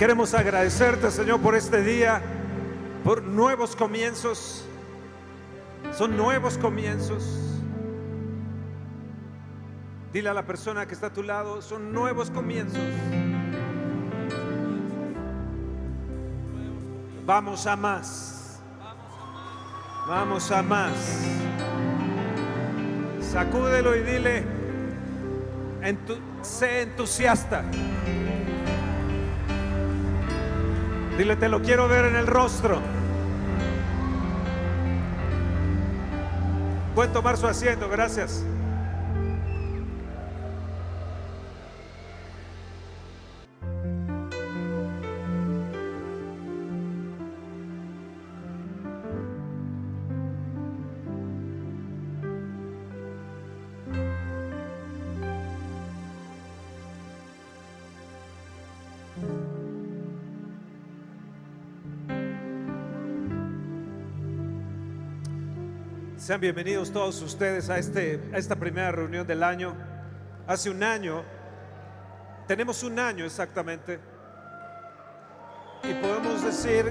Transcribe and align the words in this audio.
Queremos 0.00 0.32
agradecerte, 0.32 1.10
Señor, 1.10 1.42
por 1.42 1.54
este 1.54 1.82
día, 1.82 2.22
por 3.04 3.22
nuevos 3.22 3.76
comienzos. 3.76 4.64
Son 5.92 6.16
nuevos 6.16 6.56
comienzos. 6.56 7.22
Dile 10.10 10.30
a 10.30 10.32
la 10.32 10.46
persona 10.46 10.86
que 10.86 10.94
está 10.94 11.08
a 11.08 11.12
tu 11.12 11.22
lado, 11.22 11.60
son 11.60 11.92
nuevos 11.92 12.30
comienzos. 12.30 12.80
Vamos 17.26 17.66
a 17.66 17.76
más. 17.76 18.58
Vamos 20.08 20.50
a 20.50 20.62
más. 20.62 20.94
Sacúdelo 23.20 23.94
y 23.96 24.00
dile, 24.00 24.44
sé 26.40 26.80
entusiasta. 26.84 27.64
Dile, 31.20 31.36
te 31.36 31.50
lo 31.50 31.60
quiero 31.60 31.86
ver 31.86 32.06
en 32.06 32.16
el 32.16 32.26
rostro. 32.26 32.80
Pueden 36.94 37.12
tomar 37.12 37.36
su 37.36 37.46
asiento, 37.46 37.90
gracias. 37.90 38.42
Sean 66.30 66.40
bienvenidos 66.40 66.92
todos 66.92 67.20
ustedes 67.22 67.70
a, 67.70 67.78
este, 67.78 68.20
a 68.32 68.38
esta 68.38 68.54
primera 68.54 68.92
reunión 68.92 69.26
del 69.26 69.42
año. 69.42 69.74
Hace 70.46 70.70
un 70.70 70.80
año, 70.80 71.24
tenemos 72.46 72.84
un 72.84 73.00
año 73.00 73.24
exactamente, 73.24 73.98
y 75.82 75.92
podemos 75.94 76.44
decir 76.44 76.84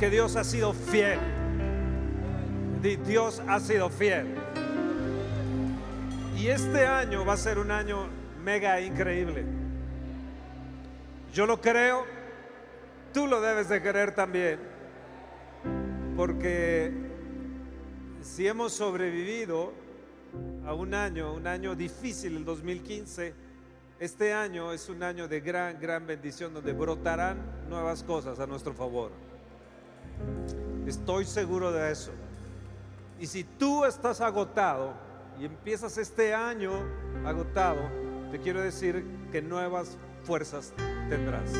que 0.00 0.10
Dios 0.10 0.34
ha 0.34 0.42
sido 0.42 0.72
fiel. 0.72 1.20
Dios 3.06 3.40
ha 3.46 3.60
sido 3.60 3.88
fiel. 3.88 4.34
Y 6.36 6.48
este 6.48 6.88
año 6.88 7.24
va 7.24 7.34
a 7.34 7.36
ser 7.36 7.60
un 7.60 7.70
año 7.70 8.08
mega 8.42 8.80
increíble. 8.80 9.44
Yo 11.32 11.46
lo 11.46 11.60
creo, 11.60 12.04
tú 13.14 13.28
lo 13.28 13.40
debes 13.40 13.68
de 13.68 13.80
querer 13.80 14.12
también 14.12 14.75
porque 16.16 16.92
si 18.22 18.48
hemos 18.48 18.72
sobrevivido 18.72 19.72
a 20.66 20.72
un 20.72 20.94
año, 20.94 21.34
un 21.34 21.46
año 21.46 21.76
difícil, 21.76 22.36
el 22.36 22.44
2015, 22.44 23.34
este 24.00 24.32
año 24.32 24.72
es 24.72 24.88
un 24.88 25.02
año 25.02 25.28
de 25.28 25.40
gran, 25.40 25.78
gran 25.78 26.06
bendición 26.06 26.54
donde 26.54 26.72
brotarán 26.72 27.68
nuevas 27.68 28.02
cosas 28.02 28.40
a 28.40 28.46
nuestro 28.46 28.72
favor. 28.72 29.10
Estoy 30.86 31.26
seguro 31.26 31.70
de 31.70 31.92
eso. 31.92 32.12
Y 33.20 33.26
si 33.26 33.44
tú 33.44 33.84
estás 33.84 34.20
agotado 34.20 34.94
y 35.38 35.44
empiezas 35.44 35.98
este 35.98 36.34
año 36.34 36.72
agotado, 37.24 37.80
te 38.30 38.38
quiero 38.38 38.60
decir 38.60 39.04
que 39.30 39.42
nuevas 39.42 39.98
fuerzas 40.24 40.72
tendrás. 41.08 41.52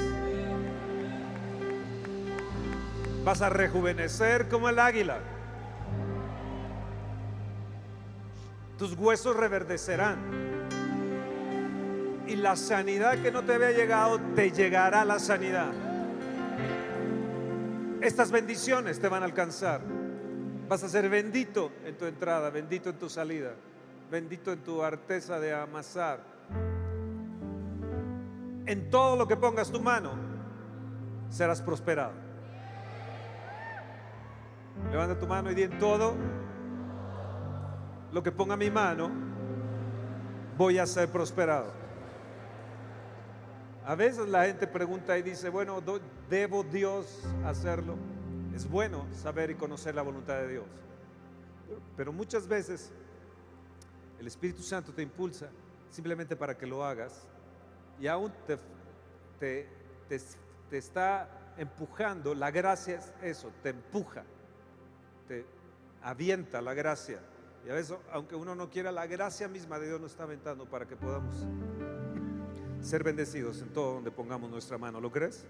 Vas 3.26 3.42
a 3.42 3.48
rejuvenecer 3.48 4.48
como 4.48 4.68
el 4.68 4.78
águila. 4.78 5.18
Tus 8.78 8.96
huesos 8.96 9.34
reverdecerán. 9.34 10.16
Y 12.28 12.36
la 12.36 12.54
sanidad 12.54 13.20
que 13.20 13.32
no 13.32 13.42
te 13.42 13.54
había 13.54 13.72
llegado, 13.72 14.20
te 14.36 14.52
llegará 14.52 15.04
la 15.04 15.18
sanidad. 15.18 15.72
Estas 18.00 18.30
bendiciones 18.30 19.00
te 19.00 19.08
van 19.08 19.22
a 19.22 19.26
alcanzar. 19.26 19.80
Vas 20.68 20.84
a 20.84 20.88
ser 20.88 21.08
bendito 21.08 21.72
en 21.84 21.98
tu 21.98 22.04
entrada, 22.04 22.50
bendito 22.50 22.90
en 22.90 22.96
tu 22.96 23.08
salida, 23.08 23.54
bendito 24.08 24.52
en 24.52 24.60
tu 24.60 24.84
arteza 24.84 25.40
de 25.40 25.52
amasar. 25.52 26.20
En 28.66 28.88
todo 28.88 29.16
lo 29.16 29.26
que 29.26 29.36
pongas 29.36 29.72
tu 29.72 29.80
mano, 29.80 30.12
serás 31.28 31.60
prosperado. 31.60 32.25
Levanta 34.90 35.18
tu 35.18 35.26
mano 35.26 35.50
y 35.50 35.54
di 35.54 35.62
en 35.62 35.78
todo 35.78 36.14
lo 38.12 38.22
que 38.22 38.32
ponga 38.32 38.56
mi 38.56 38.70
mano, 38.70 39.10
voy 40.56 40.78
a 40.78 40.86
ser 40.86 41.10
prosperado. 41.10 41.70
A 43.84 43.94
veces 43.94 44.26
la 44.28 44.46
gente 44.46 44.66
pregunta 44.66 45.18
y 45.18 45.22
dice, 45.22 45.48
bueno, 45.48 45.82
¿debo 46.30 46.62
Dios 46.62 47.22
hacerlo? 47.44 47.96
Es 48.54 48.68
bueno 48.68 49.06
saber 49.12 49.50
y 49.50 49.54
conocer 49.54 49.94
la 49.94 50.02
voluntad 50.02 50.36
de 50.38 50.48
Dios. 50.48 50.64
Pero 51.96 52.12
muchas 52.12 52.48
veces 52.48 52.90
el 54.18 54.26
Espíritu 54.26 54.62
Santo 54.62 54.92
te 54.92 55.02
impulsa 55.02 55.48
simplemente 55.90 56.36
para 56.36 56.56
que 56.56 56.66
lo 56.66 56.84
hagas 56.84 57.26
y 58.00 58.06
aún 58.06 58.32
te, 58.46 58.56
te, 59.38 59.68
te 60.70 60.78
está 60.78 61.28
empujando. 61.58 62.34
La 62.34 62.50
gracia 62.50 62.96
es 62.96 63.12
eso, 63.20 63.52
te 63.62 63.68
empuja 63.68 64.24
te 65.26 65.44
avienta 66.02 66.60
la 66.60 66.74
gracia. 66.74 67.20
Y 67.66 67.70
a 67.70 67.74
veces, 67.74 67.96
aunque 68.12 68.36
uno 68.36 68.54
no 68.54 68.70
quiera, 68.70 68.92
la 68.92 69.06
gracia 69.06 69.48
misma 69.48 69.78
de 69.78 69.88
Dios 69.88 70.00
nos 70.00 70.12
está 70.12 70.22
aventando 70.22 70.66
para 70.66 70.86
que 70.86 70.96
podamos 70.96 71.46
ser 72.80 73.02
bendecidos 73.02 73.60
en 73.62 73.72
todo 73.72 73.94
donde 73.94 74.10
pongamos 74.10 74.50
nuestra 74.50 74.78
mano. 74.78 75.00
¿Lo 75.00 75.10
crees? 75.10 75.44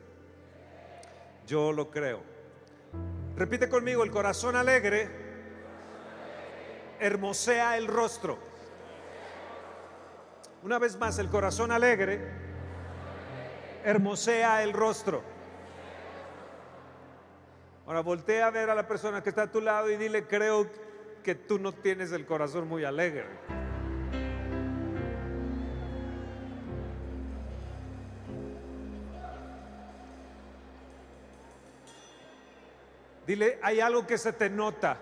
Yo 1.47 1.73
lo 1.73 1.91
creo. 1.91 2.23
Repite 3.37 3.69
conmigo, 3.69 4.03
el 4.03 4.11
corazón 4.11 4.57
alegre 4.57 5.11
hermosea 6.99 7.77
el 7.77 7.87
rostro. 7.87 8.39
Una 10.63 10.79
vez 10.79 10.99
más, 10.99 11.19
el 11.19 11.29
corazón 11.29 11.71
alegre 11.71 12.19
hermosea 13.85 14.63
el 14.63 14.73
rostro. 14.73 15.36
Ahora 17.87 18.01
voltea 18.01 18.49
a 18.49 18.51
ver 18.51 18.69
a 18.69 18.75
la 18.75 18.89
persona 18.89 19.23
que 19.23 19.29
está 19.29 19.43
a 19.43 19.51
tu 19.51 19.61
lado 19.61 19.89
y 19.89 19.97
dile, 19.97 20.27
creo 20.27 20.69
que 21.23 21.37
tú 21.37 21.61
no 21.61 21.73
tienes 21.73 22.11
el 22.11 22.27
corazón 22.27 22.67
muy 22.67 22.85
alegre. 22.85 23.27
Dile, 33.25 33.59
hay 33.63 33.81
algo 33.81 34.05
que 34.05 34.19
se 34.19 34.33
te 34.33 34.51
nota. 34.51 34.99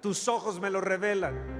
Tus 0.00 0.26
ojos 0.28 0.60
me 0.60 0.70
lo 0.70 0.80
revelan. 0.80 1.57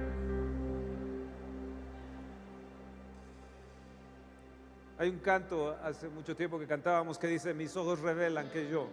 Hay 4.99 5.07
un 5.07 5.19
canto 5.19 5.77
hace 5.81 6.09
mucho 6.09 6.35
tiempo 6.35 6.59
que 6.59 6.67
cantábamos 6.67 7.17
que 7.17 7.27
dice, 7.27 7.53
mis 7.53 7.73
ojos 7.77 8.01
revelan 8.01 8.49
que 8.49 8.69
yo 8.69 8.89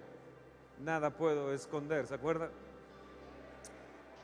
nada 0.85 1.11
puedo 1.11 1.53
esconder, 1.53 2.07
¿se 2.07 2.15
acuerda? 2.15 2.49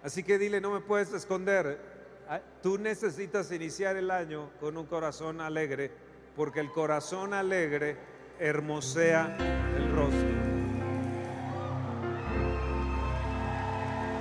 Así 0.04 0.22
que 0.22 0.38
dile, 0.38 0.60
no 0.60 0.70
me 0.70 0.78
puedes 0.78 1.12
esconder. 1.12 1.80
Ah, 2.28 2.40
tú 2.62 2.78
necesitas 2.78 3.50
iniciar 3.50 3.96
el 3.96 4.12
año 4.12 4.50
con 4.60 4.76
un 4.76 4.86
corazón 4.86 5.40
alegre, 5.40 5.90
porque 6.36 6.60
el 6.60 6.70
corazón 6.70 7.34
alegre 7.34 7.96
hermosea 8.38 9.36
el 9.76 9.90
rostro. 9.90 10.28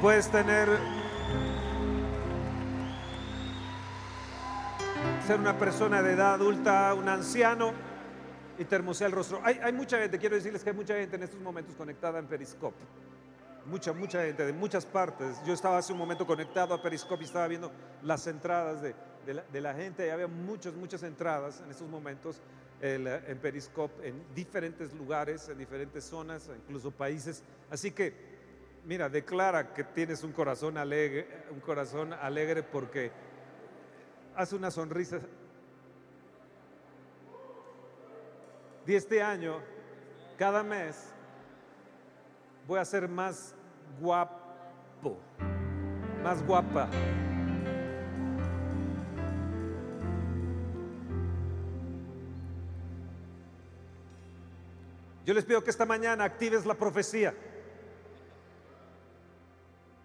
Puedes 0.02 0.32
tener 0.32 0.68
ser 5.26 5.40
una 5.40 5.58
persona 5.58 6.02
de 6.02 6.14
edad 6.14 6.34
adulta, 6.34 6.94
un 6.94 7.08
anciano, 7.08 7.74
y 8.58 8.66
te 8.66 8.76
el 8.76 9.12
rostro. 9.12 9.42
Hay, 9.44 9.74
mucha 9.74 10.00
gente, 10.00 10.20
quiero 10.20 10.36
decirles 10.36 10.64
que 10.64 10.70
hay 10.70 10.76
mucha 10.76 10.96
gente 10.96 11.16
en 11.16 11.24
estos 11.24 11.40
momentos 11.40 11.76
conectada 11.76 12.20
en 12.20 12.28
Periscope. 12.28 12.84
Mucha, 13.66 13.94
mucha 13.94 14.24
gente 14.24 14.46
de 14.46 14.54
muchas 14.54 14.86
partes. 14.86 15.38
Yo 15.46 15.54
estaba 15.54 15.78
hace 15.78 15.94
un 15.94 16.00
momento 16.00 16.26
conectado 16.26 16.74
a 16.74 16.82
Periscope 16.82 17.24
y 17.24 17.26
estaba 17.26 17.48
viendo 17.48 17.72
las 18.04 18.26
entradas 18.28 18.82
de, 18.82 18.96
de, 19.52 19.62
la, 19.62 19.74
gente. 19.74 20.06
Y 20.06 20.10
había 20.10 20.28
muchas, 20.28 20.74
muchas 20.74 21.04
entradas 21.04 21.62
en 21.64 21.72
estos 21.72 21.88
momentos 21.88 22.42
en 22.82 23.38
Periscope 23.40 24.08
en 24.08 24.24
diferentes 24.34 24.92
lugares, 24.94 25.48
en 25.50 25.58
diferentes 25.58 26.04
zonas, 26.04 26.50
incluso 26.66 26.92
países. 26.92 27.44
Así 27.70 27.92
que, 27.92 28.14
mira, 28.86 29.08
declara 29.08 29.74
que 29.74 29.84
tienes 29.84 30.24
un 30.24 30.32
corazón 30.32 30.78
alegre, 30.78 31.46
un 31.52 31.60
corazón 31.60 32.14
alegre 32.14 32.64
porque 32.64 33.12
hace 34.36 34.56
una 34.56 34.72
sonrisa 34.72 35.20
de 38.86 38.96
este 38.96 39.22
año, 39.22 39.60
cada 40.38 40.64
mes, 40.64 41.08
voy 42.68 42.80
a 42.80 42.86
ser 42.86 43.08
más 43.08 43.54
guapo, 44.00 45.18
más 46.24 46.46
guapa. 46.46 46.90
Yo 55.24 55.36
les 55.36 55.46
pido 55.46 55.64
que 55.64 55.70
esta 55.70 55.86
mañana 55.86 56.24
actives 56.24 56.66
la 56.66 56.74
profecía. 56.74 57.34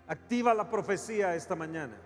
Activa 0.06 0.54
la 0.54 0.68
profecía 0.70 1.34
esta 1.34 1.56
mañana. 1.56 1.96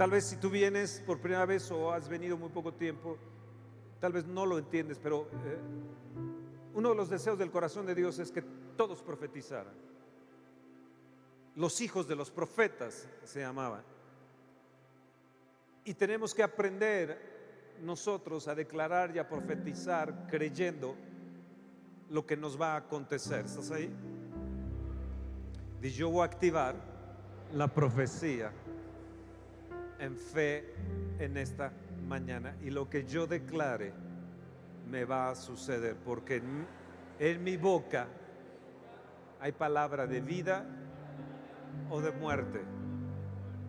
Tal 0.00 0.10
vez 0.10 0.24
si 0.24 0.36
tú 0.38 0.48
vienes 0.48 1.02
por 1.04 1.20
primera 1.20 1.44
vez 1.44 1.70
o 1.70 1.92
has 1.92 2.08
venido 2.08 2.34
muy 2.38 2.48
poco 2.48 2.72
tiempo, 2.72 3.18
tal 4.00 4.14
vez 4.14 4.24
no 4.24 4.46
lo 4.46 4.56
entiendes, 4.56 4.98
pero 4.98 5.28
eh, 5.44 5.58
uno 6.72 6.88
de 6.88 6.94
los 6.94 7.10
deseos 7.10 7.38
del 7.38 7.50
corazón 7.50 7.84
de 7.84 7.94
Dios 7.94 8.18
es 8.18 8.32
que 8.32 8.40
todos 8.78 9.02
profetizaran. 9.02 9.74
Los 11.54 11.82
hijos 11.82 12.08
de 12.08 12.16
los 12.16 12.30
profetas 12.30 13.10
se 13.24 13.40
llamaban. 13.40 13.82
Y 15.84 15.92
tenemos 15.92 16.34
que 16.34 16.44
aprender 16.44 17.76
nosotros 17.82 18.48
a 18.48 18.54
declarar 18.54 19.14
y 19.14 19.18
a 19.18 19.28
profetizar 19.28 20.28
creyendo 20.30 20.96
lo 22.08 22.24
que 22.24 22.38
nos 22.38 22.58
va 22.58 22.72
a 22.72 22.76
acontecer. 22.76 23.44
¿Estás 23.44 23.70
ahí? 23.70 23.94
Yo 25.82 26.08
voy 26.08 26.22
a 26.22 26.24
activar 26.24 26.74
la 27.52 27.68
profecía 27.68 28.50
en 30.00 30.16
fe 30.16 30.74
en 31.18 31.36
esta 31.36 31.72
mañana. 32.08 32.56
Y 32.62 32.70
lo 32.70 32.88
que 32.88 33.04
yo 33.04 33.26
declare 33.26 33.92
me 34.90 35.04
va 35.04 35.30
a 35.30 35.34
suceder, 35.34 35.96
porque 35.96 36.42
en, 37.18 37.44
mi 37.44 37.56
boca 37.56 38.08
hay 39.40 39.52
palabra 39.52 40.06
de 40.06 40.20
vida 40.20 40.64
o 41.90 42.00
de 42.00 42.10
muerte. 42.10 42.60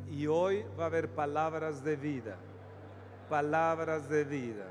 Y 0.09 0.27
hoy 0.27 0.65
va 0.79 0.85
a 0.85 0.87
haber 0.87 1.09
palabras 1.09 1.83
de 1.83 1.95
vida 1.95 2.37
palabras 3.31 4.09
de 4.09 4.25
vida, 4.25 4.65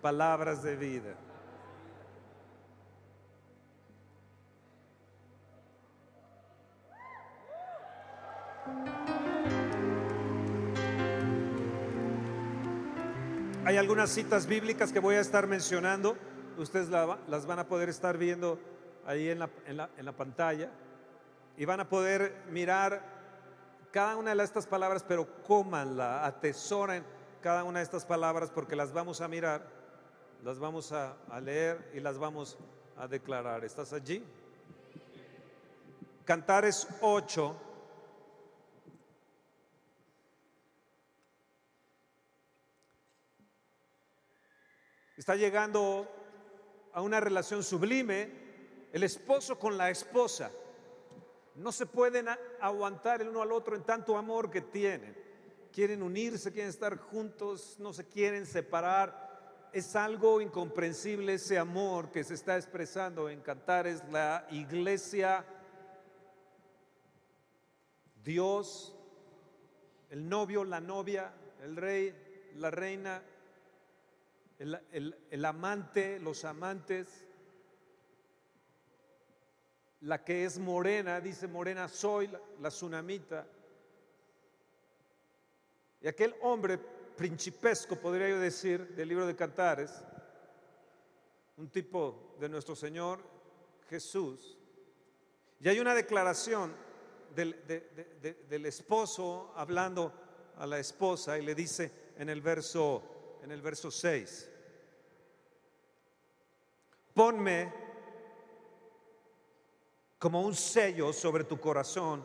palabras 0.00 0.62
de 0.62 0.74
vida. 0.74 1.14
Hay 13.64 13.76
algunas 13.76 14.10
citas 14.10 14.48
bíblicas 14.48 14.92
que 14.92 14.98
voy 14.98 15.14
a 15.14 15.20
estar 15.20 15.46
mencionando, 15.46 16.16
ustedes 16.58 16.88
las 16.88 17.46
van 17.46 17.60
a 17.60 17.68
poder 17.68 17.88
estar 17.88 18.18
viendo 18.18 18.58
ahí 19.06 19.28
en 19.28 19.38
la, 19.38 20.12
pantalla 20.16 20.68
y 21.56 21.64
van 21.64 21.78
a 21.78 21.88
poder 21.88 22.42
mirar 22.50 23.04
cada 23.92 24.16
una 24.16 24.34
de 24.34 24.42
estas 24.42 24.66
palabras, 24.66 25.04
pero 25.06 25.28
cómanla, 25.44 26.26
atesoren 26.26 27.04
cada 27.40 27.62
una 27.62 27.78
de 27.78 27.84
estas 27.84 28.04
palabras 28.04 28.50
porque 28.50 28.74
las 28.74 28.92
vamos 28.92 29.20
a 29.20 29.28
mirar, 29.28 29.64
las 30.42 30.58
vamos 30.58 30.90
a, 30.90 31.14
leer 31.40 31.88
y 31.94 32.00
las 32.00 32.18
vamos 32.18 32.58
a 32.96 33.06
declarar. 33.06 33.64
¿Estás 33.64 33.92
allí? 33.92 34.24
Cantares 36.24 36.88
8. 37.00 37.56
Está 45.22 45.36
llegando 45.36 46.08
a 46.92 47.00
una 47.00 47.20
relación 47.20 47.62
sublime 47.62 48.28
el 48.92 49.04
esposo 49.04 49.56
con 49.56 49.78
la 49.78 49.88
esposa. 49.88 50.50
No 51.54 51.70
se 51.70 51.86
pueden 51.86 52.26
aguantar 52.60 53.22
el 53.22 53.28
uno 53.28 53.40
al 53.40 53.52
otro 53.52 53.76
en 53.76 53.84
tanto 53.84 54.16
amor 54.16 54.50
que 54.50 54.62
tienen 54.62 55.16
quieren 55.72 56.02
unirse, 56.02 56.50
quieren 56.50 56.70
estar 56.70 56.98
juntos, 56.98 57.76
no 57.78 57.92
se 57.92 58.08
quieren 58.08 58.46
separar. 58.46 59.70
Es 59.72 59.94
algo 59.94 60.40
incomprensible 60.40 61.34
ese 61.34 61.56
amor 61.56 62.10
que 62.10 62.24
se 62.24 62.34
está 62.34 62.56
expresando 62.56 63.30
en 63.30 63.42
Cantares, 63.42 64.02
la 64.10 64.44
iglesia, 64.50 65.46
Dios, 68.24 68.92
el 70.10 70.28
novio, 70.28 70.64
la 70.64 70.80
novia, 70.80 71.32
el 71.62 71.76
rey, 71.76 72.50
la 72.56 72.72
reina, 72.72 73.22
el, 74.62 75.44
amante, 75.44 76.18
los 76.20 76.44
amantes, 76.44 77.26
la 80.00 80.24
que 80.24 80.44
es 80.44 80.58
morena, 80.58 81.20
dice 81.20 81.46
morena 81.46 81.88
soy, 81.88 82.28
la, 82.28 82.40
la 82.60 82.68
tsunamita 82.68 83.46
y 86.02 86.08
aquel 86.08 86.34
hombre 86.42 86.78
principesco, 86.78 87.94
podría 87.96 88.28
yo 88.28 88.40
decir, 88.40 88.94
del 88.96 89.08
libro 89.08 89.24
de 89.24 89.36
Cantares, 89.36 90.02
un 91.56 91.68
tipo 91.68 92.34
de 92.40 92.48
nuestro 92.48 92.74
Señor 92.74 93.20
Jesús. 93.88 94.58
Y 95.60 95.68
hay 95.68 95.78
una 95.78 95.94
declaración 95.94 96.74
del, 97.36 98.66
esposo 98.66 99.52
hablando 99.54 100.12
a 100.56 100.66
la 100.66 100.80
esposa 100.80 101.38
y 101.38 101.42
le 101.42 101.54
dice 101.54 101.92
en 102.18 102.28
el 102.28 102.40
verso, 102.40 103.38
en 103.42 103.52
el 103.52 103.62
verso 103.62 103.90
6, 103.90 104.50
ponme 107.14 107.72
como 110.18 110.42
un 110.42 110.54
sello 110.54 111.12
sobre 111.12 111.44
tu 111.44 111.60
corazón, 111.60 112.24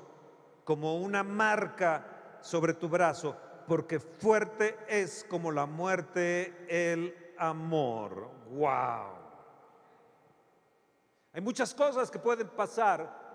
como 0.64 0.98
una 0.98 1.24
marca 1.24 2.40
sobre 2.42 2.74
tu 2.74 2.88
brazo 2.88 3.36
porque 3.68 4.00
fuerte 4.00 4.78
es 4.88 5.26
como 5.30 5.52
la 5.52 5.66
muerte 5.66 6.66
el 6.70 7.34
amor. 7.38 8.32
Wow. 8.50 9.18
Hay 11.34 11.42
muchas 11.42 11.74
cosas 11.76 12.10
que 12.10 12.18
pueden 12.18 12.48
pasar. 12.48 13.28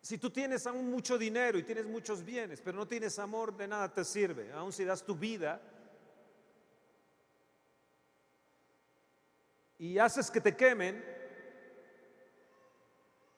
Si 0.00 0.16
tú 0.16 0.30
tienes 0.30 0.66
aún 0.66 0.90
mucho 0.90 1.18
dinero 1.18 1.58
y 1.58 1.62
tienes 1.62 1.86
muchos 1.86 2.24
bienes, 2.24 2.62
pero 2.62 2.78
no 2.78 2.88
tienes 2.88 3.18
amor, 3.18 3.54
de 3.54 3.68
nada 3.68 3.92
te 3.92 4.02
sirve. 4.02 4.50
Aún 4.52 4.72
si 4.72 4.84
das 4.84 5.04
tu 5.04 5.14
vida 5.14 5.60
y 9.78 9.98
haces 9.98 10.30
que 10.30 10.40
te 10.40 10.56
quemen, 10.56 11.18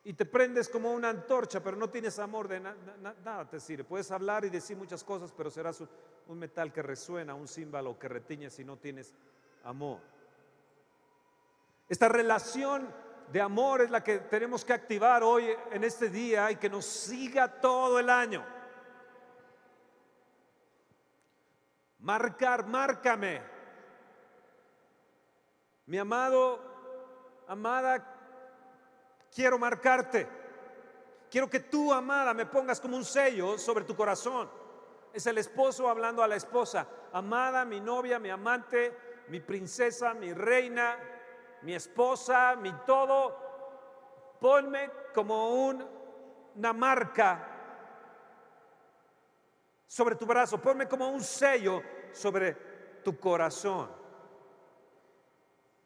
y 0.03 0.15
te 0.15 0.25
prendes 0.25 0.69
como 0.69 0.93
una 0.93 1.11
antorcha, 1.11 1.63
pero 1.63 1.77
no 1.77 1.91
tienes 1.91 2.19
amor, 2.19 2.49
de 2.49 2.61
nada 2.61 3.49
te 3.49 3.61
sirve. 3.61 3.85
Puedes 3.85 4.11
hablar 4.11 4.45
y 4.45 4.51
decir 4.51 4.77
muchas 4.77 5.05
cosas, 5.05 5.33
pero 5.37 5.51
serás 5.51 5.83
un, 6.27 6.39
metal 6.39 6.73
que 6.73 6.83
resuena, 6.83 7.35
un 7.35 7.47
símbolo 7.47 7.99
que 7.99 8.09
retiñe 8.09 8.49
si 8.49 8.65
no 8.65 8.79
tienes 8.79 9.13
amor. 9.65 10.01
Esta 11.89 12.09
relación 12.09 12.89
de 13.31 13.41
amor 13.41 13.83
es 13.83 13.91
la 13.91 14.03
que 14.03 14.21
tenemos 14.21 14.65
que 14.65 14.73
activar 14.73 15.23
hoy 15.23 15.49
en 15.71 15.85
este 15.85 16.09
día 16.09 16.51
y 16.51 16.57
que 16.57 16.71
nos 16.71 16.87
siga 16.87 17.61
todo 17.61 17.99
el 17.99 18.09
año. 18.09 18.45
Marcar, 21.99 22.67
márcame. 22.67 23.60
Mi 25.91 25.99
amado, 25.99 26.61
amada, 27.49 28.01
quiero 29.35 29.59
marcarte. 29.59 30.25
Quiero 31.29 31.51
que 31.51 31.59
tú, 31.59 31.93
amada, 31.93 32.33
me 32.33 32.47
pongas 32.47 32.81
como 32.81 32.97
un 32.97 33.05
sello 33.05 33.59
sobre 33.59 33.83
tu 33.83 33.97
corazón. 33.97 34.49
Es 35.13 35.27
el 35.27 35.39
esposo 35.39 35.89
hablando 35.89 36.23
a 36.23 36.29
la 36.29 36.37
esposa. 36.37 36.87
Amada, 37.13 37.65
mi 37.65 37.81
novia, 37.81 38.21
mi 38.21 38.31
amante, 38.31 39.25
mi 39.31 39.41
princesa, 39.41 40.15
mi 40.15 40.33
reina, 40.33 40.97
mi 41.63 41.75
esposa, 41.75 42.55
mi 42.55 42.73
todo. 42.87 43.37
Ponme 44.39 44.93
como 45.13 45.67
una 46.55 46.73
marca 46.73 47.49
sobre 49.89 50.15
tu 50.15 50.25
brazo. 50.25 50.57
Ponme 50.59 50.87
como 50.87 51.09
un 51.09 51.21
sello 51.21 51.83
sobre 52.13 52.53
tu 53.03 53.19
corazón. 53.19 54.00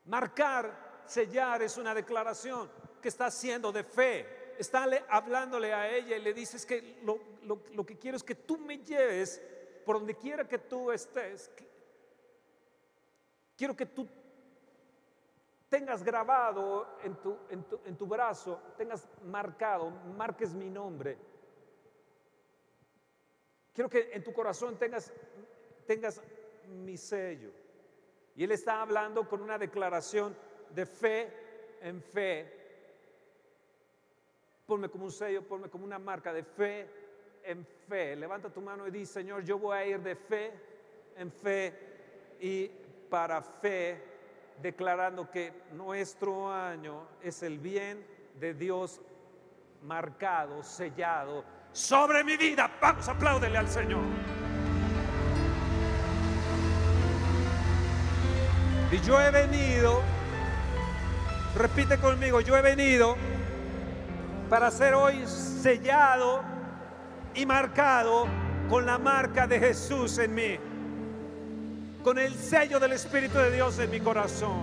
Marcar, 0.06 1.02
sellar 1.06 1.62
es 1.62 1.78
una 1.78 1.94
declaración 1.94 2.70
que 3.00 3.08
está 3.08 3.26
haciendo 3.26 3.72
de 3.72 3.84
fe. 3.84 4.54
Está 4.58 4.86
hablándole 5.08 5.72
a 5.72 5.90
ella 5.90 6.16
y 6.16 6.22
le 6.22 6.32
dices 6.32 6.64
que 6.64 7.00
lo, 7.02 7.84
que 7.84 7.98
quiero 7.98 8.16
es 8.16 8.22
que 8.22 8.34
tú 8.34 8.58
me 8.58 8.78
lleves 8.78 9.42
por 9.84 9.96
donde 9.98 10.14
quiera 10.14 10.46
que 10.46 10.58
tú 10.58 10.90
estés. 10.92 11.50
Quiero 13.56 13.74
que 13.74 13.86
tú 13.86 14.08
tengas 15.68 16.02
grabado 16.04 16.98
en 17.02 17.96
tu, 17.96 18.06
brazo, 18.06 18.60
tengas 18.76 19.08
marcado, 19.22 19.90
marques 19.90 20.54
mi 20.54 20.70
nombre. 20.70 21.18
Quiero 23.72 23.90
que 23.90 24.10
en 24.12 24.22
tu 24.22 24.32
corazón 24.32 24.78
tengas 24.78 26.22
mi 26.68 26.96
sello. 26.96 27.63
Y 28.36 28.44
él 28.44 28.52
está 28.52 28.82
hablando 28.82 29.28
con 29.28 29.40
una 29.40 29.58
declaración 29.58 30.36
de 30.70 30.86
fe 30.86 31.32
en 31.80 32.02
fe. 32.02 32.60
Ponme 34.66 34.88
como 34.88 35.04
un 35.04 35.12
sello, 35.12 35.42
ponme 35.42 35.68
como 35.68 35.84
una 35.84 35.98
marca 35.98 36.32
de 36.32 36.42
fe 36.42 36.88
en 37.44 37.66
fe. 37.88 38.16
Levanta 38.16 38.50
tu 38.50 38.60
mano 38.60 38.86
y 38.88 38.90
di, 38.90 39.06
Señor, 39.06 39.44
yo 39.44 39.58
voy 39.58 39.76
a 39.76 39.86
ir 39.86 40.00
de 40.00 40.16
fe 40.16 40.52
en 41.16 41.30
fe 41.30 41.72
y 42.40 42.68
para 43.08 43.40
fe, 43.42 44.02
declarando 44.60 45.30
que 45.30 45.52
nuestro 45.72 46.50
año 46.50 47.06
es 47.22 47.42
el 47.42 47.58
bien 47.58 48.04
de 48.40 48.54
Dios 48.54 49.00
marcado, 49.82 50.62
sellado 50.62 51.44
sobre 51.72 52.24
mi 52.24 52.36
vida. 52.36 52.70
Vamos, 52.80 53.08
apláudele 53.08 53.58
al 53.58 53.68
Señor. 53.68 54.02
Y 58.94 59.00
yo 59.00 59.20
he 59.20 59.28
venido, 59.32 60.02
repite 61.56 61.98
conmigo, 61.98 62.40
yo 62.40 62.56
he 62.56 62.62
venido 62.62 63.16
para 64.48 64.70
ser 64.70 64.94
hoy 64.94 65.26
sellado 65.26 66.44
y 67.34 67.44
marcado 67.44 68.28
con 68.70 68.86
la 68.86 68.96
marca 68.96 69.48
de 69.48 69.58
Jesús 69.58 70.16
en 70.18 70.32
mí, 70.36 70.58
con 72.04 72.20
el 72.20 72.36
sello 72.36 72.78
del 72.78 72.92
Espíritu 72.92 73.36
de 73.36 73.50
Dios 73.50 73.80
en 73.80 73.90
mi 73.90 73.98
corazón. 73.98 74.62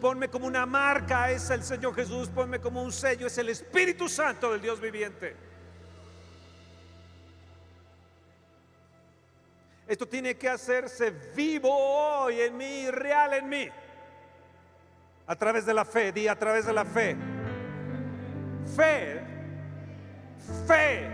Ponme 0.00 0.30
como 0.30 0.46
una 0.46 0.64
marca, 0.64 1.30
es 1.30 1.50
el 1.50 1.62
Señor 1.62 1.94
Jesús, 1.94 2.30
ponme 2.30 2.58
como 2.58 2.82
un 2.82 2.90
sello, 2.90 3.26
es 3.26 3.36
el 3.36 3.50
Espíritu 3.50 4.08
Santo 4.08 4.52
del 4.52 4.62
Dios 4.62 4.80
viviente. 4.80 5.45
Esto 9.86 10.06
tiene 10.06 10.34
que 10.34 10.48
hacerse 10.48 11.10
vivo 11.34 11.70
hoy 11.72 12.40
en 12.40 12.56
mí, 12.56 12.90
real 12.90 13.34
en 13.34 13.48
mí. 13.48 13.68
A 15.28 15.36
través 15.36 15.64
de 15.64 15.74
la 15.74 15.84
fe, 15.84 16.10
di 16.10 16.26
a 16.26 16.36
través 16.36 16.66
de 16.66 16.72
la 16.72 16.84
fe. 16.84 17.16
Fe, 18.74 19.20
fe. 20.66 21.08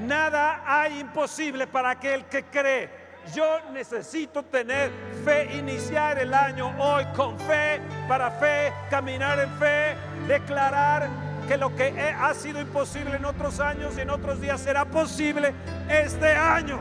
Nada 0.00 0.62
hay 0.66 0.98
imposible 0.98 1.68
para 1.68 1.90
aquel 1.90 2.24
que 2.24 2.44
cree. 2.44 2.90
Yo 3.34 3.60
necesito 3.72 4.42
tener 4.44 4.90
fe, 5.24 5.56
iniciar 5.56 6.18
el 6.18 6.34
año 6.34 6.74
hoy 6.78 7.04
con 7.14 7.38
fe, 7.38 7.80
para 8.08 8.30
fe, 8.32 8.72
caminar 8.88 9.38
en 9.38 9.50
fe, 9.58 9.94
declarar 10.26 11.08
que 11.46 11.56
lo 11.56 11.74
que 11.76 11.92
ha 12.18 12.34
sido 12.34 12.60
imposible 12.60 13.16
en 13.16 13.24
otros 13.26 13.60
años 13.60 13.96
y 13.96 14.00
en 14.00 14.10
otros 14.10 14.40
días 14.40 14.60
será 14.60 14.84
posible 14.86 15.52
este 15.88 16.34
año. 16.34 16.80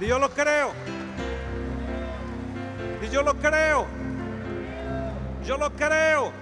Y 0.00 0.06
yo 0.06 0.18
lo 0.18 0.30
creo. 0.30 0.72
Y 3.02 3.08
yo 3.08 3.22
lo 3.22 3.34
creo. 3.34 3.86
Yo 5.44 5.56
lo 5.56 5.74
creo. 5.74 6.32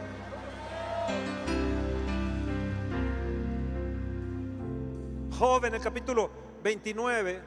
Joven, 5.38 5.74
el 5.74 5.80
capítulo 5.80 6.30
29, 6.62 7.42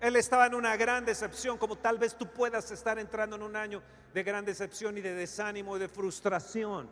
él 0.00 0.16
estaba 0.16 0.46
en 0.46 0.54
una 0.54 0.76
gran 0.76 1.04
decepción, 1.04 1.58
como 1.58 1.76
tal 1.76 1.98
vez 1.98 2.16
tú 2.16 2.26
puedas 2.26 2.70
estar 2.70 2.98
entrando 2.98 3.36
en 3.36 3.42
un 3.42 3.56
año 3.56 3.82
de 4.12 4.22
gran 4.22 4.44
decepción 4.44 4.98
y 4.98 5.00
de 5.00 5.14
desánimo 5.14 5.76
y 5.76 5.80
de 5.80 5.88
frustración. 5.88 6.88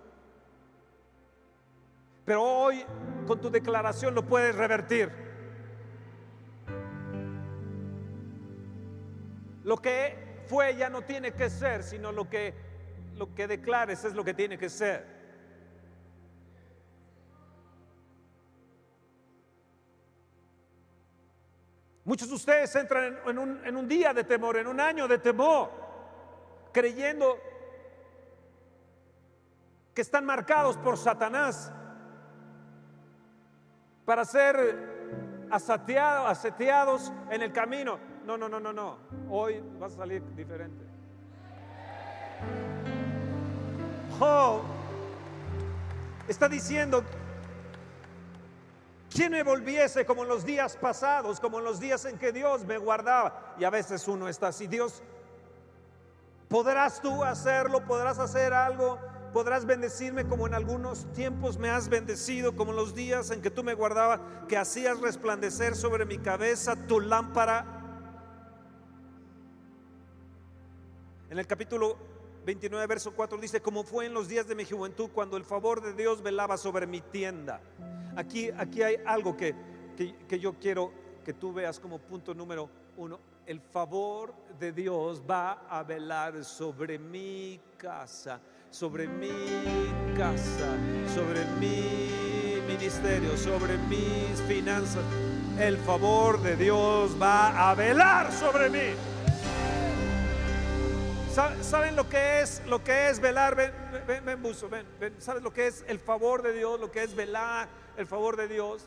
Pero 2.24 2.42
hoy 2.42 2.84
con 3.26 3.40
tu 3.40 3.50
declaración 3.50 4.14
lo 4.14 4.24
puedes 4.24 4.54
revertir. 4.54 5.31
Lo 9.64 9.76
que 9.76 10.44
fue 10.48 10.76
ya 10.76 10.88
no 10.88 11.02
tiene 11.02 11.32
que 11.32 11.48
ser, 11.48 11.82
sino 11.82 12.12
lo 12.12 12.28
que, 12.28 12.54
lo 13.16 13.34
que 13.34 13.46
declares 13.46 14.04
es 14.04 14.14
lo 14.14 14.24
que 14.24 14.34
tiene 14.34 14.58
que 14.58 14.68
ser. 14.68 15.06
Muchos 22.04 22.28
de 22.28 22.34
ustedes 22.34 22.74
entran 22.74 23.18
en, 23.26 23.38
un, 23.38 23.64
en 23.64 23.76
un 23.76 23.86
día 23.86 24.12
de 24.12 24.24
temor, 24.24 24.56
en 24.56 24.66
un 24.66 24.80
año 24.80 25.06
de 25.06 25.18
temor, 25.18 25.70
creyendo 26.72 27.38
que 29.94 30.02
están 30.02 30.24
marcados 30.24 30.76
por 30.78 30.96
Satanás 30.96 31.72
para 34.04 34.24
ser 34.24 35.46
asateados, 35.50 36.30
aseteados 36.30 37.12
en 37.30 37.42
el 37.42 37.52
camino. 37.52 38.11
No, 38.26 38.36
no, 38.36 38.48
no, 38.48 38.60
no, 38.60 38.72
no. 38.72 38.96
Hoy 39.28 39.62
vas 39.80 39.92
a 39.94 39.96
salir 39.98 40.22
diferente. 40.36 40.84
Job 44.18 44.62
está 46.28 46.48
diciendo, 46.48 47.02
¿quién 49.12 49.32
me 49.32 49.42
volviese 49.42 50.06
como 50.06 50.22
en 50.22 50.28
los 50.28 50.44
días 50.44 50.76
pasados, 50.76 51.40
como 51.40 51.58
en 51.58 51.64
los 51.64 51.80
días 51.80 52.04
en 52.04 52.18
que 52.18 52.32
Dios 52.32 52.64
me 52.64 52.78
guardaba? 52.78 53.54
Y 53.58 53.64
a 53.64 53.70
veces 53.70 54.06
uno 54.06 54.28
está 54.28 54.48
así, 54.48 54.66
Dios, 54.66 55.02
¿podrás 56.48 57.00
tú 57.00 57.24
hacerlo? 57.24 57.84
¿Podrás 57.84 58.18
hacer 58.18 58.52
algo? 58.52 58.98
podrás 59.32 59.64
bendecirme 59.64 60.26
como 60.26 60.46
en 60.46 60.52
algunos 60.52 61.10
tiempos 61.14 61.56
me 61.56 61.70
has 61.70 61.88
bendecido, 61.88 62.54
como 62.54 62.72
en 62.72 62.76
los 62.76 62.94
días 62.94 63.30
en 63.30 63.40
que 63.40 63.50
tú 63.50 63.64
me 63.64 63.72
guardabas, 63.72 64.20
que 64.46 64.58
hacías 64.58 65.00
resplandecer 65.00 65.74
sobre 65.74 66.04
mi 66.04 66.18
cabeza 66.18 66.76
tu 66.76 67.00
lámpara 67.00 67.81
En 71.32 71.38
el 71.38 71.46
capítulo 71.46 71.96
29, 72.44 72.86
verso 72.86 73.14
4 73.14 73.38
dice, 73.38 73.62
como 73.62 73.84
fue 73.84 74.04
en 74.04 74.12
los 74.12 74.28
días 74.28 74.46
de 74.46 74.54
mi 74.54 74.66
juventud, 74.66 75.08
cuando 75.14 75.38
el 75.38 75.46
favor 75.46 75.80
de 75.80 75.94
Dios 75.94 76.22
velaba 76.22 76.58
sobre 76.58 76.86
mi 76.86 77.00
tienda. 77.00 77.58
Aquí, 78.16 78.50
aquí 78.54 78.82
hay 78.82 78.96
algo 79.06 79.34
que, 79.34 79.54
que, 79.96 80.38
yo 80.38 80.58
quiero 80.58 80.92
que 81.24 81.32
tú 81.32 81.54
veas 81.54 81.80
como 81.80 81.98
punto 82.00 82.34
número 82.34 82.68
uno. 82.98 83.18
El 83.46 83.62
favor 83.62 84.34
de 84.60 84.72
Dios 84.72 85.22
va 85.22 85.66
a 85.70 85.82
velar 85.84 86.44
sobre 86.44 86.98
mi 86.98 87.58
casa, 87.78 88.38
sobre 88.68 89.08
mi 89.08 89.30
casa, 90.14 90.76
sobre 91.14 91.46
mi 91.58 92.60
ministerio, 92.68 93.38
sobre 93.38 93.78
mis 93.78 94.38
finanzas. 94.46 95.02
El 95.58 95.78
favor 95.78 96.42
de 96.42 96.56
Dios 96.56 97.16
va 97.18 97.70
a 97.70 97.74
velar 97.74 98.30
sobre 98.32 98.68
mí. 98.68 99.11
¿Saben 101.32 101.96
lo 101.96 102.10
que 102.10 102.42
es 102.42 102.60
lo 102.66 102.84
que 102.84 103.08
es 103.08 103.18
velar? 103.18 103.54
Ven, 103.54 103.72
ven, 104.06 104.22
ven, 104.22 104.42
buzo, 104.42 104.68
ven, 104.68 104.86
¿Sabes 105.16 105.42
lo 105.42 105.50
que 105.50 105.66
es 105.66 105.82
el 105.88 105.98
favor 105.98 106.42
de 106.42 106.52
Dios? 106.52 106.78
Lo 106.78 106.92
que 106.92 107.02
es 107.02 107.14
velar 107.14 107.68
el 107.96 108.06
favor 108.06 108.36
de 108.36 108.48
Dios. 108.48 108.86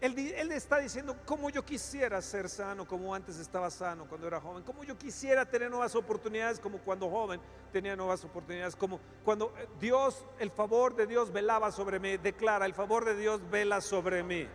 Él, 0.00 0.18
él, 0.18 0.52
está 0.52 0.78
diciendo, 0.78 1.14
como 1.26 1.50
yo 1.50 1.62
quisiera 1.66 2.22
ser 2.22 2.48
sano, 2.48 2.86
como 2.86 3.14
antes 3.14 3.38
estaba 3.38 3.70
sano 3.70 4.06
cuando 4.06 4.26
era 4.26 4.40
joven, 4.40 4.64
como 4.64 4.84
yo 4.84 4.96
quisiera 4.96 5.44
tener 5.44 5.70
nuevas 5.70 5.94
oportunidades, 5.94 6.58
como 6.58 6.78
cuando 6.78 7.10
joven 7.10 7.42
tenía 7.72 7.94
nuevas 7.94 8.24
oportunidades, 8.24 8.74
como 8.74 8.98
cuando 9.22 9.52
eh, 9.58 9.68
Dios, 9.78 10.24
el 10.38 10.50
favor 10.50 10.96
de 10.96 11.06
Dios 11.06 11.30
velaba 11.30 11.70
sobre 11.72 12.00
mí, 12.00 12.16
declara, 12.16 12.64
el 12.64 12.74
favor 12.74 13.04
de 13.04 13.16
Dios 13.16 13.42
vela 13.50 13.82
sobre 13.82 14.22
mí. 14.22 14.48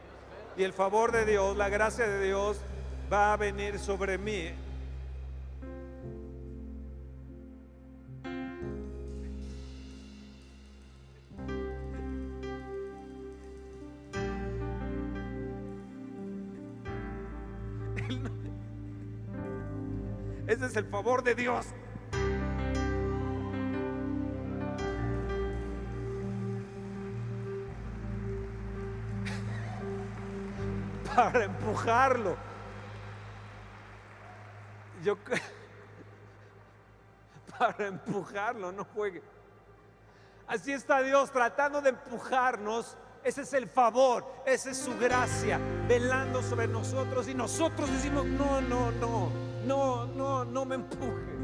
Y 0.57 0.63
el 0.63 0.73
favor 0.73 1.11
de 1.11 1.23
Dios, 1.23 1.55
la 1.55 1.69
gracia 1.69 2.07
de 2.07 2.25
Dios 2.25 2.57
va 3.13 3.33
a 3.33 3.37
venir 3.37 3.77
sobre 3.77 4.17
mí 4.17 4.53
el 20.77 20.85
favor 20.85 21.23
de 21.23 21.35
Dios. 21.35 21.65
Para 31.15 31.45
empujarlo. 31.45 32.37
Yo 35.03 35.17
para 37.59 37.87
empujarlo, 37.87 38.71
no 38.71 38.83
juegue. 38.83 39.21
Así 40.47 40.71
está 40.71 41.01
Dios 41.01 41.31
tratando 41.31 41.81
de 41.81 41.89
empujarnos. 41.89 42.97
Ese 43.23 43.41
es 43.41 43.53
el 43.53 43.67
favor, 43.67 44.25
esa 44.45 44.71
es 44.71 44.77
su 44.77 44.97
gracia, 44.97 45.59
velando 45.87 46.41
sobre 46.41 46.67
nosotros 46.67 47.27
y 47.27 47.33
nosotros 47.33 47.91
decimos, 47.91 48.25
no, 48.25 48.61
no, 48.61 48.91
no 48.91 49.46
no, 49.67 50.05
no, 50.05 50.45
no 50.45 50.65
me 50.65 50.75
empujes. 50.75 51.35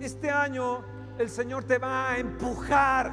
Este 0.00 0.30
año 0.30 0.84
el 1.18 1.30
Señor 1.30 1.64
te 1.64 1.78
va 1.78 2.10
a 2.10 2.18
empujar. 2.18 3.10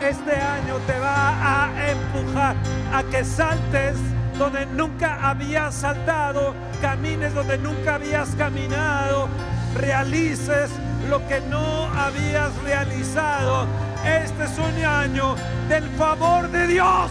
Este 0.00 0.36
año 0.36 0.76
te 0.86 0.98
va 0.98 1.64
a 1.64 1.90
empujar 1.90 2.54
a 2.92 3.02
que 3.02 3.24
saltes 3.24 3.96
donde 4.38 4.66
nunca 4.66 5.28
habías 5.28 5.74
saltado, 5.74 6.54
camines 6.80 7.34
donde 7.34 7.58
nunca 7.58 7.96
habías 7.96 8.28
caminado, 8.36 9.28
realices 9.74 10.70
lo 11.10 11.26
que 11.26 11.40
no 11.40 11.86
habías 11.94 12.54
realizado. 12.62 13.66
Este 14.04 14.44
es 14.44 14.58
un 14.58 14.84
año 14.84 15.34
del 15.68 15.88
favor 15.96 16.48
de 16.50 16.66
Dios. 16.68 17.10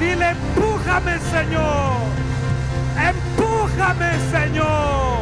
Dile, 0.00 0.30
empújame, 0.30 1.18
Señor. 1.18 2.29
Empújame, 2.96 4.10
Señor. 4.30 5.20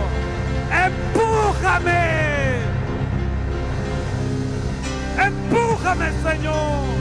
Empújame. 0.87 2.59
Empújame, 5.19 6.13
Señor. 6.23 6.99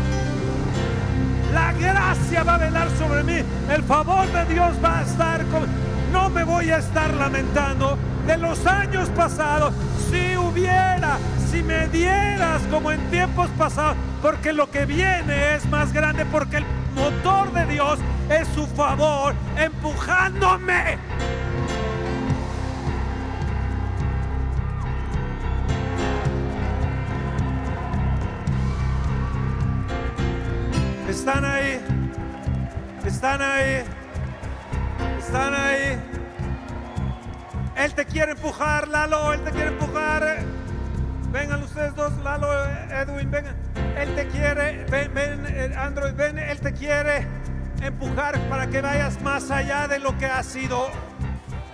La 1.54 1.74
gracia 1.74 2.44
va 2.44 2.56
a 2.56 2.58
velar 2.58 2.90
sobre 2.98 3.24
mí. 3.24 3.40
El 3.74 3.84
favor 3.84 4.28
de 4.32 4.54
Dios 4.54 4.74
va 4.84 5.00
a 5.00 5.02
estar 5.04 5.46
con... 5.46 5.68
No 6.12 6.30
me 6.30 6.44
voy 6.44 6.70
a 6.70 6.78
estar 6.78 7.14
lamentando 7.14 7.98
de 8.26 8.38
los 8.38 8.66
años 8.66 9.10
pasados. 9.10 9.74
Si 10.10 10.38
hubiera, 10.38 11.18
si 11.50 11.64
me 11.64 11.88
dieras 11.88 12.62
como 12.72 12.92
en 12.92 13.00
tiempos 13.10 13.50
pasados, 13.58 13.98
porque 14.22 14.54
lo 14.54 14.70
que 14.70 14.86
viene 14.86 15.56
es 15.56 15.66
más 15.70 15.94
grande, 15.94 16.26
porque 16.26 16.58
el 16.58 16.66
motor 16.96 17.52
de 17.54 17.66
Dios 17.74 18.00
es 18.30 18.48
su 18.50 18.66
favor 18.68 19.34
empujándome. 19.58 20.98
Están 31.10 31.46
ahí, 31.46 31.80
están 33.06 33.42
ahí, 33.42 33.84
están 35.18 35.54
ahí. 35.54 36.00
Él 37.76 37.94
te 37.94 38.06
quiere 38.06 38.32
empujar, 38.32 38.88
Lalo, 38.88 39.34
Él 39.34 39.44
te 39.44 39.52
quiere 39.52 39.70
empujar. 39.70 40.40
Vengan 41.32 41.64
ustedes 41.64 41.96
dos, 41.96 42.16
Lalo, 42.24 42.48
Edwin, 42.90 43.30
vengan. 43.30 43.56
Él 43.98 44.16
te 44.16 44.28
quiere, 44.28 44.86
ven, 44.86 45.14
ven, 45.14 45.46
eh, 45.48 45.74
Android, 45.78 46.14
ven, 46.14 46.38
Él 46.40 46.60
te 46.60 46.74
quiere 46.74 47.37
empujar 47.82 48.40
para 48.50 48.68
que 48.68 48.82
vayas 48.82 49.22
más 49.22 49.52
allá 49.52 49.88
de 49.88 50.00
lo 50.00 50.18
que 50.18 50.26
ha 50.26 50.44
sido 50.44 50.90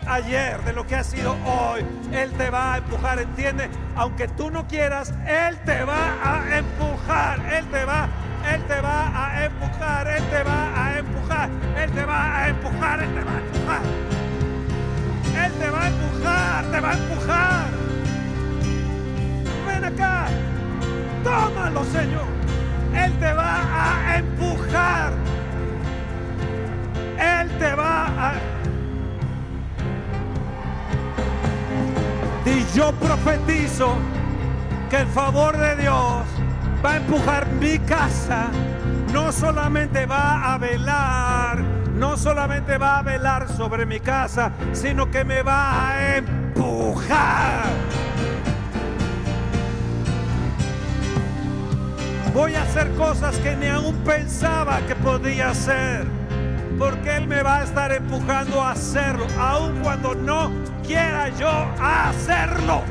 ayer, 0.08 0.62
de 0.64 0.74
lo 0.74 0.86
que 0.86 0.96
ha 0.96 1.04
sido 1.04 1.36
hoy. 1.46 1.86
Él 2.12 2.32
te 2.32 2.50
va 2.50 2.74
a 2.74 2.78
empujar, 2.78 3.20
entiende. 3.20 3.70
Aunque 3.96 4.28
tú 4.28 4.52
no 4.52 4.68
quieras, 4.68 5.14
Él 5.28 5.58
te 5.66 5.84
va 5.84 6.16
a 6.24 6.58
empujar, 6.58 7.40
Él 7.54 7.66
te 7.68 7.86
va, 7.86 8.08
Él 8.54 8.62
te 8.64 8.82
va 8.82 9.34
a 9.34 9.46
empujar, 9.46 10.08
Él 10.08 10.24
te 10.30 10.44
va 10.44 10.86
a 10.86 10.98
empujar, 10.98 11.50
Él 11.78 11.92
te 11.92 12.06
va 12.06 12.38
a 12.38 12.50
empujar, 12.50 13.04
Él 13.04 13.14
te 13.14 13.24
va 13.24 13.32
a 13.32 13.40
empujar. 13.40 13.82
Él 15.46 15.52
te 15.54 15.70
va 15.70 15.84
a 15.84 15.88
empujar, 15.88 16.66
te 16.72 16.80
va 16.80 16.90
a 16.90 16.94
empujar. 16.94 17.66
Ven 19.68 19.84
acá, 19.84 20.26
tómalo, 21.24 21.84
Señor. 21.86 22.28
Él 22.96 23.12
te 23.20 23.34
va 23.34 23.56
a 23.56 23.98
empujar. 23.98 24.13
Yo 32.74 32.92
profetizo 32.94 33.96
que 34.90 34.98
el 34.98 35.08
favor 35.08 35.58
de 35.58 35.76
Dios 35.76 36.24
va 36.84 36.94
a 36.94 36.98
empujar 36.98 37.48
mi 37.54 37.78
casa. 37.80 38.48
No 39.12 39.32
solamente 39.32 40.08
va 40.08 40.54
a 40.54 40.58
velar, 40.58 41.60
no 41.96 42.18
solamente 42.18 42.78
va 42.78 42.98
a 42.98 43.02
velar 43.04 43.48
sobre 43.48 43.86
mi 43.86 44.00
casa, 44.00 44.52
sino 44.72 45.12
que 45.12 45.24
me 45.24 45.44
va 45.44 45.90
a 45.90 46.18
empujar. 46.18 47.66
Voy 52.34 52.56
a 52.56 52.64
hacer 52.64 52.92
cosas 52.96 53.36
que 53.38 53.56
ni 53.56 53.68
aún 53.68 53.96
pensaba 53.98 54.80
que 54.88 54.96
podía 54.96 55.52
hacer. 55.52 56.08
Porque 56.80 57.18
Él 57.18 57.28
me 57.28 57.44
va 57.44 57.60
a 57.60 57.64
estar 57.64 57.92
empujando 57.92 58.64
a 58.64 58.72
hacerlo, 58.72 59.28
aun 59.38 59.80
cuando 59.84 60.16
no 60.16 60.52
quiera 60.86 61.30
yo 61.30 61.50
hacerlo. 61.80 62.84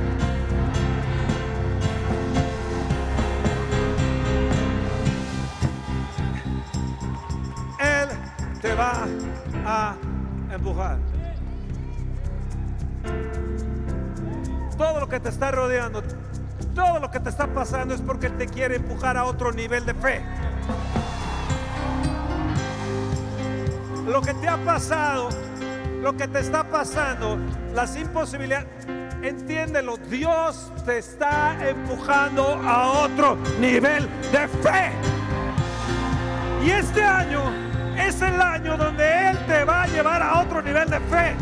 Él 7.79 8.09
te 8.61 8.75
va 8.75 9.07
a 9.67 9.95
empujar. 10.51 10.99
Todo 14.77 15.01
lo 15.01 15.09
que 15.09 15.21
te 15.21 15.29
está 15.29 15.51
rodeando, 15.51 16.03
todo 16.75 16.99
lo 16.99 17.11
que 17.11 17.21
te 17.21 17.29
está 17.29 17.47
pasando 17.47 17.95
es 17.95 18.01
porque 18.01 18.31
te 18.31 18.47
quiere 18.47 18.77
empujar 18.77 19.17
a 19.17 19.25
otro 19.25 19.53
nivel 19.53 19.85
de 19.85 19.95
fe. 19.95 20.25
Lo 24.07 24.21
que 24.21 24.35
te 24.35 24.49
ha 24.49 24.57
pasado, 24.59 25.29
lo 26.03 26.17
que 26.17 26.27
te 26.27 26.41
está 26.41 26.65
pasando, 26.65 27.39
las 27.73 27.97
imposibilidades, 27.97 28.67
entiéndelo, 29.23 29.97
Dios 29.97 30.73
te 30.85 30.99
está 30.99 31.57
empujando 31.69 32.45
a 32.45 33.05
otro 33.05 33.37
nivel 33.61 34.09
de 34.33 34.49
fe. 34.49 34.91
Y 36.65 36.71
este 36.71 37.05
año 37.05 37.41
es 37.97 38.21
el 38.21 38.41
año 38.41 38.77
donde 38.77 39.31
Él 39.31 39.39
te 39.47 39.65
va 39.65 39.85
a 39.85 39.87
llevar 39.87 40.23
a 40.23 40.41
otro 40.41 40.61
nivel 40.61 40.91
de 40.91 40.99
fe. 41.01 41.37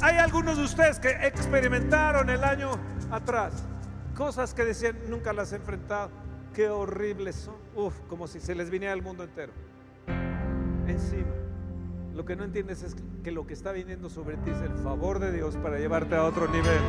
Hay 0.00 0.16
algunos 0.16 0.56
de 0.56 0.64
ustedes 0.64 0.98
que 0.98 1.10
experimentaron 1.10 2.30
el 2.30 2.42
año 2.42 2.70
atrás 3.10 3.52
cosas 4.16 4.54
que 4.54 4.64
decían 4.64 4.96
nunca 5.08 5.34
las 5.34 5.52
he 5.52 5.56
enfrentado. 5.56 6.25
Qué 6.56 6.70
horribles 6.70 7.36
son. 7.36 7.56
Uf, 7.74 7.92
como 8.08 8.26
si 8.26 8.40
se 8.40 8.54
les 8.54 8.70
viniera 8.70 8.94
el 8.94 9.02
mundo 9.02 9.22
entero. 9.22 9.52
Encima. 10.86 11.34
Lo 12.14 12.24
que 12.24 12.34
no 12.34 12.44
entiendes 12.44 12.82
es 12.82 12.96
que 13.22 13.30
lo 13.30 13.46
que 13.46 13.52
está 13.52 13.72
viniendo 13.72 14.08
sobre 14.08 14.38
ti 14.38 14.52
es 14.52 14.62
el 14.62 14.72
favor 14.78 15.18
de 15.18 15.32
Dios 15.32 15.54
para 15.58 15.78
llevarte 15.78 16.14
a 16.14 16.22
otro 16.24 16.48
nivel. 16.48 16.80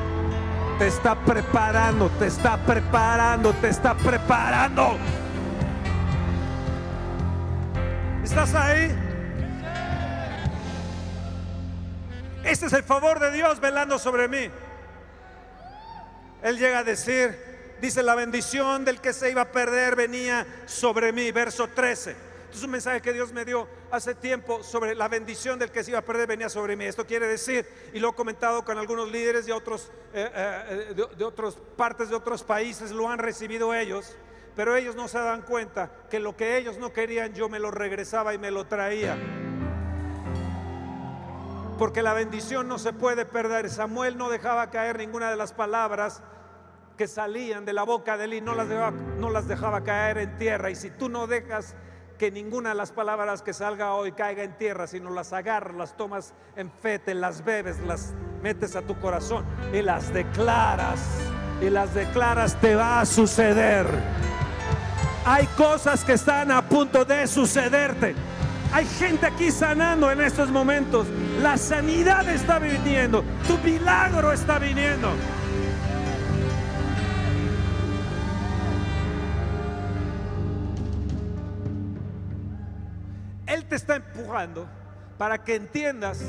Te 0.80 0.88
está 0.88 1.20
preparando, 1.20 2.10
te 2.12 2.28
está 2.28 2.56
preparando, 2.66 3.52
te 3.56 3.68
está 3.68 3.94
preparando. 3.94 4.96
¿Estás 8.24 8.56
ahí? 8.56 8.98
Este 12.46 12.68
es 12.68 12.72
el 12.72 12.84
favor 12.84 13.20
de 13.20 13.34
Dios 13.34 13.60
velando 13.60 14.00
sobre 14.00 14.30
mí. 14.30 14.50
Él 16.42 16.58
llega 16.58 16.80
a 16.80 16.84
decir, 16.86 17.47
dice, 17.82 18.04
la 18.04 18.16
bendición 18.16 18.86
del 18.86 19.02
que 19.02 19.14
se 19.14 19.32
iba 19.32 19.42
a 19.42 19.52
perder 19.52 19.96
venía 19.96 20.46
sobre 20.66 21.12
mí, 21.12 21.32
verso 21.32 21.68
13. 21.68 22.12
Este 22.12 22.58
es 22.58 22.64
un 22.64 22.72
mensaje 22.72 23.02
que 23.02 23.12
Dios 23.12 23.34
me 23.34 23.44
dio 23.44 23.68
hace 23.92 24.16
tiempo 24.16 24.64
sobre 24.64 24.96
la 24.96 25.10
bendición 25.10 25.60
del 25.60 25.70
que 25.70 25.84
se 25.84 25.92
iba 25.92 26.00
a 26.00 26.04
perder 26.04 26.28
venía 26.28 26.48
sobre 26.48 26.78
mí. 26.78 26.86
Esto 26.86 27.06
quiere 27.06 27.28
decir, 27.28 27.68
y 27.94 28.00
lo 28.00 28.10
he 28.10 28.14
comentado 28.14 28.64
con 28.64 28.78
algunos 28.78 29.12
líderes 29.12 29.46
de 29.46 29.54
otros, 29.54 29.92
eh, 30.14 30.32
eh, 30.34 30.94
de, 30.96 31.16
de 31.16 31.26
otras 31.26 31.56
partes 31.76 32.10
de 32.10 32.16
otros 32.16 32.44
países, 32.44 32.92
lo 32.92 33.10
han 33.10 33.20
recibido 33.20 33.74
ellos, 33.74 34.16
pero 34.56 34.76
ellos 34.76 34.96
no 34.96 35.08
se 35.10 35.20
dan 35.20 35.42
cuenta 35.42 35.92
que 36.10 36.20
lo 36.20 36.38
que 36.38 36.58
ellos 36.58 36.78
no 36.78 36.94
querían 36.94 37.34
yo 37.34 37.50
me 37.50 37.60
lo 37.60 37.70
regresaba 37.70 38.34
y 38.34 38.38
me 38.38 38.50
lo 38.50 38.66
traía. 38.66 39.18
Porque 41.78 42.02
la 42.02 42.14
bendición 42.14 42.68
no 42.68 42.80
se 42.80 42.92
puede 42.92 43.26
perder. 43.26 43.70
Samuel 43.70 44.18
no 44.18 44.30
dejaba 44.30 44.72
caer 44.72 44.98
ninguna 44.98 45.30
de 45.30 45.36
las 45.36 45.54
palabras 45.54 46.24
que 46.98 47.08
salían 47.08 47.64
de 47.64 47.74
la 47.74 47.84
boca 47.84 48.18
de 48.18 48.26
él 48.26 48.34
y 48.34 48.42
no 48.42 48.56
las 48.56 49.48
dejaba, 49.48 49.84
caer 49.84 50.18
en 50.18 50.38
tierra. 50.38 50.70
Y 50.72 50.76
si 50.76 50.90
tú 50.90 51.08
no 51.10 51.28
dejas 51.28 51.76
que 52.18 52.32
ninguna 52.32 52.70
de 52.70 52.76
las 52.76 52.92
palabras 52.92 53.42
que 53.42 53.54
salga 53.54 53.94
hoy 53.94 54.12
caiga 54.12 54.44
en 54.44 54.58
tierra, 54.58 54.88
sino 54.88 55.12
las 55.12 55.32
agarras, 55.34 55.76
las 55.76 55.96
tomas 55.96 56.34
en 56.56 56.72
fe, 56.72 57.00
te 57.00 57.14
las 57.14 57.46
bebes, 57.46 57.80
las 57.82 58.14
metes 58.42 58.76
a 58.76 58.82
tu 58.82 59.00
corazón 59.00 59.46
y 59.72 59.82
las 59.82 60.12
declaras. 60.12 61.00
Y 61.62 61.70
las 61.70 61.94
declaras, 61.94 62.56
te 62.60 62.76
va 62.76 63.02
a 63.02 63.06
suceder. 63.06 63.88
Hay 65.26 65.46
cosas 65.58 66.04
que 66.04 66.14
están 66.14 66.52
a 66.52 66.68
punto 66.68 67.06
de 67.06 67.28
sucederte. 67.28 68.16
Hay 68.74 68.86
gente 68.86 69.26
aquí 69.26 69.52
sanando 69.52 70.12
en 70.12 70.22
estos 70.22 70.50
momentos. 70.50 71.08
La 71.42 71.58
sanidad 71.58 72.28
está 72.30 72.60
viniendo. 72.60 73.24
Tu 73.48 73.58
milagro 73.60 74.32
está 74.32 74.60
viniendo. 74.60 75.10
Te 83.68 83.76
está 83.76 83.96
empujando 83.96 84.68
para 85.18 85.44
que 85.44 85.56
entiendas, 85.56 86.24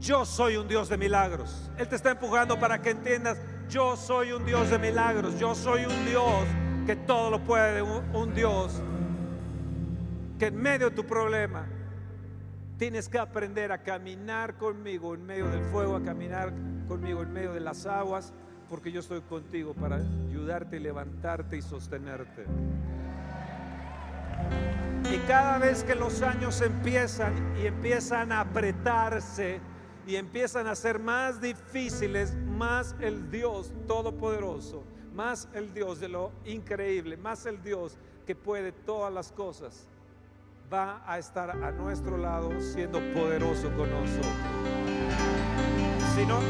yo 0.00 0.24
soy 0.24 0.56
un 0.56 0.66
Dios 0.66 0.88
de 0.88 0.96
milagros. 0.96 1.70
Él 1.78 1.88
te 1.88 1.96
está 1.96 2.10
empujando 2.10 2.58
para 2.58 2.82
que 2.82 2.90
entiendas, 2.90 3.38
yo 3.68 3.96
soy 3.96 4.32
un 4.32 4.44
Dios 4.44 4.70
de 4.70 4.78
milagros, 4.78 5.38
yo 5.38 5.54
soy 5.54 5.84
un 5.84 6.04
Dios 6.04 6.44
que 6.86 6.96
todo 6.96 7.30
lo 7.30 7.40
puede, 7.40 7.80
un, 7.80 8.34
Dios 8.34 8.80
que 10.38 10.46
en 10.46 10.56
medio 10.56 10.90
de 10.90 10.96
tu 10.96 11.06
problema 11.06 11.66
tienes 12.76 13.08
que 13.08 13.18
aprender 13.18 13.70
a 13.70 13.78
caminar 13.78 14.56
conmigo 14.56 15.14
en 15.14 15.24
medio 15.24 15.48
del 15.48 15.62
fuego, 15.66 15.94
a 15.94 16.02
caminar 16.02 16.52
conmigo 16.88 17.22
en 17.22 17.32
medio 17.32 17.52
de 17.52 17.60
las 17.60 17.86
aguas, 17.86 18.32
porque 18.68 18.90
yo 18.90 19.00
estoy 19.00 19.20
contigo 19.20 19.72
para 19.72 19.96
ayudarte 19.96 20.80
levantarte 20.80 21.56
y 21.56 21.62
sostenerte. 21.62 22.44
Y 25.10 25.18
cada 25.26 25.58
vez 25.58 25.84
que 25.84 25.94
los 25.94 26.22
años 26.22 26.60
empiezan 26.60 27.32
y 27.60 27.66
empiezan 27.66 28.32
a 28.32 28.40
apretarse 28.40 29.60
y 30.06 30.16
empiezan 30.16 30.66
a 30.66 30.74
ser 30.74 30.98
más 30.98 31.40
difíciles, 31.40 32.34
más 32.34 32.94
el 33.00 33.30
Dios 33.30 33.72
Todopoderoso, 33.86 34.82
más 35.14 35.48
el 35.54 35.72
Dios 35.74 36.00
de 36.00 36.08
lo 36.08 36.32
increíble, 36.44 37.16
más 37.16 37.46
el 37.46 37.62
Dios 37.62 37.98
que 38.26 38.34
puede 38.34 38.72
todas 38.72 39.12
las 39.12 39.32
cosas, 39.32 39.86
va 40.72 41.02
a 41.06 41.18
estar 41.18 41.50
a 41.50 41.70
nuestro 41.72 42.16
lado 42.16 42.50
siendo 42.60 42.98
poderoso 43.12 43.70
con 43.76 43.90
nosotros. 43.90 44.32
Si 46.14 46.26
no, 46.26 46.40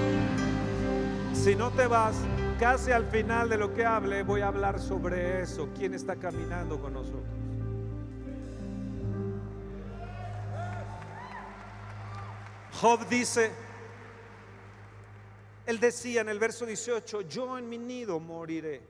si 1.35 1.57
no 1.57 1.71
te 1.71 1.87
vas, 1.87 2.17
casi 2.59 2.93
al 2.93 3.07
final 3.07 3.49
de 3.49 3.59
lo 3.59 3.75
que 3.75 3.85
hable, 3.85 4.23
voy 4.23 4.41
a 4.43 4.49
hablar 4.49 4.79
sobre 4.79 5.43
eso, 5.43 5.69
quién 5.77 5.95
está 5.95 6.17
caminando 6.17 6.81
con 6.81 6.93
nosotros. 6.93 7.42
Job 12.83 13.09
dice, 13.09 13.53
él 15.67 15.79
decía 15.79 16.23
en 16.23 16.29
el 16.29 16.41
verso 16.41 16.67
18, 16.67 17.21
yo 17.21 17.57
en 17.57 17.69
mi 17.69 17.79
nido 17.79 18.19
moriré. 18.19 18.83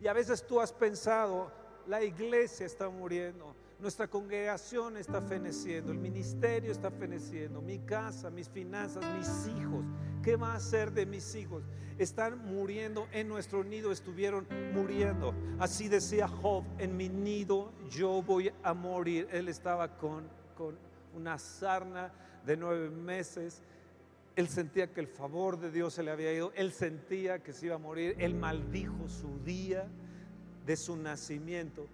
Y 0.00 0.08
a 0.08 0.12
veces 0.12 0.44
tú 0.44 0.60
has 0.60 0.72
pensado, 0.72 1.48
la 1.86 2.02
iglesia 2.02 2.66
está 2.66 2.88
muriendo, 2.88 3.54
nuestra 3.78 4.08
congregación 4.08 4.96
está 4.96 5.22
feneciendo, 5.22 5.92
el 5.92 5.98
ministerio 5.98 6.72
está 6.72 6.90
feneciendo, 6.90 7.62
mi 7.62 7.78
casa, 7.78 8.30
mis 8.30 8.48
finanzas, 8.48 9.04
mis 9.16 9.56
hijos. 9.56 9.84
¿Qué 10.20 10.34
va 10.34 10.54
a 10.54 10.56
hacer 10.56 10.90
de 10.90 11.06
mis 11.06 11.36
hijos? 11.36 11.62
Están 11.98 12.44
muriendo 12.44 13.06
en 13.12 13.28
nuestro 13.28 13.62
nido, 13.62 13.92
estuvieron 13.92 14.44
muriendo. 14.72 15.32
Así 15.60 15.86
decía 15.86 16.26
Job, 16.26 16.64
en 16.78 16.96
mi 16.96 17.08
nido 17.08 17.70
yo 17.88 18.22
voy 18.22 18.52
a 18.64 18.74
morir. 18.74 19.28
Él 19.30 19.48
estaba 19.48 19.96
con, 19.98 20.28
con 20.56 20.76
una 21.14 21.38
sarna 21.38 22.12
de 22.46 22.56
nueve 22.56 22.90
meses. 22.90 23.62
Él 24.36 24.48
sentía 24.48 24.92
que 24.92 25.00
el 25.00 25.06
favor 25.06 25.58
de 25.58 25.70
Dios 25.70 25.94
se 25.94 26.02
le 26.02 26.10
había 26.10 26.32
ido. 26.32 26.52
Él 26.56 26.72
sentía 26.72 27.38
que 27.38 27.52
se 27.52 27.66
iba 27.66 27.76
a 27.76 27.78
morir. 27.78 28.16
Él 28.18 28.34
maldijo 28.34 29.08
su 29.08 29.38
día 29.44 29.86
de 30.66 30.76
su 30.76 30.96
nacimiento. 30.96 31.86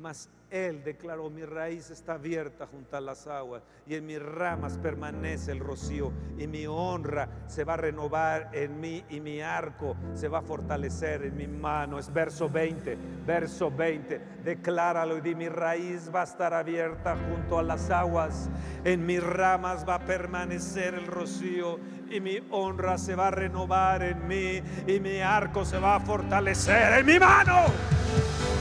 Mas 0.00 0.28
él 0.52 0.84
declaró, 0.84 1.30
mi 1.30 1.44
raíz 1.44 1.90
está 1.90 2.14
abierta 2.14 2.66
junto 2.66 2.94
a 2.94 3.00
las 3.00 3.26
aguas 3.26 3.62
y 3.86 3.94
en 3.94 4.04
mis 4.04 4.22
ramas 4.22 4.76
permanece 4.76 5.50
el 5.50 5.60
rocío 5.60 6.12
y 6.38 6.46
mi 6.46 6.66
honra 6.66 7.26
se 7.46 7.64
va 7.64 7.74
a 7.74 7.78
renovar 7.78 8.50
en 8.52 8.78
mí 8.78 9.02
y 9.08 9.20
mi 9.20 9.40
arco 9.40 9.96
se 10.14 10.28
va 10.28 10.40
a 10.40 10.42
fortalecer 10.42 11.22
en 11.22 11.36
mi 11.36 11.48
mano. 11.48 11.98
Es 11.98 12.12
verso 12.12 12.50
20, 12.50 12.98
verso 13.26 13.70
20. 13.70 14.20
Decláralo 14.44 15.16
y 15.16 15.22
di, 15.22 15.34
mi 15.34 15.48
raíz 15.48 16.10
va 16.14 16.20
a 16.20 16.24
estar 16.24 16.52
abierta 16.52 17.16
junto 17.16 17.58
a 17.58 17.62
las 17.62 17.88
aguas, 17.88 18.50
en 18.84 19.06
mis 19.06 19.22
ramas 19.22 19.88
va 19.88 19.94
a 19.94 20.04
permanecer 20.04 20.94
el 20.94 21.06
rocío 21.06 21.80
y 22.10 22.20
mi 22.20 22.38
honra 22.50 22.98
se 22.98 23.14
va 23.14 23.28
a 23.28 23.30
renovar 23.30 24.02
en 24.02 24.28
mí 24.28 24.62
y 24.86 25.00
mi 25.00 25.20
arco 25.20 25.64
se 25.64 25.78
va 25.78 25.96
a 25.96 26.00
fortalecer 26.00 26.98
en 26.98 27.06
mi 27.06 27.18
mano. 27.18 27.64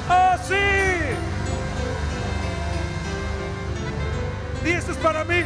¡Oh 0.10 0.38
sí! 0.42 1.41
Y 4.66 4.70
esto 4.70 4.92
es 4.92 4.98
para 4.98 5.24
mí. 5.24 5.44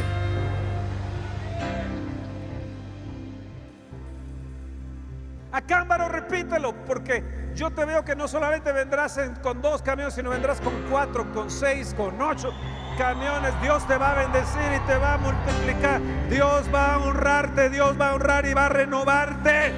A 5.52 5.62
Cámbaro 5.62 6.08
repítelo, 6.08 6.74
porque 6.84 7.24
yo 7.54 7.70
te 7.70 7.86
veo 7.86 8.04
que 8.04 8.14
no 8.14 8.28
solamente 8.28 8.72
vendrás 8.72 9.18
con 9.42 9.62
dos 9.62 9.80
camiones, 9.80 10.12
sino 10.12 10.28
vendrás 10.28 10.60
con 10.60 10.74
cuatro, 10.90 11.32
con 11.32 11.50
seis, 11.50 11.94
con 11.96 12.20
ocho 12.20 12.52
camiones. 12.98 13.58
Dios 13.62 13.86
te 13.86 13.96
va 13.96 14.12
a 14.12 14.14
bendecir 14.16 14.72
y 14.76 14.86
te 14.86 14.98
va 14.98 15.14
a 15.14 15.16
multiplicar. 15.16 16.02
Dios 16.28 16.66
va 16.74 16.94
a 16.94 16.98
honrarte, 16.98 17.70
Dios 17.70 17.98
va 17.98 18.10
a 18.10 18.14
honrar 18.16 18.44
y 18.44 18.52
va 18.52 18.66
a 18.66 18.68
renovarte. 18.68 19.72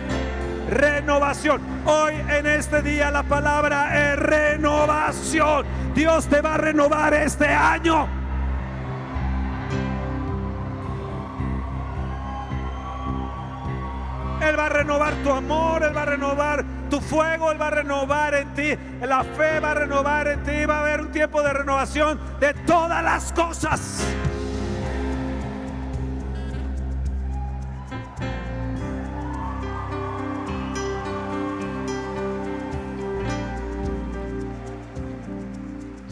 Renovación. 0.68 1.62
Hoy 1.86 2.14
en 2.28 2.46
este 2.46 2.82
día 2.82 3.12
la 3.12 3.22
palabra 3.22 4.12
es 4.12 4.18
renovación. 4.18 5.64
Dios 5.94 6.26
te 6.26 6.40
va 6.40 6.54
a 6.54 6.58
renovar 6.58 7.14
este 7.14 7.46
año. 7.46 8.17
Él 14.40 14.58
va 14.58 14.66
a 14.66 14.68
renovar 14.68 15.14
tu 15.22 15.30
amor, 15.30 15.82
Él 15.82 15.96
va 15.96 16.02
a 16.02 16.06
renovar 16.06 16.64
tu 16.88 17.00
fuego, 17.00 17.50
Él 17.50 17.60
va 17.60 17.68
a 17.68 17.70
renovar 17.70 18.34
en 18.34 18.54
ti, 18.54 18.76
la 19.00 19.24
fe 19.24 19.60
va 19.60 19.72
a 19.72 19.74
renovar 19.74 20.28
en 20.28 20.42
ti, 20.42 20.64
va 20.64 20.78
a 20.78 20.80
haber 20.80 21.00
un 21.00 21.10
tiempo 21.10 21.42
de 21.42 21.52
renovación 21.52 22.20
de 22.40 22.54
todas 22.54 23.02
las 23.02 23.32
cosas. 23.32 24.04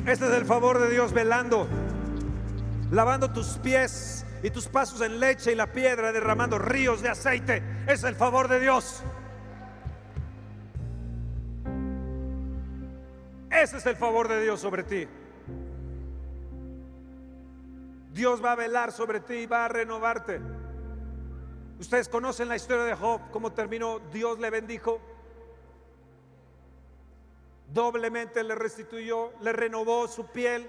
Este 0.07 0.25
es 0.25 0.33
el 0.33 0.45
favor 0.45 0.79
de 0.79 0.89
Dios 0.89 1.13
velando, 1.13 1.67
lavando 2.93 3.33
tus 3.33 3.59
pies 3.59 4.25
y 4.43 4.51
tus 4.51 4.69
pasos 4.69 5.01
en 5.01 5.19
leche 5.19 5.51
y 5.51 5.55
la 5.57 5.67
piedra 5.73 6.13
derramando 6.13 6.59
ríos 6.59 7.03
de 7.03 7.09
aceite. 7.09 7.76
Es 7.87 8.03
el 8.03 8.17
favor 8.17 8.49
de 8.49 8.61
Dios. 8.61 9.03
Ese 13.51 13.77
es 13.77 13.87
el 13.87 13.97
favor 13.97 14.29
de 14.29 14.43
Dios 14.43 14.61
sobre 14.61 14.83
ti. 14.83 15.07
Dios 18.13 18.45
va 18.45 18.53
a 18.53 18.57
velar 18.57 18.93
sobre 18.93 19.21
ti 19.21 19.35
y 19.35 19.47
va 19.47 19.67
a 19.67 19.69
renovarte. 19.69 20.41
Ustedes 21.79 22.09
conocen 22.09 22.49
la 22.49 22.57
historia 22.57 22.85
de 22.85 22.95
Job, 22.95 23.21
cómo 23.31 23.53
terminó. 23.53 24.01
Dios 24.13 24.39
le 24.39 24.51
bendijo. 24.51 25.01
Doblemente 27.73 28.43
le 28.43 28.55
restituyó, 28.55 29.33
le 29.41 29.53
renovó 29.53 30.09
su 30.09 30.27
piel, 30.27 30.67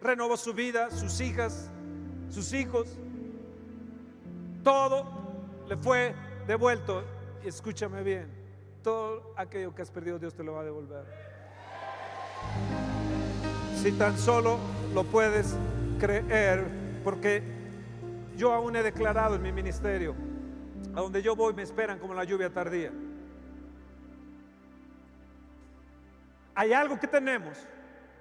renovó 0.00 0.36
su 0.36 0.52
vida, 0.52 0.90
sus 0.90 1.20
hijas, 1.20 1.70
sus 2.30 2.52
hijos, 2.52 2.88
todo 4.64 5.06
le 5.68 5.76
fue 5.76 6.14
devuelto. 6.46 7.04
Escúchame 7.44 8.02
bien, 8.02 8.28
todo 8.82 9.34
aquello 9.36 9.74
que 9.74 9.82
has 9.82 9.90
perdido 9.90 10.18
Dios 10.18 10.34
te 10.34 10.44
lo 10.44 10.52
va 10.52 10.60
a 10.60 10.64
devolver. 10.64 11.04
Si 13.82 13.92
tan 13.92 14.16
solo 14.16 14.58
lo 14.94 15.04
puedes 15.04 15.56
creer, 15.98 16.64
porque 17.02 17.42
yo 18.36 18.52
aún 18.52 18.76
he 18.76 18.82
declarado 18.82 19.34
en 19.34 19.42
mi 19.42 19.52
ministerio, 19.52 20.14
a 20.94 21.00
donde 21.00 21.22
yo 21.22 21.34
voy 21.34 21.52
me 21.54 21.62
esperan 21.62 21.98
como 21.98 22.14
la 22.14 22.24
lluvia 22.24 22.50
tardía. 22.50 22.92
Hay 26.54 26.72
algo 26.72 27.00
que 27.00 27.08
tenemos 27.08 27.58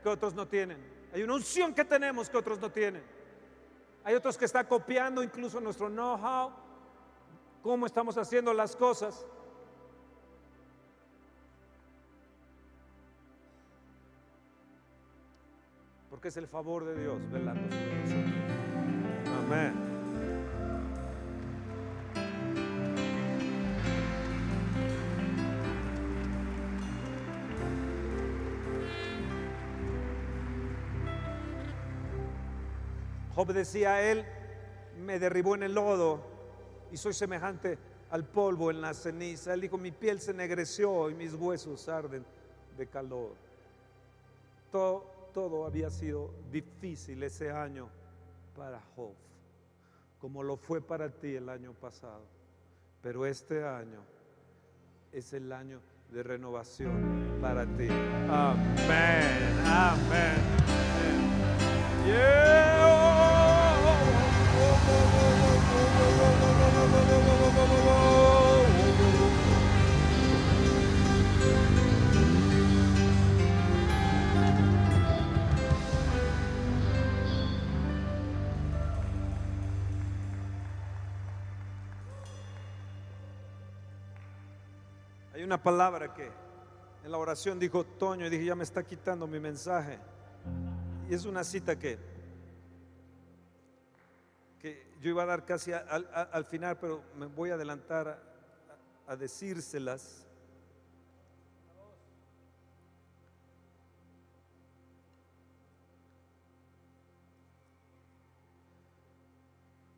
que 0.01 0.09
otros 0.09 0.33
no 0.33 0.47
tienen. 0.47 0.77
Hay 1.13 1.23
una 1.23 1.35
unción 1.35 1.73
que 1.73 1.83
tenemos 1.83 2.29
que 2.29 2.37
otros 2.37 2.59
no 2.59 2.71
tienen. 2.71 3.03
Hay 4.03 4.15
otros 4.15 4.37
que 4.37 4.45
están 4.45 4.65
copiando 4.65 5.21
incluso 5.21 5.59
nuestro 5.59 5.89
know-how, 5.89 6.51
cómo 7.61 7.85
estamos 7.85 8.17
haciendo 8.17 8.53
las 8.53 8.75
cosas. 8.75 9.25
Porque 16.09 16.27
es 16.27 16.37
el 16.37 16.47
favor 16.47 16.85
de 16.85 17.01
Dios 17.01 17.31
velando 17.31 17.63
sobre 17.73 18.01
nosotros. 18.01 18.33
Amén. 19.45 19.91
Job 33.33 33.53
decía, 33.53 34.01
Él 34.11 34.25
me 34.99 35.17
derribó 35.17 35.55
en 35.55 35.63
el 35.63 35.73
lodo 35.73 36.30
y 36.91 36.97
soy 36.97 37.13
semejante 37.13 37.77
al 38.11 38.25
polvo 38.25 38.69
en 38.69 38.81
la 38.81 38.93
ceniza. 38.93 39.53
Él 39.53 39.61
dijo, 39.61 39.77
mi 39.77 39.91
piel 39.91 40.19
se 40.19 40.31
ennegreció 40.31 41.09
y 41.09 41.13
mis 41.13 41.33
huesos 41.33 41.87
arden 41.87 42.25
de 42.77 42.87
calor. 42.87 43.31
Todo, 44.71 45.65
había 45.65 45.89
sido 45.89 46.29
difícil 46.51 47.23
ese 47.23 47.51
año 47.51 47.89
para 48.55 48.81
Job, 48.95 49.13
como 50.19 50.43
lo 50.43 50.57
fue 50.57 50.81
para 50.81 51.09
ti 51.09 51.35
el 51.35 51.49
año 51.49 51.73
pasado. 51.73 52.23
Pero 53.01 53.25
este 53.25 53.65
año 53.65 54.01
es 55.11 55.33
el 55.33 55.51
año 55.51 55.79
de 56.11 56.23
renovación 56.23 57.39
para 57.41 57.65
ti. 57.65 57.87
Amén, 58.29 59.59
amén. 59.65 60.61
Hay 62.03 63.20
una 85.51 85.61
palabra 85.61 86.13
que 86.13 86.31
en 87.03 87.11
la 87.11 87.17
oración 87.17 87.59
dijo 87.59 87.85
Toño 87.85 88.25
y 88.25 88.29
dije, 88.29 88.45
ya 88.45 88.55
me 88.55 88.63
está 88.63 88.83
quitando 88.83 89.27
mi 89.27 89.37
mensaje. 89.37 89.99
Y 91.09 91.13
es 91.13 91.25
una 91.25 91.43
cita 91.43 91.77
que, 91.77 91.99
que 94.61 94.87
yo 95.01 95.09
iba 95.09 95.23
a 95.23 95.25
dar 95.25 95.43
casi 95.43 95.73
al, 95.73 96.45
final, 96.45 96.77
pero 96.79 97.03
me 97.17 97.25
voy 97.25 97.49
a 97.49 97.55
adelantar 97.55 98.07
a, 98.07 99.11
a 99.11 99.17
decírselas. 99.17 100.25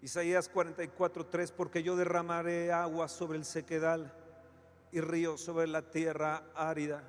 Isaías 0.01 0.49
44, 0.49 1.27
3, 1.27 1.51
porque 1.51 1.83
yo 1.83 1.95
derramaré 1.95 2.71
agua 2.71 3.07
sobre 3.07 3.37
el 3.37 3.45
sequedal 3.45 4.11
y 4.93 5.01
río 5.01 5.39
sobre 5.39 5.65
la 5.65 5.81
tierra 5.81 6.51
árida. 6.55 7.03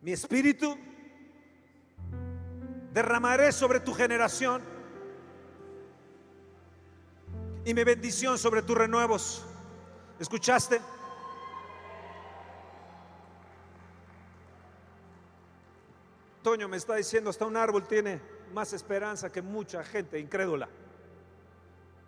Mi 0.00 0.12
espíritu 0.12 0.78
derramaré 2.94 3.52
sobre 3.52 3.80
tu 3.80 3.92
generación 3.92 4.62
y 7.66 7.74
mi 7.74 7.84
bendición 7.84 8.38
sobre 8.38 8.62
tus 8.62 8.78
renuevos. 8.78 9.44
¿Escuchaste? 10.18 10.80
Toño 16.42 16.66
me 16.66 16.78
está 16.78 16.94
diciendo, 16.94 17.28
hasta 17.28 17.44
un 17.44 17.58
árbol 17.58 17.86
tiene 17.86 18.35
más 18.54 18.72
esperanza 18.72 19.30
que 19.30 19.42
mucha 19.42 19.82
gente 19.84 20.18
incrédula. 20.18 20.68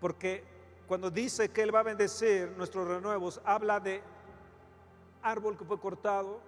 Porque 0.01 0.45
cuando 0.87 1.11
dice 1.11 1.51
que 1.51 1.63
Él 1.63 1.75
va 1.75 1.81
a 1.81 1.85
bendecir 1.85 2.51
nuestros 2.57 2.87
renuevos, 2.87 3.41
habla 3.45 3.81
de 3.81 4.01
árbol 5.23 5.57
que 5.57 5.65
fue 5.65 5.79
cortado, 5.79 6.41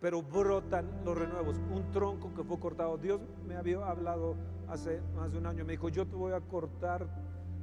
pero 0.00 0.22
brotan 0.22 1.04
los 1.04 1.16
renuevos. 1.16 1.56
Un 1.56 1.90
tronco 1.92 2.32
que 2.34 2.42
fue 2.42 2.58
cortado. 2.58 2.96
Dios 2.96 3.20
me 3.46 3.56
había 3.56 3.86
hablado 3.86 4.36
hace 4.68 5.00
más 5.14 5.32
de 5.32 5.38
un 5.38 5.46
año, 5.46 5.64
me 5.64 5.72
dijo, 5.72 5.88
yo 5.88 6.06
te 6.06 6.16
voy 6.16 6.32
a 6.32 6.40
cortar 6.40 7.06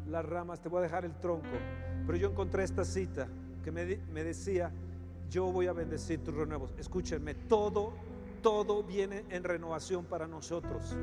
las 0.08 0.26
ramas, 0.26 0.62
te 0.62 0.69
voy 0.69 0.80
a 0.80 0.82
dejar 0.84 1.06
el 1.06 1.13
tronco. 1.19 1.47
Pero 2.06 2.17
yo 2.17 2.30
encontré 2.30 2.63
esta 2.63 2.86
cita 2.86 3.28
que 3.63 3.71
me, 3.71 4.23
decía, 4.23 4.71
yo 5.30 5.52
voy 5.52 5.67
a 5.67 5.73
bendecir 5.73 6.23
tus 6.23 6.34
renuevos. 6.34 6.73
Escúchenme, 6.78 7.34
todo 7.34 7.93
todo 8.41 8.84
viene 8.84 9.26
en 9.30 9.43
renovación 9.43 10.06
para 10.06 10.28
nosotros. 10.28 10.95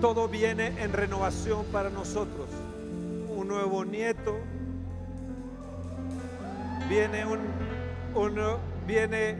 Todo 0.00 0.28
viene 0.28 0.82
en 0.82 0.92
renovación 0.92 1.66
para 1.66 1.90
nosotros. 1.90 2.48
Un 3.28 3.48
nuevo 3.48 3.84
nieto, 3.84 4.38
viene 6.88 7.24
viene 8.86 9.36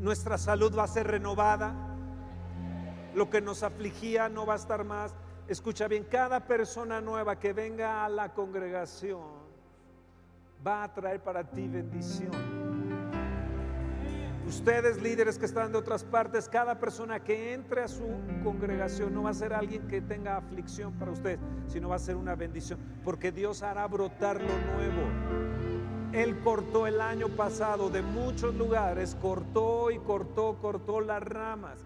nuestra 0.00 0.38
salud 0.38 0.74
va 0.76 0.84
a 0.84 0.88
ser 0.88 1.06
renovada. 1.06 1.74
Lo 3.14 3.28
que 3.28 3.40
nos 3.40 3.62
afligía 3.62 4.28
no 4.28 4.46
va 4.46 4.54
a 4.54 4.56
estar 4.56 4.84
más. 4.84 5.14
Escucha 5.46 5.88
bien, 5.88 6.04
cada 6.04 6.46
persona 6.46 7.00
nueva 7.00 7.38
que 7.38 7.52
venga 7.52 8.04
a 8.04 8.08
la 8.08 8.32
congregación 8.32 9.20
va 10.66 10.84
a 10.84 10.94
traer 10.94 11.22
para 11.22 11.44
ti 11.44 11.68
bendición. 11.68 12.69
Ustedes 14.50 15.00
líderes 15.00 15.38
que 15.38 15.46
están 15.46 15.70
de 15.70 15.78
otras 15.78 16.02
partes, 16.02 16.48
cada 16.48 16.80
persona 16.80 17.20
que 17.20 17.52
entre 17.52 17.84
a 17.84 17.88
su 17.88 18.02
congregación 18.42 19.14
no 19.14 19.22
va 19.22 19.30
a 19.30 19.34
ser 19.34 19.52
alguien 19.52 19.86
que 19.86 20.00
tenga 20.00 20.36
aflicción 20.36 20.92
para 20.94 21.12
usted, 21.12 21.38
sino 21.68 21.90
va 21.90 21.94
a 21.94 22.00
ser 22.00 22.16
una 22.16 22.34
bendición, 22.34 22.80
porque 23.04 23.30
Dios 23.30 23.62
hará 23.62 23.86
brotar 23.86 24.40
lo 24.40 24.48
nuevo. 24.48 26.10
Él 26.12 26.40
cortó 26.40 26.88
el 26.88 27.00
año 27.00 27.28
pasado 27.28 27.90
de 27.90 28.02
muchos 28.02 28.52
lugares, 28.56 29.16
cortó 29.22 29.92
y 29.92 30.00
cortó, 30.00 30.58
cortó 30.60 31.00
las 31.00 31.22
ramas. 31.22 31.78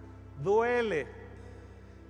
Duele, 0.43 1.07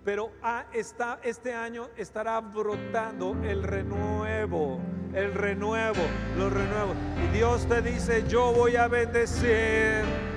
pero 0.05 0.31
ah, 0.41 0.67
está, 0.73 1.19
este 1.25 1.53
año 1.53 1.89
estará 1.97 2.41
brotando 2.41 3.37
el 3.43 3.65
renuevo, 3.65 4.79
el 5.15 5.35
renuevo, 5.35 6.03
los 6.39 6.53
renuevos. 6.53 6.97
Y 7.25 7.37
Dios 7.37 7.67
te 7.67 7.83
dice, 7.83 8.23
yo 8.29 8.53
voy 8.53 8.77
a 8.77 8.87
bendecir 8.87 10.34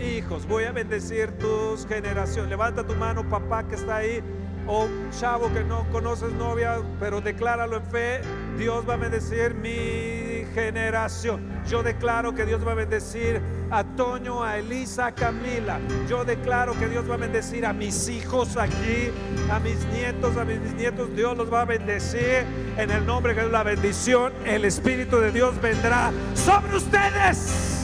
hijos, 0.00 0.46
voy 0.46 0.64
a 0.64 0.72
bendecir 0.72 1.32
tus 1.38 1.86
generaciones. 1.86 2.50
Levanta 2.50 2.86
tu 2.86 2.94
mano, 2.94 3.28
papá 3.28 3.66
que 3.66 3.74
está 3.74 3.96
ahí, 3.96 4.22
o 4.66 4.88
chavo 5.18 5.52
que 5.52 5.64
no 5.64 5.86
conoces 5.90 6.32
novia, 6.32 6.78
pero 7.00 7.20
decláralo 7.20 7.76
en 7.76 7.84
fe. 7.84 8.20
Dios 8.58 8.88
va 8.88 8.94
a 8.94 8.96
bendecir 8.96 9.54
mi 9.54 10.44
generación. 10.54 11.62
Yo 11.68 11.82
declaro 11.82 12.34
que 12.34 12.46
Dios 12.46 12.66
va 12.66 12.72
a 12.72 12.74
bendecir 12.74 13.40
a 13.70 13.84
Toño, 13.84 14.42
a 14.42 14.58
Elisa, 14.58 15.06
a 15.06 15.14
Camila. 15.14 15.78
Yo 16.08 16.24
declaro 16.24 16.78
que 16.78 16.88
Dios 16.88 17.08
va 17.08 17.14
a 17.14 17.18
bendecir 17.18 17.66
a 17.66 17.72
mis 17.72 18.08
hijos 18.08 18.56
aquí, 18.56 19.10
a 19.50 19.58
mis 19.58 19.84
nietos, 19.86 20.36
a 20.36 20.44
mis 20.44 20.60
nietos. 20.74 21.14
Dios 21.14 21.36
los 21.36 21.52
va 21.52 21.62
a 21.62 21.64
bendecir 21.64 22.44
en 22.76 22.90
el 22.90 23.04
nombre 23.04 23.34
de 23.34 23.48
la 23.48 23.62
bendición. 23.62 24.32
El 24.44 24.64
Espíritu 24.64 25.18
de 25.18 25.32
Dios 25.32 25.60
vendrá 25.60 26.12
sobre 26.34 26.76
ustedes. 26.76 27.75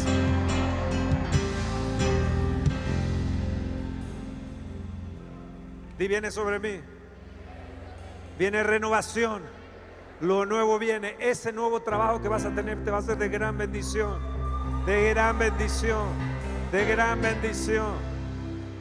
Viene 6.09 6.31
sobre 6.31 6.59
mí. 6.59 6.81
Viene 8.39 8.63
renovación. 8.63 9.43
Lo 10.21 10.47
nuevo 10.47 10.79
viene. 10.79 11.17
Ese 11.19 11.53
nuevo 11.53 11.81
trabajo 11.81 12.21
que 12.21 12.29
vas 12.29 12.45
a 12.45 12.51
tener 12.55 12.83
te 12.85 12.91
va 12.91 12.99
a 12.99 13.03
ser 13.03 13.19
de 13.19 13.29
gran 13.29 13.57
bendición. 13.59 14.19
De 14.87 15.11
gran 15.11 15.39
bendición. 15.39 16.09
De 16.71 16.85
gran 16.87 17.21
bendición. 17.21 17.95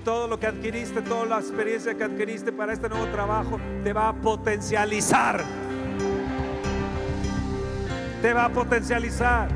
Todo 0.04 0.28
lo 0.28 0.40
que 0.40 0.48
adquiriste, 0.48 1.02
toda 1.02 1.26
la 1.26 1.40
experiencia 1.40 1.94
que 1.94 2.04
adquiriste 2.04 2.52
para 2.52 2.74
este 2.74 2.90
nuevo 2.90 3.06
trabajo 3.08 3.60
te 3.84 3.94
va 3.94 4.10
a 4.10 4.14
potencializar. 4.14 5.44
Te 8.22 8.34
va 8.34 8.46
a 8.46 8.50
potencializar. 8.50 9.50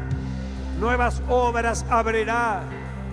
Nuevas 0.79 1.21
obras 1.29 1.85
abrirá 1.89 2.63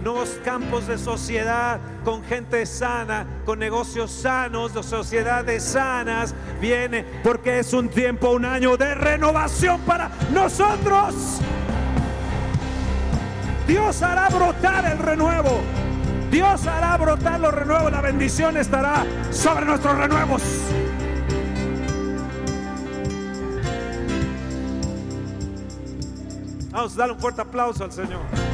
nuevos 0.02 0.40
campos 0.44 0.88
de 0.88 0.98
sociedad 0.98 1.80
con 2.04 2.22
gente 2.24 2.66
sana, 2.66 3.26
con 3.44 3.58
negocios 3.58 4.10
sanos, 4.10 4.74
de 4.74 4.82
sociedades 4.82 5.62
sanas. 5.62 6.34
Viene 6.60 7.04
porque 7.22 7.58
es 7.58 7.72
un 7.72 7.88
tiempo, 7.88 8.30
un 8.30 8.44
año 8.44 8.76
de 8.76 8.94
renovación 8.94 9.80
para 9.82 10.10
nosotros. 10.32 11.40
Dios 13.66 14.02
hará 14.02 14.28
brotar 14.28 14.84
el 14.86 14.98
renuevo. 14.98 15.60
Dios 16.30 16.66
hará 16.66 16.96
brotar 16.96 17.40
los 17.40 17.54
renuevos. 17.54 17.92
La 17.92 18.00
bendición 18.00 18.56
estará 18.56 19.04
sobre 19.30 19.64
nuestros 19.64 19.96
renuevos. 19.96 20.42
Vamos 26.70 26.94
a 26.94 26.98
darle 26.98 27.14
un 27.14 27.20
fuerte 27.20 27.42
aplauso 27.42 27.84
al 27.84 27.92
Señor. 27.92 28.51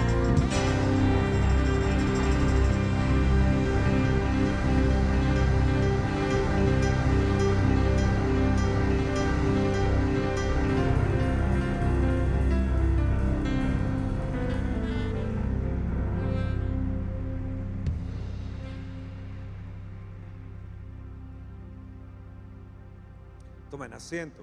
asiento. 23.99 24.43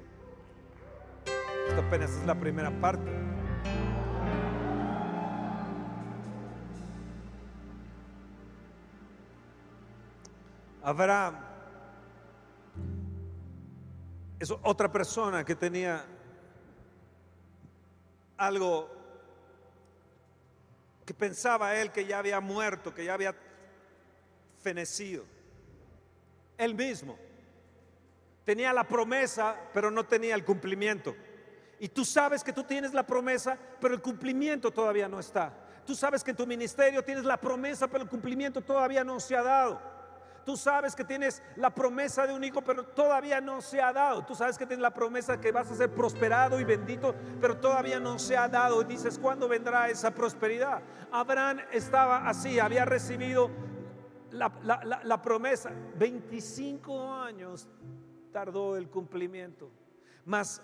Esto 1.69 1.81
apenas 1.81 2.11
es 2.11 2.25
la 2.25 2.35
primera 2.35 2.69
parte. 2.81 3.09
Abraham 10.83 11.37
es 14.39 14.51
otra 14.61 14.91
persona 14.91 15.43
que 15.43 15.55
tenía 15.55 16.05
algo 18.37 18.91
que 21.05 21.13
pensaba 21.13 21.75
él 21.75 21.91
que 21.91 22.05
ya 22.05 22.19
había 22.19 22.41
muerto, 22.41 22.93
que 22.93 23.05
ya 23.05 23.13
había 23.13 23.33
fenecido. 24.61 25.23
Él 26.57 26.75
mismo 26.75 27.24
tenía 28.45 28.71
la 28.71 28.87
promesa, 28.87 29.55
pero 29.73 29.91
no 29.91 30.05
tenía 30.05 30.35
el 30.35 30.45
cumplimiento. 30.45 31.15
Y 31.79 31.89
tú 31.89 32.05
sabes 32.05 32.43
que 32.43 32.53
tú 32.53 32.63
tienes 32.63 32.93
la 32.93 33.05
promesa, 33.05 33.57
pero 33.81 33.93
el 33.93 34.01
cumplimiento 34.01 34.71
todavía 34.71 35.09
no 35.09 35.19
está. 35.19 35.51
Tú 35.85 35.93
sabes 35.93 36.23
que 36.23 36.31
en 36.31 36.37
tu 36.37 36.47
ministerio 36.47 37.03
tienes 37.03 37.25
la 37.25 37.37
promesa, 37.37 37.87
pero 37.87 38.03
el 38.03 38.09
cumplimiento 38.09 38.61
todavía 38.61 39.03
no 39.03 39.19
se 39.19 39.35
ha 39.35 39.43
dado. 39.43 39.81
Tú 40.45 40.55
sabes 40.55 40.95
que 40.95 41.03
tienes 41.03 41.41
la 41.55 41.71
promesa 41.71 42.27
de 42.27 42.33
un 42.33 42.43
hijo, 42.43 42.61
pero 42.61 42.83
todavía 42.83 43.41
no 43.41 43.61
se 43.61 43.81
ha 43.81 43.91
dado. 43.91 44.23
Tú 44.25 44.35
sabes 44.35 44.59
que 44.59 44.67
tienes 44.67 44.81
la 44.81 44.93
promesa 44.93 45.41
que 45.41 45.51
vas 45.51 45.71
a 45.71 45.75
ser 45.75 45.91
prosperado 45.91 46.59
y 46.59 46.63
bendito, 46.63 47.15
pero 47.41 47.57
todavía 47.57 47.99
no 47.99 48.19
se 48.19 48.37
ha 48.37 48.47
dado. 48.47 48.81
Y 48.83 48.85
dices, 48.85 49.17
¿cuándo 49.17 49.47
vendrá 49.47 49.89
esa 49.89 50.11
prosperidad? 50.11 50.81
Abraham 51.11 51.61
estaba 51.71 52.29
así, 52.29 52.59
había 52.59 52.85
recibido 52.85 53.49
la, 54.29 54.51
la 55.03 55.21
promesa. 55.21 55.71
25 55.97 57.11
años 57.11 57.67
tardó 58.35 58.75
el 58.75 58.89
cumplimiento. 58.89 59.71
Mas 60.25 60.61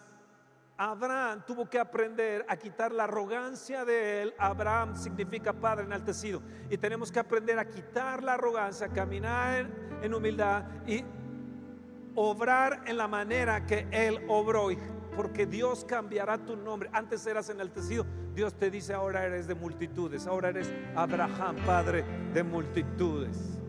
Abraham 0.75 1.41
tuvo 1.47 1.69
que 1.69 1.79
aprender 1.79 2.45
a 2.49 2.57
quitar 2.57 2.91
la 2.91 3.05
arrogancia 3.05 3.85
de 3.85 4.23
él. 4.23 4.33
Abraham 4.37 4.93
significa 4.97 5.53
padre 5.53 5.85
enaltecido. 5.85 6.41
Y 6.69 6.77
tenemos 6.77 7.13
que 7.13 7.19
aprender 7.19 7.57
a 7.59 7.69
quitar 7.69 8.23
la 8.23 8.33
arrogancia, 8.33 8.89
caminar 8.89 9.69
en 10.01 10.13
humildad 10.13 10.65
y 10.85 11.05
obrar 12.13 12.83
en 12.87 12.97
la 12.97 13.07
manera 13.07 13.65
que 13.65 13.87
él 13.89 14.19
obró. 14.27 14.67
Porque 15.15 15.45
Dios 15.45 15.85
cambiará 15.85 16.39
tu 16.39 16.57
nombre. 16.57 16.89
Antes 16.91 17.25
eras 17.25 17.49
enaltecido. 17.49 18.05
Dios 18.35 18.53
te 18.53 18.69
dice 18.69 18.93
ahora 18.93 19.25
eres 19.25 19.47
de 19.47 19.55
multitudes. 19.55 20.27
Ahora 20.27 20.49
eres 20.49 20.69
Abraham, 20.93 21.55
padre 21.65 22.03
de 22.33 22.43
multitudes. 22.43 23.60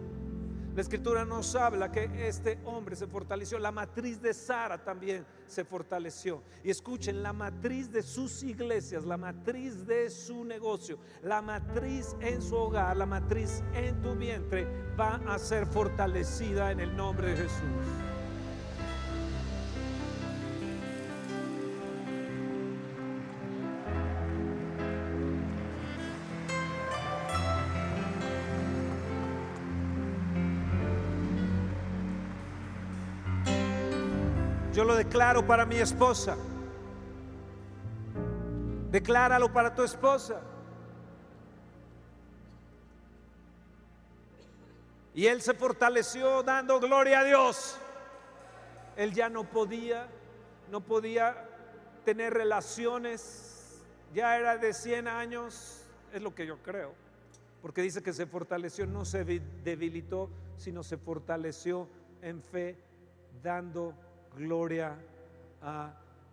La 0.75 0.81
escritura 0.81 1.27
nos 1.27 1.55
habla 1.55 1.93
que 1.93 2.09
este 2.27 2.59
hombre 2.65 2.97
se 2.97 3.07
fortaleció. 3.07 3.59
La 3.59 3.71
matriz 3.71 4.23
de 4.23 4.33
Sara 4.33 4.83
también 4.83 5.27
se 5.47 5.65
fortaleció. 5.65 6.43
Y 6.65 6.71
escuchen, 6.71 7.23
la 7.23 7.35
matriz 7.35 7.93
de 7.93 8.03
sus 8.03 8.43
iglesias, 8.43 9.05
la 9.05 9.19
matriz 9.19 9.87
de 9.87 10.09
su 10.09 10.45
negocio, 10.45 10.99
la 11.23 11.43
matriz 11.43 12.17
en 12.21 12.41
su 12.41 12.57
hogar, 12.57 12.97
la 12.97 13.05
matriz 13.05 13.63
en 13.75 14.01
tu 14.01 14.15
vientre 14.15 14.67
va 14.99 15.21
a 15.27 15.39
ser 15.39 15.67
fortalecida 15.67 16.71
en 16.71 16.81
el 16.81 16.97
nombre 16.97 17.29
de 17.31 17.37
Jesús. 17.37 18.22
Declaro 35.13 35.47
para 35.47 35.67
mi 35.67 35.77
esposa. 35.77 36.39
Decláralo 38.91 39.53
para 39.53 39.75
tu 39.75 39.83
esposa. 39.83 40.41
Y 45.15 45.27
él 45.27 45.43
se 45.43 45.53
fortaleció 45.53 46.43
dando 46.43 46.81
gloria 46.81 47.21
a 47.21 47.25
Dios. 47.25 47.77
Él 48.97 49.13
ya 49.13 49.29
no 49.29 49.45
podía, 49.45 50.09
no 50.71 50.81
podía 50.81 51.47
tener 52.07 52.33
relaciones. 52.33 53.83
Ya 54.15 54.39
era 54.39 54.57
de 54.57 54.73
100 54.73 55.09
años, 55.09 55.85
es 56.15 56.23
lo 56.23 56.35
que 56.35 56.47
yo 56.47 56.57
creo. 56.63 56.95
Porque 57.61 57.83
dice 57.83 58.03
que 58.03 58.15
se 58.15 58.25
fortaleció, 58.25 58.87
no 58.87 59.05
se 59.05 59.27
debilitó, 59.27 60.31
sino 60.57 60.83
se 60.83 60.97
fortaleció 60.97 61.87
en 62.23 62.43
fe, 62.43 62.79
dando 63.43 63.95
gloria 64.37 64.97
a 65.63 65.93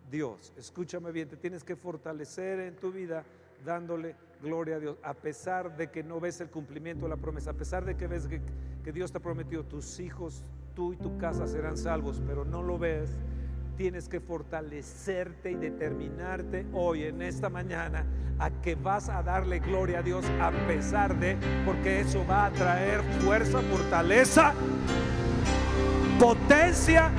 Dios. 0.09 0.53
Escúchame 0.57 1.11
bien, 1.11 1.29
te 1.29 1.37
tienes 1.37 1.63
que 1.63 1.75
fortalecer 1.75 2.59
en 2.59 2.75
tu 2.75 2.91
vida 2.91 3.23
dándole 3.65 4.15
gloria 4.41 4.77
a 4.77 4.79
Dios, 4.79 4.97
a 5.03 5.13
pesar 5.13 5.75
de 5.75 5.89
que 5.89 6.03
no 6.03 6.19
ves 6.19 6.39
el 6.41 6.49
cumplimiento 6.49 7.05
de 7.05 7.09
la 7.09 7.17
promesa, 7.17 7.51
a 7.51 7.53
pesar 7.53 7.83
de 7.85 7.95
que 7.95 8.07
ves 8.07 8.27
que, 8.27 8.41
Dios 8.91 9.11
te 9.11 9.19
ha 9.19 9.21
prometido, 9.21 9.63
tus 9.63 9.99
hijos, 9.99 10.41
tú 10.75 10.93
y 10.93 10.95
tu 10.95 11.15
casa 11.19 11.45
serán 11.45 11.77
salvos, 11.77 12.19
pero 12.25 12.43
no 12.43 12.63
lo 12.63 12.79
ves, 12.79 13.11
tienes 13.77 14.09
que 14.09 14.19
fortalecerte 14.19 15.51
y 15.51 15.55
determinarte 15.55 16.65
hoy, 16.73 17.03
en 17.03 17.21
esta 17.21 17.49
mañana, 17.49 18.05
a 18.39 18.49
que 18.49 18.73
vas 18.73 19.09
a 19.09 19.21
darle 19.21 19.59
gloria 19.59 19.99
a 19.99 20.01
Dios 20.01 20.25
a 20.41 20.49
pesar 20.65 21.19
de, 21.19 21.37
porque 21.67 21.99
eso 21.99 22.25
va 22.25 22.45
a 22.45 22.51
traer 22.51 23.03
fuerza, 23.21 23.61
fortaleza, 23.61 24.55
potencia 26.19 27.11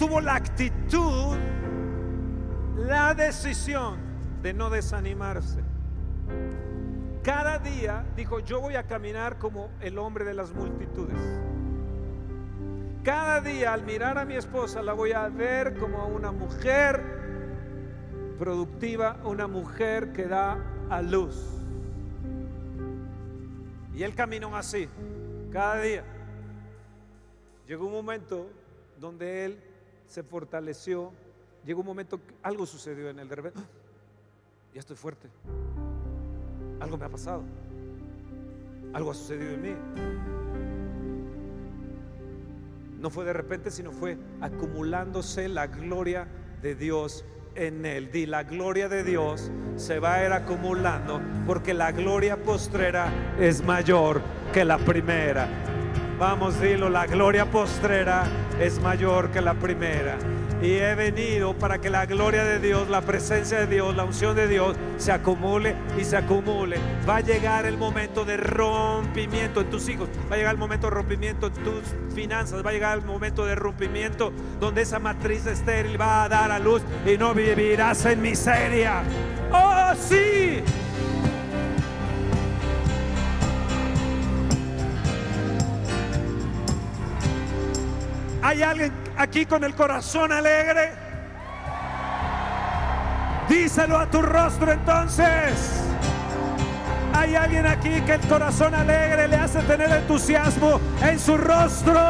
tuvo 0.00 0.18
la 0.22 0.36
actitud, 0.36 1.36
la 2.74 3.12
decisión 3.12 3.98
de 4.40 4.54
no 4.54 4.70
desanimarse. 4.70 5.60
Cada 7.22 7.58
día 7.58 8.06
dijo, 8.16 8.40
yo 8.40 8.62
voy 8.62 8.76
a 8.76 8.84
caminar 8.84 9.36
como 9.36 9.68
el 9.82 9.98
hombre 9.98 10.24
de 10.24 10.32
las 10.32 10.54
multitudes. 10.54 11.18
Cada 13.04 13.42
día 13.42 13.74
al 13.74 13.84
mirar 13.84 14.16
a 14.16 14.24
mi 14.24 14.36
esposa 14.36 14.80
la 14.80 14.94
voy 14.94 15.12
a 15.12 15.28
ver 15.28 15.76
como 15.78 16.06
una 16.06 16.32
mujer 16.32 17.02
productiva, 18.38 19.18
una 19.24 19.46
mujer 19.48 20.14
que 20.14 20.26
da 20.26 20.56
a 20.88 21.02
luz. 21.02 21.36
Y 23.94 24.02
él 24.02 24.14
caminó 24.14 24.56
así, 24.56 24.88
cada 25.52 25.78
día. 25.82 26.04
Llegó 27.66 27.84
un 27.84 27.92
momento 27.92 28.48
donde 28.98 29.44
él 29.44 29.69
se 30.10 30.24
fortaleció. 30.24 31.12
Llegó 31.64 31.80
un 31.80 31.86
momento, 31.86 32.18
que 32.18 32.34
algo 32.42 32.66
sucedió 32.66 33.08
en 33.08 33.20
él, 33.20 33.28
de 33.28 33.36
repente, 33.36 33.60
¡ah! 33.60 33.66
ya 34.74 34.80
estoy 34.80 34.96
fuerte. 34.96 35.28
Algo 36.80 36.98
me 36.98 37.04
ha 37.04 37.08
pasado. 37.08 37.42
Algo 38.92 39.12
ha 39.12 39.14
sucedido 39.14 39.52
en 39.52 39.62
mí. 39.62 39.74
No 42.98 43.08
fue 43.08 43.24
de 43.24 43.32
repente, 43.32 43.70
sino 43.70 43.92
fue 43.92 44.18
acumulándose 44.40 45.48
la 45.48 45.68
gloria 45.68 46.26
de 46.60 46.74
Dios 46.74 47.24
en 47.54 47.86
él. 47.86 48.10
Di, 48.10 48.26
la 48.26 48.42
gloria 48.42 48.88
de 48.88 49.04
Dios 49.04 49.50
se 49.76 50.00
va 50.00 50.14
a 50.14 50.26
ir 50.26 50.32
acumulando 50.32 51.20
porque 51.46 51.72
la 51.72 51.92
gloria 51.92 52.36
postrera 52.42 53.36
es 53.38 53.64
mayor 53.64 54.20
que 54.52 54.64
la 54.64 54.78
primera. 54.78 55.48
Vamos, 56.18 56.60
dilo, 56.60 56.90
la 56.90 57.06
gloria 57.06 57.50
postrera 57.50 58.26
es 58.60 58.80
mayor 58.80 59.30
que 59.30 59.40
la 59.40 59.54
primera. 59.54 60.16
Y 60.62 60.74
he 60.74 60.94
venido 60.94 61.54
para 61.54 61.80
que 61.80 61.88
la 61.88 62.04
gloria 62.04 62.44
de 62.44 62.58
Dios, 62.58 62.90
la 62.90 63.00
presencia 63.00 63.60
de 63.60 63.66
Dios, 63.66 63.96
la 63.96 64.04
unción 64.04 64.36
de 64.36 64.46
Dios 64.46 64.76
se 64.98 65.10
acumule 65.10 65.74
y 65.98 66.04
se 66.04 66.18
acumule. 66.18 66.76
Va 67.08 67.16
a 67.16 67.20
llegar 67.20 67.64
el 67.64 67.78
momento 67.78 68.26
de 68.26 68.36
rompimiento 68.36 69.62
en 69.62 69.70
tus 69.70 69.88
hijos. 69.88 70.10
Va 70.30 70.34
a 70.34 70.38
llegar 70.38 70.52
el 70.52 70.58
momento 70.58 70.88
de 70.88 70.90
rompimiento 70.90 71.46
en 71.46 71.54
tus 71.54 71.82
finanzas. 72.14 72.64
Va 72.64 72.70
a 72.70 72.72
llegar 72.74 72.98
el 72.98 73.04
momento 73.04 73.46
de 73.46 73.54
rompimiento 73.54 74.32
donde 74.60 74.82
esa 74.82 74.98
matriz 74.98 75.46
estéril 75.46 75.98
va 75.98 76.24
a 76.24 76.28
dar 76.28 76.52
a 76.52 76.58
luz 76.58 76.82
y 77.06 77.16
no 77.16 77.32
vivirás 77.32 78.04
en 78.04 78.20
miseria. 78.20 79.02
Oh, 79.50 79.94
sí. 79.98 80.62
¿Hay 88.42 88.62
alguien 88.62 88.92
aquí 89.18 89.44
con 89.44 89.64
el 89.64 89.74
corazón 89.74 90.32
alegre? 90.32 90.92
Díselo 93.48 93.98
a 93.98 94.06
tu 94.06 94.22
rostro 94.22 94.72
entonces. 94.72 95.82
Hay 97.12 97.34
alguien 97.34 97.66
aquí 97.66 98.00
que 98.06 98.14
el 98.14 98.20
corazón 98.20 98.74
alegre 98.74 99.28
le 99.28 99.36
hace 99.36 99.60
tener 99.62 99.90
entusiasmo 99.90 100.80
en 101.02 101.18
su 101.18 101.36
rostro. 101.36 102.00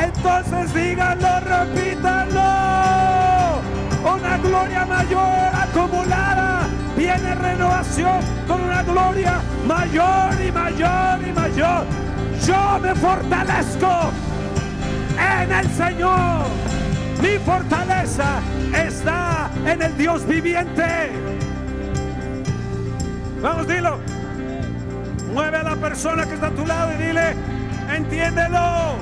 Entonces 0.00 0.72
díganlo, 0.72 1.40
repítanlo. 1.40 2.40
Una 4.04 4.38
gloria 4.38 4.86
mayor 4.86 5.50
acumulada. 5.52 6.66
Viene 6.96 7.34
renovación 7.34 8.20
con 8.46 8.62
una 8.62 8.82
gloria 8.82 9.40
mayor 9.66 10.40
y 10.46 10.50
mayor 10.50 11.28
y 11.28 11.32
mayor. 11.32 11.84
Yo 12.46 12.78
me 12.80 12.94
fortalezco 12.94 14.12
en 15.18 15.52
el 15.52 15.68
Señor. 15.70 16.46
Mi 17.22 17.38
fortaleza 17.38 18.40
está 18.72 19.50
en 19.66 19.82
el 19.82 19.96
Dios 19.96 20.26
viviente. 20.26 21.10
Vamos, 23.40 23.66
dilo. 23.66 23.98
Mueve 25.32 25.58
a 25.58 25.62
la 25.62 25.76
persona 25.76 26.26
que 26.26 26.34
está 26.34 26.48
a 26.48 26.50
tu 26.50 26.66
lado 26.66 26.92
y 26.94 26.96
dile, 26.96 27.34
entiéndelo, 27.94 28.96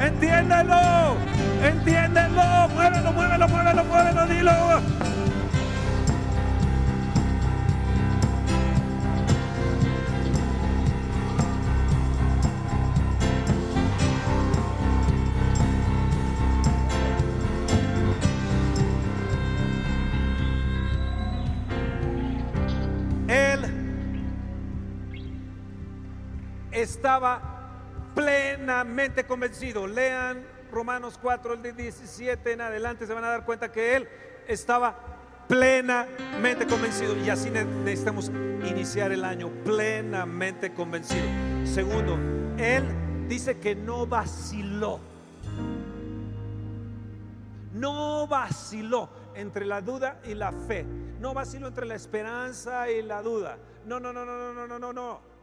entiéndelo, 0.00 1.16
entiéndelo, 1.62 2.68
muévelo, 2.74 3.12
muévelo, 3.12 3.48
muévelo, 3.48 3.84
muévelo, 3.84 4.26
dilo. 4.26 5.13
Estaba 27.04 27.38
plenamente 28.14 29.26
convencido. 29.26 29.86
Lean 29.86 30.42
Romanos 30.72 31.18
4, 31.20 31.52
el 31.52 31.60
de 31.60 31.74
17 31.74 32.52
en 32.52 32.62
adelante, 32.62 33.06
se 33.06 33.12
van 33.12 33.24
a 33.24 33.28
dar 33.28 33.44
cuenta 33.44 33.70
que 33.70 33.94
él 33.94 34.08
estaba 34.48 34.96
plenamente 35.46 36.66
convencido. 36.66 37.14
Y 37.18 37.28
así 37.28 37.50
necesitamos 37.50 38.30
iniciar 38.64 39.12
el 39.12 39.22
año 39.26 39.50
plenamente 39.66 40.72
convencido. 40.72 41.26
Segundo, 41.66 42.18
él 42.56 42.86
dice 43.28 43.58
que 43.58 43.74
no 43.74 44.06
vaciló. 44.06 44.98
No 47.74 48.26
vaciló 48.26 49.10
entre 49.34 49.66
la 49.66 49.82
duda 49.82 50.22
y 50.24 50.32
la 50.32 50.52
fe. 50.52 50.86
No 51.20 51.34
vaciló 51.34 51.68
entre 51.68 51.84
la 51.84 51.96
esperanza 51.96 52.90
y 52.90 53.02
la 53.02 53.20
duda. 53.20 53.58
No, 53.84 54.00
no, 54.00 54.10
no, 54.10 54.24
no, 54.24 54.54
no, 54.54 54.66
no, 54.66 54.78
no, 54.78 54.92
no. 54.94 55.33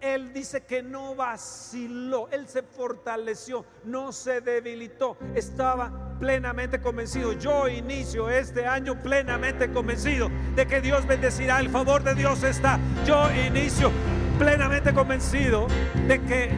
Él 0.00 0.32
dice 0.32 0.62
que 0.62 0.82
no 0.82 1.14
vaciló, 1.14 2.28
Él 2.30 2.46
se 2.48 2.62
fortaleció, 2.62 3.64
no 3.84 4.12
se 4.12 4.40
debilitó, 4.40 5.16
estaba 5.34 6.18
plenamente 6.18 6.80
convencido. 6.80 7.32
Yo 7.32 7.68
inicio 7.68 8.28
este 8.28 8.66
año 8.66 9.00
plenamente 9.02 9.72
convencido 9.72 10.30
de 10.54 10.66
que 10.66 10.80
Dios 10.80 11.06
bendecirá, 11.06 11.60
el 11.60 11.70
favor 11.70 12.02
de 12.02 12.14
Dios 12.14 12.42
está. 12.42 12.78
Yo 13.06 13.30
inicio 13.46 13.90
plenamente 14.38 14.92
convencido 14.92 15.66
de 16.06 16.22
que 16.22 16.50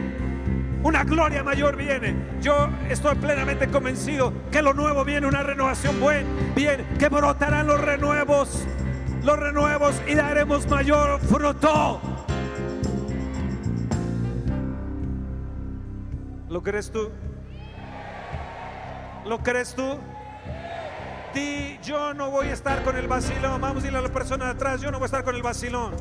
una 0.83 1.03
gloria 1.03 1.43
mayor 1.43 1.75
viene. 1.75 2.15
Yo 2.41 2.69
estoy 2.89 3.15
plenamente 3.15 3.69
convencido 3.69 4.33
que 4.51 4.61
lo 4.61 4.73
nuevo 4.73 5.03
viene, 5.03 5.27
una 5.27 5.43
renovación 5.43 5.99
buena, 5.99 6.27
bien, 6.55 6.85
que 6.97 7.09
brotarán 7.09 7.67
los 7.67 7.79
renuevos, 7.81 8.65
los 9.23 9.39
renuevos 9.39 10.01
y 10.07 10.15
daremos 10.15 10.67
mayor 10.67 11.19
fruto. 11.21 12.18
¿Lo 16.49 16.63
crees 16.63 16.91
tú? 16.91 17.11
¿Lo 19.23 19.37
crees 19.43 19.75
tú? 19.75 19.99
Di, 21.35 21.77
yo 21.83 22.15
no 22.15 22.31
voy 22.31 22.47
a 22.47 22.53
estar 22.53 22.83
con 22.83 22.97
el 22.97 23.07
vacilón. 23.07 23.61
Vamos 23.61 23.69
a 23.69 23.75
decirle 23.75 23.99
a 23.99 24.01
la 24.01 24.09
persona 24.09 24.45
de 24.45 24.51
atrás, 24.51 24.81
yo 24.81 24.89
no 24.89 24.97
voy 24.97 25.03
a 25.03 25.05
estar 25.05 25.23
con 25.23 25.35
el 25.35 25.43
vacilón. 25.43 25.93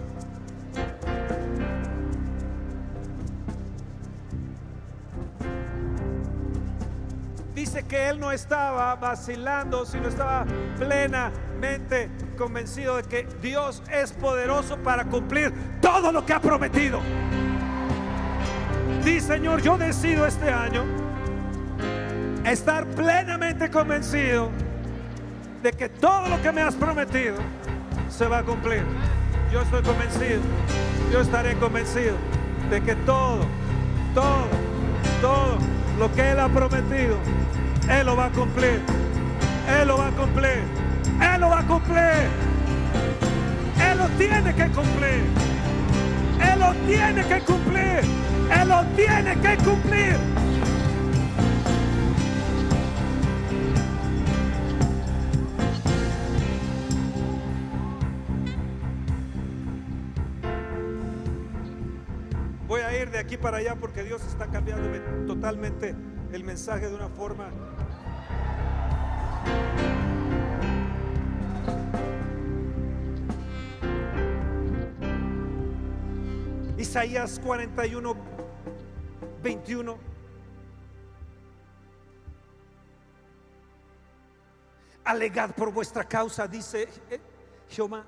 Dice 7.55 7.85
que 7.85 8.09
él 8.09 8.19
no 8.19 8.33
estaba 8.33 8.95
vacilando, 8.95 9.85
sino 9.85 10.09
estaba 10.09 10.47
plenamente 10.79 12.09
convencido 12.39 12.97
de 12.97 13.03
que 13.03 13.25
Dios 13.43 13.83
es 13.93 14.13
poderoso 14.13 14.79
para 14.79 15.05
cumplir 15.05 15.53
todo 15.83 16.11
lo 16.11 16.25
que 16.25 16.33
ha 16.33 16.41
prometido. 16.41 17.03
Sí, 19.09 19.23
Señor, 19.23 19.63
yo 19.63 19.79
decido 19.79 20.27
este 20.27 20.51
año 20.51 20.85
estar 22.45 22.85
plenamente 22.89 23.71
convencido 23.71 24.51
de 25.63 25.73
que 25.73 25.89
todo 25.89 26.29
lo 26.29 26.43
que 26.43 26.53
me 26.53 26.61
has 26.61 26.75
prometido 26.75 27.37
se 28.11 28.27
va 28.27 28.41
a 28.41 28.43
cumplir. 28.43 28.83
Yo 29.51 29.63
estoy 29.63 29.81
convencido, 29.81 30.43
yo 31.11 31.23
estaré 31.23 31.55
convencido 31.55 32.17
de 32.69 32.83
que 32.83 32.95
todo, 32.97 33.47
todo, 34.15 34.45
todo 35.23 35.57
lo 35.99 36.13
que 36.13 36.33
Él 36.33 36.39
ha 36.39 36.51
prometido, 36.51 37.17
Él 37.89 38.05
lo 38.05 38.15
va 38.15 38.27
a 38.27 38.31
cumplir. 38.31 38.83
Él 39.81 39.89
lo 39.89 39.97
va 39.97 40.09
a 40.09 40.11
cumplir. 40.11 40.61
Él 41.23 41.41
lo 41.41 41.49
va 41.49 41.61
a 41.61 41.67
cumplir. 41.67 42.29
Él 43.91 43.97
lo 43.97 44.07
tiene 44.19 44.55
que 44.55 44.67
cumplir. 44.69 45.25
Él 46.53 46.59
lo 46.61 46.75
tiene 46.87 47.25
que 47.25 47.41
cumplir. 47.41 48.29
Él 48.51 48.69
lo 48.69 48.85
tiene 48.97 49.39
que 49.41 49.57
cumplir. 49.65 50.17
Voy 62.67 62.81
a 62.83 63.03
ir 63.03 63.11
de 63.11 63.19
aquí 63.19 63.37
para 63.37 63.59
allá 63.59 63.77
porque 63.77 64.03
Dios 64.03 64.23
está 64.27 64.47
cambiando 64.47 64.89
totalmente 65.27 65.95
el 66.33 66.45
mensaje 66.45 66.89
de 66.89 66.95
una 66.95 67.09
forma 67.09 67.51
Isaías 76.89 77.39
41, 77.45 78.17
21. 79.43 79.99
Alegad 85.05 85.51
por 85.51 85.71
vuestra 85.71 86.05
causa, 86.05 86.49
dice 86.49 86.89
Jehová. 87.69 88.07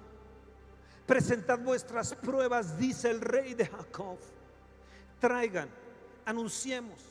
Presentad 1.05 1.59
vuestras 1.59 2.15
pruebas, 2.15 2.79
dice 2.79 3.11
el 3.11 3.21
rey 3.21 3.53
de 3.53 3.67
Jacob. 3.67 4.17
Traigan, 5.19 5.69
anunciemos 6.25 7.03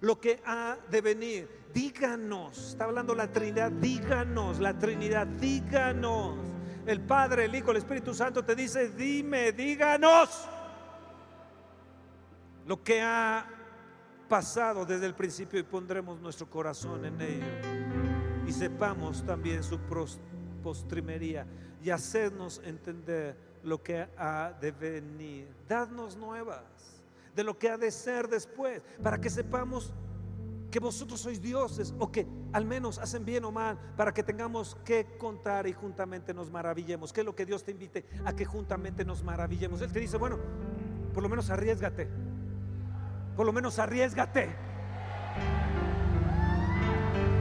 lo 0.00 0.18
que 0.18 0.42
ha 0.44 0.76
de 0.90 1.00
venir. 1.02 1.48
Díganos, 1.72 2.70
está 2.70 2.82
hablando 2.82 3.14
la 3.14 3.28
Trinidad, 3.30 3.70
díganos, 3.70 4.58
la 4.58 4.76
Trinidad, 4.76 5.28
díganos. 5.28 6.36
El 6.84 7.00
Padre, 7.00 7.44
el 7.44 7.54
Hijo, 7.54 7.70
el 7.70 7.76
Espíritu 7.76 8.12
Santo 8.12 8.44
te 8.44 8.56
dice, 8.56 8.88
dime, 8.88 9.52
díganos 9.52 10.48
lo 12.66 12.82
que 12.82 13.00
ha 13.02 13.46
pasado 14.28 14.86
desde 14.86 15.06
el 15.06 15.14
principio 15.14 15.60
y 15.60 15.62
pondremos 15.62 16.20
nuestro 16.20 16.48
corazón 16.48 17.04
en 17.04 17.20
ello. 17.20 17.46
Y 18.46 18.52
sepamos 18.52 19.24
también 19.24 19.62
su 19.62 19.78
postrimería 20.62 21.46
y 21.82 21.90
hacernos 21.90 22.60
entender 22.64 23.36
lo 23.62 23.82
que 23.82 24.08
ha 24.16 24.52
de 24.60 24.72
venir. 24.72 25.48
Dadnos 25.68 26.16
nuevas 26.16 26.62
de 27.34 27.44
lo 27.44 27.58
que 27.58 27.68
ha 27.68 27.78
de 27.78 27.90
ser 27.90 28.28
después, 28.28 28.82
para 29.02 29.20
que 29.20 29.30
sepamos 29.30 29.92
que 30.70 30.80
vosotros 30.80 31.20
sois 31.20 31.40
dioses 31.40 31.94
o 31.98 32.10
que 32.10 32.26
al 32.52 32.64
menos 32.64 32.98
hacen 32.98 33.24
bien 33.26 33.44
o 33.44 33.52
mal, 33.52 33.78
para 33.96 34.12
que 34.12 34.22
tengamos 34.22 34.76
que 34.84 35.06
contar 35.18 35.66
y 35.66 35.74
juntamente 35.74 36.32
nos 36.32 36.50
maravillemos. 36.50 37.12
Que 37.12 37.20
es 37.20 37.26
lo 37.26 37.34
que 37.34 37.44
Dios 37.44 37.62
te 37.64 37.72
invite 37.72 38.06
a 38.24 38.34
que 38.34 38.46
juntamente 38.46 39.04
nos 39.04 39.22
maravillemos. 39.22 39.82
Él 39.82 39.92
te 39.92 40.00
dice, 40.00 40.16
bueno, 40.16 40.38
por 41.12 41.22
lo 41.22 41.28
menos 41.28 41.50
arriesgate 41.50 42.08
por 43.36 43.46
lo 43.46 43.52
menos 43.52 43.78
arriesgate. 43.78 44.50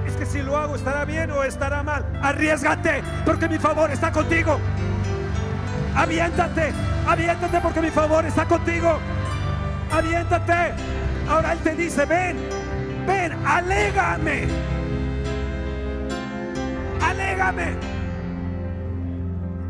Es 0.06 0.16
que 0.16 0.26
si 0.26 0.42
lo 0.42 0.58
hago 0.58 0.76
estará 0.76 1.06
bien 1.06 1.32
o 1.32 1.44
estará 1.44 1.84
mal. 1.84 2.06
Arriesgate 2.22 3.04
porque 3.26 3.48
mi 3.48 3.58
favor 3.58 3.92
está 3.92 4.12
contigo. 4.12 4.60
Aviéntate, 5.96 6.72
aviéntate 7.08 7.60
porque 7.62 7.82
mi 7.82 7.90
favor 7.92 8.26
está 8.26 8.46
contigo. 8.46 9.00
Aviéntate. 9.92 10.74
Ahora 11.30 11.54
Él 11.54 11.60
te 11.60 11.76
dice, 11.76 12.06
ven, 12.06 12.38
ven, 13.06 13.34
alégame. 13.46 14.48
Alégame. 17.02 17.76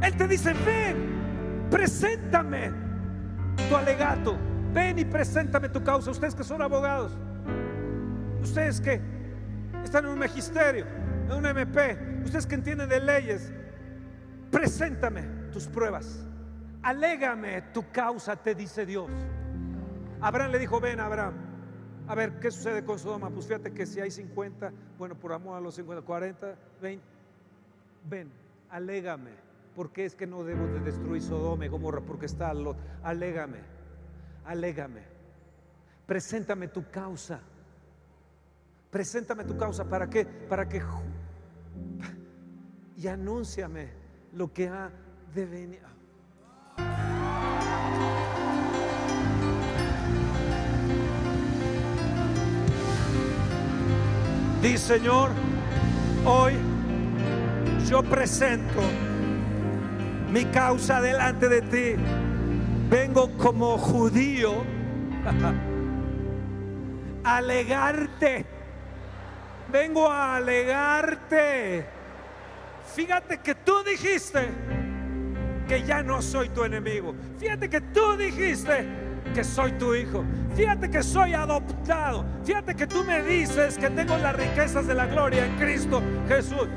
Él 0.01 0.15
te 0.15 0.27
dice, 0.27 0.53
ven, 0.53 1.67
preséntame 1.69 2.71
tu 3.69 3.75
alegato. 3.75 4.50
Ven 4.73 4.99
y 4.99 5.05
preséntame 5.05 5.69
tu 5.69 5.83
causa. 5.83 6.11
Ustedes 6.11 6.35
que 6.35 6.43
son 6.43 6.61
abogados, 6.61 7.11
ustedes 8.41 8.79
que 8.79 9.01
están 9.83 10.05
en 10.05 10.11
un 10.11 10.19
magisterio, 10.19 10.85
en 11.25 11.33
un 11.33 11.45
MP, 11.45 11.97
ustedes 12.23 12.45
que 12.45 12.55
entienden 12.55 12.89
de 12.89 12.99
leyes, 12.99 13.51
preséntame 14.49 15.23
tus 15.51 15.67
pruebas. 15.67 16.25
Alégame 16.83 17.61
tu 17.73 17.89
causa, 17.91 18.35
te 18.35 18.55
dice 18.55 18.85
Dios. 18.85 19.11
Abraham 20.21 20.51
le 20.51 20.59
dijo, 20.59 20.79
ven 20.79 20.99
Abraham, 20.99 21.33
a 22.07 22.15
ver 22.15 22.39
qué 22.39 22.51
sucede 22.51 22.83
con 22.83 22.97
Sodoma. 22.97 23.29
Pues 23.29 23.47
fíjate 23.47 23.71
que 23.71 23.85
si 23.85 23.99
hay 23.99 24.11
50, 24.11 24.71
bueno, 24.97 25.15
por 25.15 25.33
amor 25.33 25.57
a 25.57 25.61
los 25.61 25.75
50, 25.75 26.05
40, 26.05 26.55
20, 26.81 27.03
ven, 28.09 28.31
alégame 28.69 29.51
¿Por 29.75 29.91
qué 29.91 30.05
es 30.05 30.15
que 30.15 30.27
no 30.27 30.43
debo 30.43 30.67
de 30.67 30.79
destruir 30.81 31.21
Sodoma 31.21 31.65
y 31.65 31.69
Gomorra? 31.69 32.01
Porque 32.01 32.25
está 32.25 32.53
Lot. 32.53 32.75
Alégame, 33.03 33.59
alégame. 34.45 35.03
Preséntame 36.05 36.67
tu 36.67 36.83
causa. 36.89 37.39
Preséntame 38.89 39.43
tu 39.45 39.55
causa. 39.57 39.85
¿Para 39.85 40.09
qué? 40.09 40.25
Para 40.25 40.67
que... 40.67 40.81
Y 42.97 43.07
anúnciame 43.07 43.89
lo 44.33 44.51
que 44.51 44.67
ha 44.67 44.91
de 45.33 45.45
venir. 45.45 45.81
Di 54.61 54.77
Señor, 54.77 55.31
hoy 56.23 56.53
yo 57.89 58.03
presento 58.03 58.79
mi 60.31 60.45
causa 60.45 61.01
delante 61.01 61.49
de 61.49 61.61
ti. 61.61 62.30
Vengo 62.91 63.29
como 63.37 63.77
judío 63.77 64.65
a 67.23 67.37
alegarte. 67.37 68.45
Vengo 69.71 70.11
a 70.11 70.35
alegarte. 70.35 71.85
Fíjate 72.93 73.37
que 73.37 73.55
tú 73.55 73.81
dijiste 73.85 74.49
que 75.69 75.83
ya 75.83 76.03
no 76.03 76.21
soy 76.21 76.49
tu 76.49 76.65
enemigo. 76.65 77.15
Fíjate 77.39 77.69
que 77.69 77.79
tú 77.79 78.17
dijiste 78.17 78.85
que 79.33 79.45
soy 79.45 79.71
tu 79.73 79.95
hijo. 79.95 80.25
Fíjate 80.53 80.91
que 80.91 81.01
soy 81.01 81.33
adoptado. 81.33 82.25
Fíjate 82.43 82.75
que 82.75 82.87
tú 82.87 83.05
me 83.05 83.23
dices 83.23 83.77
que 83.77 83.89
tengo 83.89 84.17
las 84.17 84.35
riquezas 84.35 84.85
de 84.85 84.95
la 84.95 85.05
gloria 85.05 85.45
en 85.45 85.55
Cristo 85.55 86.01
Jesús. 86.27 86.67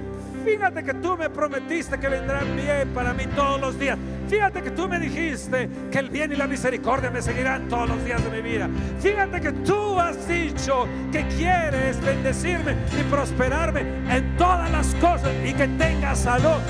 Fíjate 0.44 0.84
que 0.84 0.94
tú 0.94 1.16
me 1.16 1.30
prometiste 1.30 1.98
que 1.98 2.08
vendrán 2.08 2.54
bien 2.54 2.88
para 2.92 3.14
mí 3.14 3.24
todos 3.34 3.60
los 3.60 3.78
días. 3.78 3.98
Fíjate 4.28 4.62
que 4.62 4.70
tú 4.70 4.86
me 4.88 4.98
dijiste 4.98 5.70
que 5.90 5.98
el 5.98 6.10
bien 6.10 6.32
y 6.32 6.36
la 6.36 6.46
misericordia 6.46 7.10
me 7.10 7.22
seguirán 7.22 7.66
todos 7.68 7.88
los 7.88 8.04
días 8.04 8.22
de 8.22 8.30
mi 8.30 8.42
vida. 8.42 8.68
Fíjate 9.00 9.40
que 9.40 9.52
tú 9.52 9.98
has 9.98 10.28
dicho 10.28 10.86
que 11.10 11.26
quieres 11.28 11.98
bendecirme 12.00 12.74
y 12.98 13.02
prosperarme 13.04 13.80
en 14.10 14.36
todas 14.36 14.70
las 14.70 14.94
cosas 14.96 15.30
y 15.44 15.54
que 15.54 15.66
tenga 15.66 16.14
salud. 16.14 16.60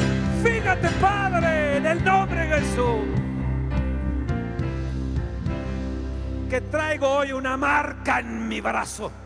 Fíjate, 0.44 0.88
Padre, 1.00 1.78
en 1.78 1.86
el 1.86 2.04
nombre 2.04 2.46
de 2.46 2.60
Jesús. 2.60 3.02
Que 6.48 6.60
traigo 6.60 7.08
hoy 7.08 7.32
una 7.32 7.56
marca 7.56 8.20
en 8.20 8.46
mi 8.48 8.60
brazo 8.60 9.23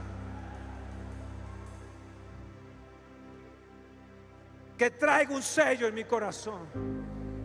que 4.78 4.92
traigo 4.92 5.34
un 5.34 5.42
sello 5.42 5.88
en 5.88 5.94
mi 5.94 6.04
corazón. 6.04 6.60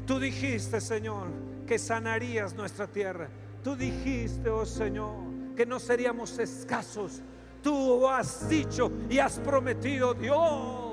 Tú 0.06 0.20
dijiste, 0.20 0.80
Señor, 0.80 1.28
que 1.66 1.80
sanarías 1.80 2.54
nuestra 2.54 2.86
tierra. 2.86 3.28
Tú 3.64 3.76
dijiste, 3.76 4.50
oh 4.50 4.66
Señor, 4.66 5.16
que 5.56 5.66
no 5.66 5.80
seríamos 5.80 6.38
escasos. 6.38 7.22
Tú 7.64 8.08
has 8.08 8.48
dicho 8.48 8.92
y 9.10 9.18
has 9.18 9.40
prometido, 9.40 10.14
Dios. 10.14 10.84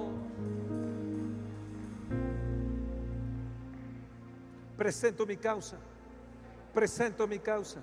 Presento 4.79 5.27
mi 5.27 5.37
causa. 5.37 5.77
Presento 6.73 7.27
mi 7.27 7.39
causa. 7.39 7.81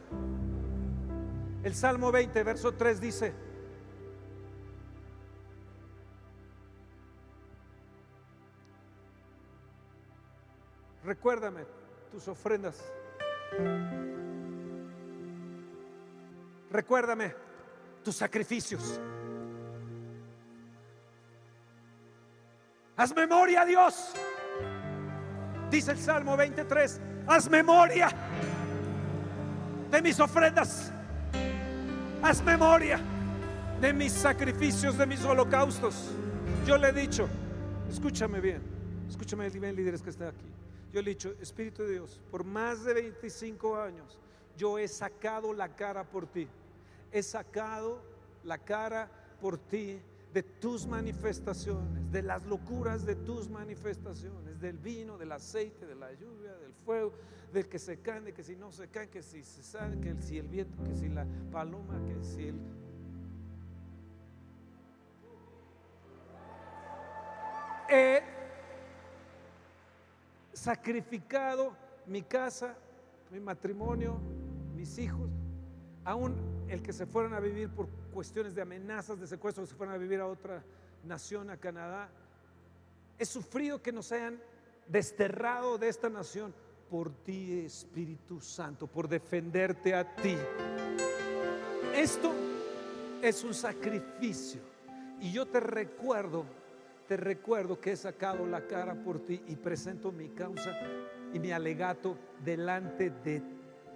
El 1.64 1.76
Salmo 1.76 2.12
20, 2.12 2.44
verso 2.44 2.74
3 2.74 3.02
dice, 3.02 3.34
Recuérdame 11.08 11.62
tus 12.12 12.28
ofrendas. 12.28 12.84
Recuérdame 16.70 17.34
tus 18.04 18.14
sacrificios. 18.14 19.00
Haz 22.98 23.16
memoria, 23.16 23.64
Dios. 23.64 24.12
Dice 25.72 25.92
el 25.92 25.98
Salmo 25.98 26.36
23. 26.36 27.00
Haz 27.26 27.50
memoria 27.50 28.10
de 29.90 30.02
mis 30.02 30.20
ofrendas. 30.20 30.92
Haz 32.22 32.44
memoria 32.44 33.00
de 33.80 33.94
mis 33.94 34.12
sacrificios, 34.12 34.98
de 34.98 35.06
mis 35.06 35.24
holocaustos. 35.24 36.10
Yo 36.66 36.78
le 36.78 36.90
he 36.90 36.92
dicho, 36.92 37.30
escúchame 37.90 38.42
bien, 38.42 38.62
escúchame 39.08 39.50
bien, 39.50 39.74
líderes 39.74 40.02
que 40.02 40.10
están 40.10 40.28
aquí. 40.28 40.57
Yo 40.98 41.02
he 41.02 41.06
dicho, 41.06 41.36
Espíritu 41.40 41.84
de 41.84 41.92
Dios, 41.92 42.20
por 42.32 42.44
más 42.44 42.84
de 42.84 42.92
25 42.92 43.78
años 43.78 44.18
yo 44.58 44.80
he 44.80 44.88
sacado 44.88 45.54
la 45.54 45.76
cara 45.76 46.04
por 46.04 46.26
ti. 46.26 46.48
He 47.12 47.22
sacado 47.22 48.02
la 48.44 48.58
cara 48.58 49.08
por 49.40 49.60
ti 49.60 50.00
de 50.34 50.42
tus 50.42 50.88
manifestaciones, 50.88 52.12
de 52.12 52.24
las 52.24 52.44
locuras 52.48 53.06
de 53.06 53.14
tus 53.14 53.48
manifestaciones, 53.48 54.60
del 54.60 54.80
vino, 54.80 55.20
del 55.20 55.34
aceite, 55.34 55.86
de 55.86 55.94
la 55.94 56.12
lluvia, 56.14 56.56
del 56.56 56.74
fuego, 56.84 57.14
del 57.54 57.70
que 57.70 57.78
se 57.78 58.00
cae, 58.00 58.22
de 58.22 58.34
que 58.34 58.42
si 58.42 58.56
no 58.56 58.72
se 58.72 58.88
cae, 58.88 59.08
que 59.08 59.22
si 59.22 59.44
se 59.44 59.62
sale, 59.62 60.00
que 60.00 60.20
si 60.24 60.40
el 60.40 60.48
viento, 60.48 60.84
que 60.84 60.96
si 60.96 61.10
la 61.10 61.28
paloma, 61.52 62.02
que 62.08 62.24
si 62.24 62.48
el... 62.48 62.60
sacrificado 70.58 71.76
mi 72.08 72.24
casa, 72.24 72.76
mi 73.32 73.40
matrimonio, 73.40 74.20
mis 74.76 74.98
hijos, 74.98 75.30
aún 76.04 76.36
el 76.68 76.82
que 76.82 76.94
se 76.94 77.06
fueran 77.06 77.34
a 77.34 77.40
vivir 77.40 77.70
por 77.70 77.88
cuestiones 78.14 78.56
de 78.56 78.62
amenazas 78.62 79.20
de 79.20 79.28
secuestro, 79.28 79.66
se 79.66 79.76
fueran 79.76 79.96
a 79.96 79.98
vivir 80.00 80.20
a 80.20 80.26
otra 80.26 80.64
nación, 81.04 81.50
a 81.50 81.58
Canadá. 81.58 82.10
He 83.20 83.26
sufrido 83.26 83.82
que 83.82 83.92
nos 83.92 84.12
hayan 84.12 84.40
desterrado 84.88 85.78
de 85.78 85.90
esta 85.90 86.10
nación 86.10 86.54
por 86.90 87.12
ti, 87.24 87.60
Espíritu 87.66 88.40
Santo, 88.40 88.88
por 88.88 89.08
defenderte 89.08 89.94
a 89.94 90.16
ti. 90.16 90.38
Esto 91.94 92.34
es 93.22 93.44
un 93.44 93.54
sacrificio. 93.54 94.62
Y 95.20 95.32
yo 95.32 95.46
te 95.46 95.60
recuerdo 95.60 96.46
te 97.08 97.18
recuerdo 97.18 97.80
que 97.80 97.94
he 97.94 97.96
sacado 97.96 98.46
la 98.46 98.68
cara 98.68 98.94
por 98.96 99.26
ti 99.26 99.42
y 99.48 99.56
presento 99.56 100.12
mi 100.12 100.30
causa 100.30 100.78
y 101.34 101.40
mi 101.40 101.52
alegato 101.52 102.18
delante 102.44 103.10
de 103.10 103.42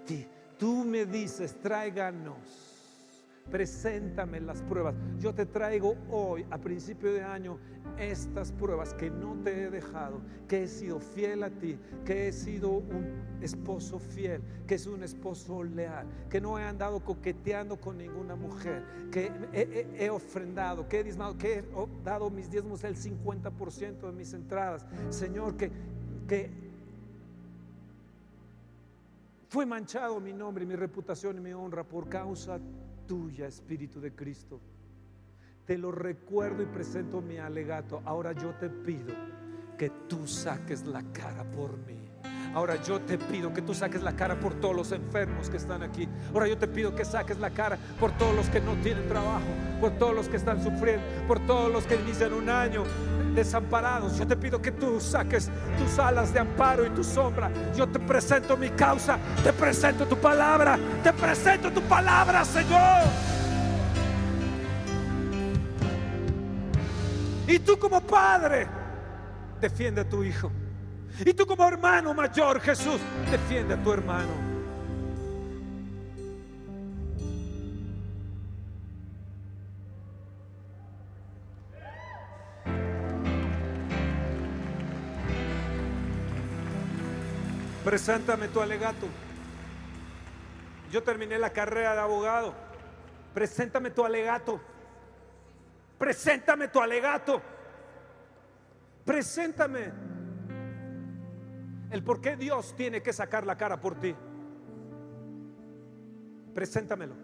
ti. 0.05 0.26
Tú 0.57 0.86
me 0.86 1.05
dices, 1.05 1.59
tráiganos 1.62 2.70
preséntame 3.51 4.39
las 4.39 4.61
pruebas. 4.63 4.95
Yo 5.19 5.33
te 5.35 5.45
traigo 5.45 5.95
hoy, 6.09 6.45
a 6.49 6.57
principio 6.57 7.13
de 7.13 7.21
año, 7.21 7.57
estas 7.97 8.51
pruebas 8.51 8.93
que 8.93 9.09
no 9.09 9.35
te 9.43 9.63
he 9.63 9.69
dejado, 9.69 10.21
que 10.47 10.63
he 10.63 10.67
sido 10.67 10.99
fiel 10.99 11.43
a 11.43 11.49
ti, 11.49 11.77
que 12.05 12.27
he 12.27 12.31
sido 12.31 12.69
un 12.69 13.21
esposo 13.41 13.99
fiel, 13.99 14.41
que 14.65 14.75
es 14.75 14.87
un 14.87 15.03
esposo 15.03 15.63
leal, 15.63 16.07
que 16.29 16.39
no 16.39 16.57
he 16.57 16.63
andado 16.63 17.01
coqueteando 17.01 17.79
con 17.79 17.97
ninguna 17.97 18.35
mujer, 18.35 18.83
que 19.11 19.31
he, 19.53 20.09
ofrendado, 20.09 20.87
que 20.87 20.99
he 20.99 21.03
diezmado, 21.03 21.37
que 21.37 21.59
he 21.59 21.63
dado 22.03 22.29
mis 22.29 22.49
diezmos 22.49 22.83
el 22.83 22.95
50% 22.95 23.99
de 23.99 24.11
mis 24.13 24.33
entradas. 24.33 24.85
Señor, 25.09 25.57
que, 25.57 25.71
que 26.27 26.49
fue 29.49 29.65
manchado 29.65 30.19
mi 30.21 30.31
nombre, 30.31 30.65
mi 30.65 30.75
reputación 30.75 31.37
y 31.37 31.41
mi 31.41 31.51
honra 31.51 31.83
por 31.83 32.07
causa 32.07 32.57
tuya, 33.07 33.47
Espíritu 33.47 33.99
de 33.99 34.13
Cristo. 34.13 34.59
Te 35.65 35.77
lo 35.77 35.91
recuerdo 35.91 36.63
y 36.63 36.65
presento 36.65 37.21
mi 37.21 37.37
alegato. 37.37 38.01
Ahora 38.05 38.33
yo 38.33 38.53
te 38.55 38.69
pido 38.69 39.13
que 39.77 39.89
tú 40.07 40.27
saques 40.27 40.85
la 40.85 41.03
cara 41.11 41.43
por 41.43 41.77
mí. 41.85 42.09
Ahora 42.53 42.81
yo 42.83 42.99
te 42.99 43.17
pido 43.17 43.53
que 43.53 43.61
tú 43.61 43.73
saques 43.73 44.03
la 44.03 44.15
cara 44.15 44.39
por 44.39 44.53
todos 44.55 44.75
los 44.75 44.91
enfermos 44.91 45.49
que 45.49 45.57
están 45.57 45.83
aquí. 45.83 46.07
Ahora 46.33 46.47
yo 46.47 46.57
te 46.57 46.67
pido 46.67 46.93
que 46.93 47.05
saques 47.05 47.39
la 47.39 47.51
cara 47.51 47.77
por 47.99 48.11
todos 48.17 48.35
los 48.35 48.49
que 48.49 48.59
no 48.59 48.75
tienen 48.81 49.07
trabajo, 49.07 49.47
por 49.79 49.91
todos 49.97 50.13
los 50.13 50.27
que 50.27 50.37
están 50.37 50.61
sufriendo, 50.61 51.03
por 51.27 51.39
todos 51.45 51.71
los 51.71 51.85
que 51.85 51.95
inician 51.95 52.33
un 52.33 52.49
año 52.49 52.83
desamparados. 53.36 54.17
Yo 54.17 54.27
te 54.27 54.36
pido 54.36 54.61
que 54.61 54.71
tú 54.71 54.99
saques 54.99 55.49
tus 55.77 55.99
alas 55.99 56.34
de 56.34 56.39
amparo 56.39 56.86
y 56.86 56.89
tu 56.89 57.03
sombra. 57.03 57.51
Yo 57.75 57.88
te 57.88 57.99
presento 57.99 58.57
mi 58.57 58.69
causa, 58.69 59.17
te 59.43 59.53
presento 59.53 60.05
tu 60.05 60.17
palabra, 60.17 60.77
te 61.03 61.13
presento 61.13 61.71
tu 61.71 61.82
palabra, 61.82 62.43
Señor. 62.45 63.03
Y 67.47 67.59
tú 67.59 67.77
como 67.77 68.01
padre, 68.01 68.67
defiende 69.59 70.01
a 70.01 70.09
tu 70.09 70.23
hijo. 70.23 70.51
Y 71.25 71.34
tú 71.34 71.45
como 71.45 71.67
hermano 71.67 72.13
mayor, 72.13 72.59
Jesús, 72.61 72.99
defiende 73.29 73.73
a 73.73 73.84
tu 73.84 73.91
hermano. 73.91 74.50
Preséntame 87.84 88.47
tu 88.47 88.61
alegato. 88.61 89.07
Yo 90.91 91.01
terminé 91.01 91.39
la 91.39 91.51
carrera 91.51 91.93
de 91.93 91.99
abogado. 91.99 92.53
Preséntame 93.34 93.89
tu 93.91 94.05
alegato. 94.05 94.59
Preséntame 95.97 96.67
tu 96.67 96.79
alegato. 96.79 97.41
Preséntame 99.05 99.91
el 101.89 102.03
por 102.03 102.21
qué 102.21 102.36
Dios 102.36 102.75
tiene 102.75 103.01
que 103.01 103.13
sacar 103.13 103.45
la 103.45 103.57
cara 103.57 103.79
por 103.79 103.95
ti. 103.95 104.15
Preséntamelo. 106.53 107.15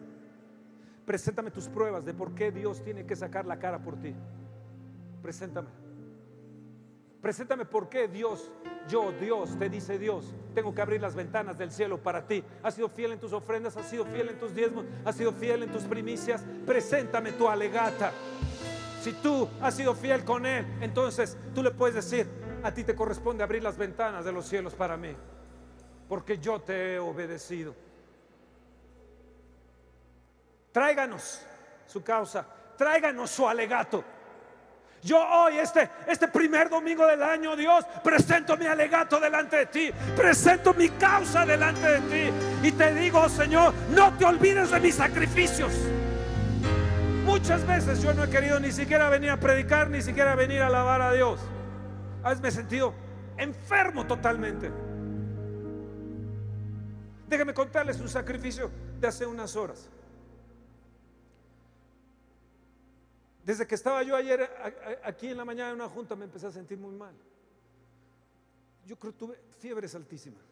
Preséntame 1.05 1.51
tus 1.51 1.69
pruebas 1.69 2.03
de 2.03 2.13
por 2.13 2.33
qué 2.33 2.51
Dios 2.51 2.83
tiene 2.83 3.05
que 3.05 3.15
sacar 3.15 3.45
la 3.45 3.59
cara 3.59 3.79
por 3.79 3.95
ti. 3.97 4.13
Preséntame. 5.21 5.86
Preséntame 7.27 7.65
por 7.65 7.89
qué 7.89 8.07
Dios, 8.07 8.49
yo, 8.87 9.11
Dios, 9.11 9.59
te 9.59 9.69
dice 9.69 9.99
Dios, 9.99 10.33
tengo 10.55 10.73
que 10.73 10.81
abrir 10.81 11.01
las 11.01 11.13
ventanas 11.13 11.57
del 11.57 11.73
cielo 11.73 12.01
para 12.01 12.25
ti. 12.25 12.41
Has 12.63 12.75
sido 12.75 12.87
fiel 12.87 13.11
en 13.11 13.19
tus 13.19 13.33
ofrendas, 13.33 13.75
has 13.75 13.89
sido 13.89 14.05
fiel 14.05 14.29
en 14.29 14.39
tus 14.39 14.55
diezmos, 14.55 14.85
has 15.03 15.17
sido 15.17 15.33
fiel 15.33 15.63
en 15.63 15.69
tus 15.69 15.83
primicias. 15.83 16.45
Preséntame 16.65 17.33
tu 17.33 17.49
alegata. 17.49 18.13
Si 19.01 19.11
tú 19.11 19.49
has 19.61 19.75
sido 19.75 19.93
fiel 19.93 20.23
con 20.23 20.45
Él, 20.45 20.65
entonces 20.79 21.37
tú 21.53 21.61
le 21.61 21.71
puedes 21.71 21.95
decir, 21.95 22.29
a 22.63 22.73
ti 22.73 22.85
te 22.85 22.95
corresponde 22.95 23.43
abrir 23.43 23.61
las 23.61 23.77
ventanas 23.77 24.23
de 24.23 24.31
los 24.31 24.47
cielos 24.47 24.73
para 24.73 24.95
mí, 24.95 25.13
porque 26.07 26.37
yo 26.37 26.61
te 26.61 26.93
he 26.93 26.99
obedecido. 26.99 27.75
Tráiganos 30.71 31.41
su 31.87 32.01
causa, 32.01 32.47
tráiganos 32.77 33.29
su 33.29 33.45
alegato. 33.45 34.01
Yo 35.03 35.19
hoy, 35.19 35.57
este, 35.59 35.89
este 36.07 36.27
primer 36.27 36.69
domingo 36.69 37.05
del 37.05 37.21
año, 37.21 37.55
Dios, 37.55 37.85
presento 38.03 38.57
mi 38.57 38.65
alegato 38.65 39.19
delante 39.19 39.57
de 39.57 39.65
ti, 39.67 39.91
presento 40.15 40.73
mi 40.73 40.89
causa 40.89 41.45
delante 41.45 41.87
de 41.87 41.99
ti 42.01 42.67
y 42.67 42.71
te 42.71 42.93
digo, 42.93 43.29
Señor, 43.29 43.73
no 43.95 44.13
te 44.17 44.25
olvides 44.25 44.71
de 44.71 44.79
mis 44.79 44.95
sacrificios. 44.95 45.71
Muchas 47.25 47.65
veces 47.67 48.01
yo 48.01 48.13
no 48.13 48.23
he 48.23 48.29
querido 48.29 48.59
ni 48.59 48.71
siquiera 48.71 49.09
venir 49.09 49.29
a 49.29 49.37
predicar, 49.37 49.89
ni 49.89 50.01
siquiera 50.01 50.35
venir 50.35 50.61
a 50.61 50.67
alabar 50.67 51.01
a 51.01 51.13
Dios. 51.13 51.39
A 52.23 52.33
me 52.35 52.47
he 52.47 52.51
sentido 52.51 52.93
enfermo 53.37 54.05
totalmente. 54.05 54.71
Déjame 57.27 57.53
contarles 57.53 57.99
un 57.99 58.09
sacrificio 58.09 58.71
de 58.99 59.07
hace 59.07 59.25
unas 59.25 59.55
horas. 59.55 59.89
Desde 63.47 63.65
que 63.65 63.75
estaba 63.75 64.03
yo 64.03 64.13
ayer 64.13 64.51
aquí 65.05 65.29
en 65.29 65.37
la 65.37 65.45
mañana 65.45 65.69
en 65.69 65.75
una 65.75 65.87
junta 65.87 66.17
me 66.17 66.25
empecé 66.25 66.47
a 66.47 66.51
sentir 66.51 66.77
muy 66.77 66.93
mal. 66.93 67.15
Yo 68.85 68.99
creo 68.99 69.13
que 69.13 69.19
tuve 69.19 69.39
fiebres 69.57 69.95
altísimas. 69.95 70.43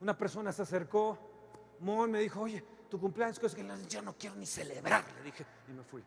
Una 0.00 0.18
persona 0.18 0.50
se 0.50 0.62
acercó, 0.62 1.16
Mon 1.78 2.10
me 2.10 2.18
dijo, 2.18 2.40
oye, 2.40 2.60
tu 2.90 2.98
cumpleaños, 2.98 3.38
cosas 3.38 3.54
que 3.54 3.64
yo 3.88 4.02
no 4.02 4.14
quiero 4.14 4.34
ni 4.34 4.46
celebrar, 4.46 5.04
le 5.18 5.22
dije, 5.22 5.46
y 5.68 5.72
me 5.72 5.84
fui. 5.84 6.02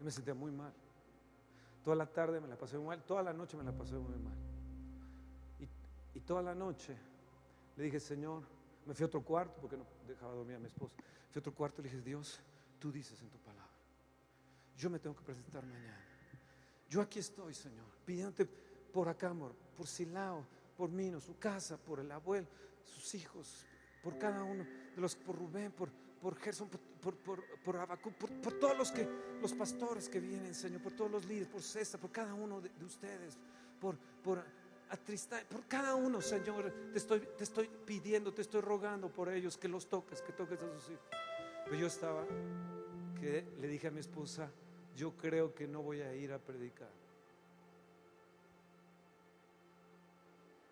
Y 0.00 0.02
me 0.02 0.10
sentía 0.10 0.34
muy 0.34 0.50
mal. 0.50 0.72
Toda 1.84 1.94
la 1.94 2.06
tarde 2.06 2.40
me 2.40 2.48
la 2.48 2.56
pasé 2.56 2.76
muy 2.76 2.88
mal, 2.88 3.04
toda 3.04 3.22
la 3.22 3.32
noche 3.32 3.56
me 3.56 3.62
la 3.62 3.70
pasé 3.70 3.94
muy 3.94 4.18
mal. 4.18 4.36
Y, 5.60 6.18
y 6.18 6.20
toda 6.22 6.42
la 6.42 6.52
noche 6.52 6.96
le 7.76 7.84
dije, 7.84 8.00
Señor, 8.00 8.42
me 8.86 8.92
fui 8.92 9.04
a 9.04 9.06
otro 9.06 9.22
cuarto 9.22 9.60
porque 9.60 9.76
no 9.76 9.86
dejaba 10.08 10.34
dormir 10.34 10.56
a 10.56 10.58
mi 10.58 10.66
esposa. 10.66 10.96
Fui 11.30 11.38
a 11.38 11.38
otro 11.38 11.54
cuarto 11.54 11.80
y 11.80 11.84
le 11.84 11.90
dije, 11.90 12.02
Dios, 12.02 12.40
tú 12.80 12.90
dices 12.90 13.22
en 13.22 13.30
tu 13.30 13.38
yo 14.76 14.90
me 14.90 14.98
tengo 14.98 15.16
que 15.16 15.22
presentar 15.22 15.64
mañana. 15.64 16.04
Yo 16.88 17.00
aquí 17.00 17.18
estoy, 17.18 17.54
Señor, 17.54 17.86
pidiéndote 18.04 18.46
por 18.46 19.08
acá, 19.08 19.30
amor, 19.30 19.54
por 19.76 19.86
Silao, 19.86 20.46
por 20.76 20.90
Mino, 20.90 21.20
su 21.20 21.38
casa, 21.38 21.76
por 21.76 22.00
el 22.00 22.10
abuelo, 22.10 22.46
sus 22.82 23.14
hijos, 23.14 23.66
por 24.02 24.18
cada 24.18 24.44
uno 24.44 24.64
de 24.94 25.00
los, 25.00 25.16
por 25.16 25.36
Rubén, 25.36 25.72
por, 25.72 25.90
por 26.20 26.36
Gerson, 26.36 26.68
por, 26.68 26.80
por, 27.16 27.44
por, 27.64 27.76
Abacú, 27.76 28.12
por, 28.12 28.52
todos 28.58 28.76
los, 28.76 28.92
que, 28.92 29.08
los 29.40 29.52
pastores 29.54 30.08
que 30.08 30.20
vienen, 30.20 30.54
Señor, 30.54 30.82
por 30.82 30.92
todos 30.92 31.10
los 31.10 31.24
líderes, 31.26 31.48
por 31.48 31.62
César, 31.62 32.00
por 32.00 32.12
cada 32.12 32.34
uno 32.34 32.60
de, 32.60 32.70
ustedes, 32.84 33.38
por, 33.80 33.96
por 34.22 34.44
Atrista, 34.90 35.42
por 35.48 35.66
cada 35.66 35.94
uno, 35.94 36.20
Señor, 36.20 36.72
te 36.92 36.98
estoy, 36.98 37.20
te 37.36 37.44
estoy 37.44 37.68
pidiendo, 37.84 38.32
te 38.32 38.42
estoy 38.42 38.60
rogando 38.60 39.08
por 39.10 39.28
ellos, 39.28 39.56
que 39.56 39.68
los 39.68 39.88
toques, 39.88 40.22
que 40.22 40.32
toques 40.32 40.60
a 40.62 40.68
sus 40.78 40.90
hijos. 40.90 41.04
Pero 41.64 41.76
yo 41.76 41.86
estaba, 41.86 42.24
que 43.18 43.46
le 43.58 43.66
dije 43.66 43.88
a 43.88 43.90
mi 43.90 44.00
esposa, 44.00 44.50
yo 44.96 45.16
creo 45.16 45.54
que 45.54 45.66
no 45.66 45.82
voy 45.82 46.00
a 46.00 46.14
ir 46.14 46.32
a 46.32 46.38
predicar. 46.38 46.90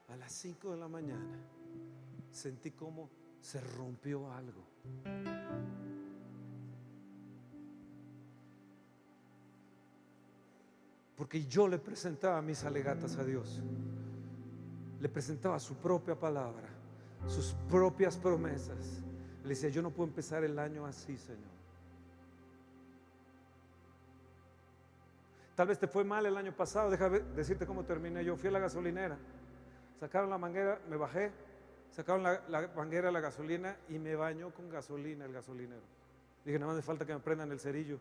A 0.08 0.16
las 0.16 0.32
5 0.32 0.72
de 0.72 0.76
la 0.76 0.88
mañana 0.88 1.38
sentí 2.30 2.72
como 2.72 3.10
se 3.40 3.60
rompió 3.60 4.30
algo. 4.30 4.62
Porque 11.16 11.46
yo 11.46 11.68
le 11.68 11.78
presentaba 11.78 12.42
mis 12.42 12.64
alegatas 12.64 13.16
a 13.16 13.24
Dios. 13.24 13.62
Le 15.00 15.08
presentaba 15.08 15.58
su 15.58 15.76
propia 15.76 16.18
palabra, 16.18 16.68
sus 17.26 17.54
propias 17.68 18.16
promesas. 18.16 19.02
Le 19.42 19.50
decía, 19.50 19.68
yo 19.68 19.82
no 19.82 19.90
puedo 19.90 20.08
empezar 20.08 20.44
el 20.44 20.58
año 20.58 20.86
así, 20.86 21.16
Señor. 21.16 21.51
Tal 25.54 25.68
vez 25.68 25.78
te 25.78 25.86
fue 25.86 26.02
mal 26.02 26.24
el 26.24 26.36
año 26.36 26.52
pasado, 26.52 26.90
déjame 26.90 27.20
decirte 27.20 27.66
cómo 27.66 27.84
terminé. 27.84 28.24
Yo 28.24 28.36
fui 28.36 28.48
a 28.48 28.52
la 28.52 28.58
gasolinera, 28.58 29.18
sacaron 30.00 30.30
la 30.30 30.38
manguera, 30.38 30.80
me 30.88 30.96
bajé, 30.96 31.30
sacaron 31.90 32.22
la, 32.22 32.70
manguera 32.74 33.10
la 33.10 33.20
gasolina 33.20 33.76
y 33.88 33.98
me 33.98 34.16
bañó 34.16 34.50
con 34.50 34.70
gasolina 34.70 35.26
el 35.26 35.32
gasolinero. 35.32 35.82
Dije, 36.44 36.58
nada 36.58 36.72
más 36.72 36.76
me 36.76 36.82
falta 36.82 37.04
que 37.04 37.12
me 37.12 37.20
prendan 37.20 37.52
el 37.52 37.60
cerillo. 37.60 37.98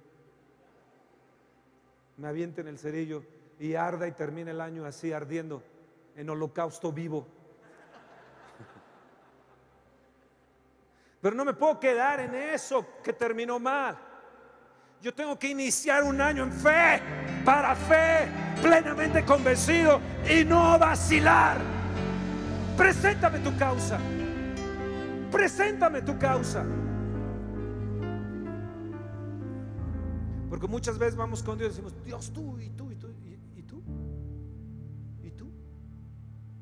Me 2.18 2.28
avienten 2.28 2.68
el 2.68 2.80
cerillo 2.80 3.24
y 3.60 3.76
arda 3.76 4.08
y 4.08 4.14
termine 4.14 4.52
el 4.52 4.62
año 4.62 4.86
así, 4.86 5.12
ardiendo, 5.12 5.62
en 6.16 6.30
holocausto 6.30 6.91
vivo. 6.91 7.28
Pero 11.22 11.36
no 11.36 11.45
me 11.45 11.54
puedo 11.54 11.80
quedar 11.80 12.20
en 12.22 12.34
eso 12.34 12.86
que 13.04 13.14
terminó 13.14 13.60
mal. 13.60 13.97
Yo 15.02 15.14
tengo 15.14 15.38
que 15.38 15.49
iniciar 15.49 16.04
un 16.04 16.20
año 16.22 16.43
en 16.43 16.52
fe, 16.52 17.02
para 17.44 17.76
fe, 17.76 18.28
plenamente 18.62 19.24
convencido 19.26 20.00
y 20.30 20.44
no 20.44 20.78
vacilar. 20.78 21.58
Preséntame 22.78 23.39
tu 23.39 23.56
causa. 23.58 24.00
Preséntame 25.32 26.02
tu 26.02 26.18
causa. 26.18 26.66
Porque 30.50 30.68
muchas 30.68 30.98
veces 30.98 31.16
vamos 31.16 31.42
con 31.42 31.58
Dios 31.58 31.70
y 31.70 31.72
decimos, 31.72 32.04
Dios 32.04 32.32
tú 32.34 32.60
y 32.60 32.70
tú 32.70 32.92
y 32.92 32.96
tú 32.96 33.08
y, 33.08 33.62
tú 33.62 33.84
y 35.24 35.32
tú 35.32 35.52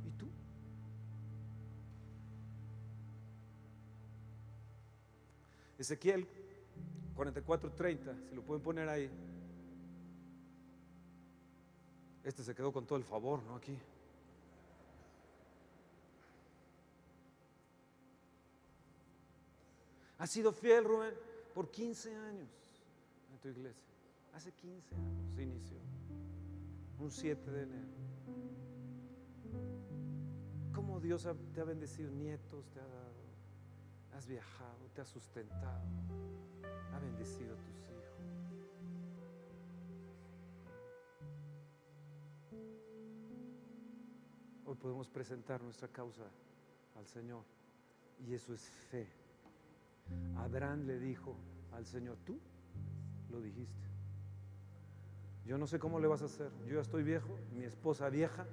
y 0.06 0.12
tú. 0.12 0.30
Ezequiel 5.78 6.28
44:30, 7.16 8.30
si 8.30 8.36
lo 8.36 8.44
pueden 8.44 8.62
poner 8.62 8.88
ahí. 8.88 9.10
Este 12.24 12.44
se 12.44 12.54
quedó 12.54 12.72
con 12.72 12.86
todo 12.86 12.98
el 12.98 13.04
favor, 13.04 13.42
¿no? 13.44 13.56
Aquí. 13.56 13.78
Ha 20.18 20.28
sido 20.28 20.52
fiel, 20.52 20.84
Rubén, 20.84 21.14
por 21.54 21.72
15 21.72 22.14
años 22.14 22.50
en 23.32 23.40
tu 23.40 23.48
iglesia. 23.48 23.94
Hace 24.34 24.52
15 24.52 24.96
años 24.96 25.36
se 25.36 25.44
inició. 25.44 25.78
Un 27.00 27.10
7 27.10 27.52
de 27.52 27.64
enero. 27.64 27.88
¿Cómo 30.74 31.00
Dios 31.00 31.26
te 31.54 31.62
ha 31.62 31.64
bendecido? 31.64 32.12
Nietos 32.12 32.66
te 32.74 32.80
ha 32.80 32.88
dado. 32.88 33.20
Has 34.14 34.28
viajado, 34.28 34.90
te 34.94 35.02
ha 35.02 35.06
sustentado 35.06 35.88
ha 36.94 37.00
bendecido 37.00 37.54
a 37.54 37.58
tus 37.58 37.79
Hoy 44.70 44.76
podemos 44.76 45.10
presentar 45.10 45.64
nuestra 45.64 45.88
causa 45.88 46.22
al 46.96 47.08
Señor 47.08 47.42
y 48.24 48.36
eso 48.36 48.54
es 48.54 48.70
fe. 48.92 49.08
Abraham 50.38 50.86
le 50.86 51.00
dijo 51.00 51.36
al 51.72 51.88
Señor, 51.88 52.18
tú 52.24 52.40
lo 53.32 53.42
dijiste. 53.42 53.88
Yo 55.48 55.58
no 55.58 55.66
sé 55.66 55.80
cómo 55.80 56.00
le 56.00 56.06
vas 56.06 56.22
a 56.22 56.26
hacer. 56.26 56.52
Yo 56.68 56.76
ya 56.76 56.82
estoy 56.82 57.02
viejo, 57.02 57.36
mi 57.58 57.64
esposa 57.64 58.10
vieja, 58.10 58.46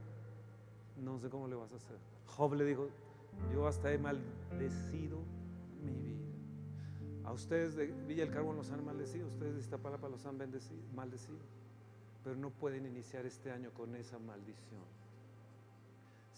no 0.96 1.18
sé 1.18 1.28
cómo 1.28 1.48
le 1.48 1.54
vas 1.54 1.70
a 1.72 1.76
hacer. 1.76 1.98
Job 2.28 2.54
le 2.54 2.64
dijo, 2.64 2.88
yo 3.52 3.66
hasta 3.66 3.92
he 3.92 3.98
maldecido 3.98 5.18
mi 5.84 5.92
vida. 6.00 6.24
A 7.24 7.32
ustedes 7.34 7.76
de 7.76 7.88
Villa 7.88 8.24
del 8.24 8.32
Carbón 8.32 8.56
los 8.56 8.70
han 8.70 8.82
maldecido, 8.82 9.28
ustedes 9.28 9.52
de 9.52 9.60
Iztapalapa 9.60 10.08
los 10.08 10.24
han 10.24 10.38
bendecido, 10.38 10.80
maldecido, 10.94 11.36
pero 12.24 12.36
no 12.36 12.48
pueden 12.48 12.86
iniciar 12.86 13.26
este 13.26 13.50
año 13.50 13.70
con 13.74 13.94
esa 13.96 14.18
maldición. 14.18 14.96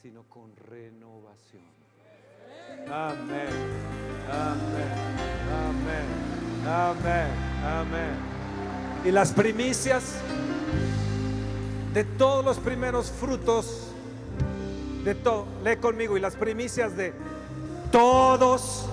Sino 0.01 0.23
con 0.25 0.55
renovación. 0.57 1.63
Amén, 2.89 3.49
amén, 4.31 4.93
amén, 5.67 6.07
amén, 6.67 7.27
amén. 7.65 8.11
Y 9.05 9.11
las 9.11 9.33
primicias 9.33 10.21
de 11.93 12.05
todos 12.05 12.45
los 12.45 12.59
primeros 12.59 13.11
frutos, 13.11 13.89
de 15.03 15.15
todo, 15.17 15.47
lee 15.65 15.77
conmigo, 15.77 16.17
y 16.17 16.21
las 16.21 16.37
primicias 16.37 16.97
de 16.97 17.13
todos 17.91 18.89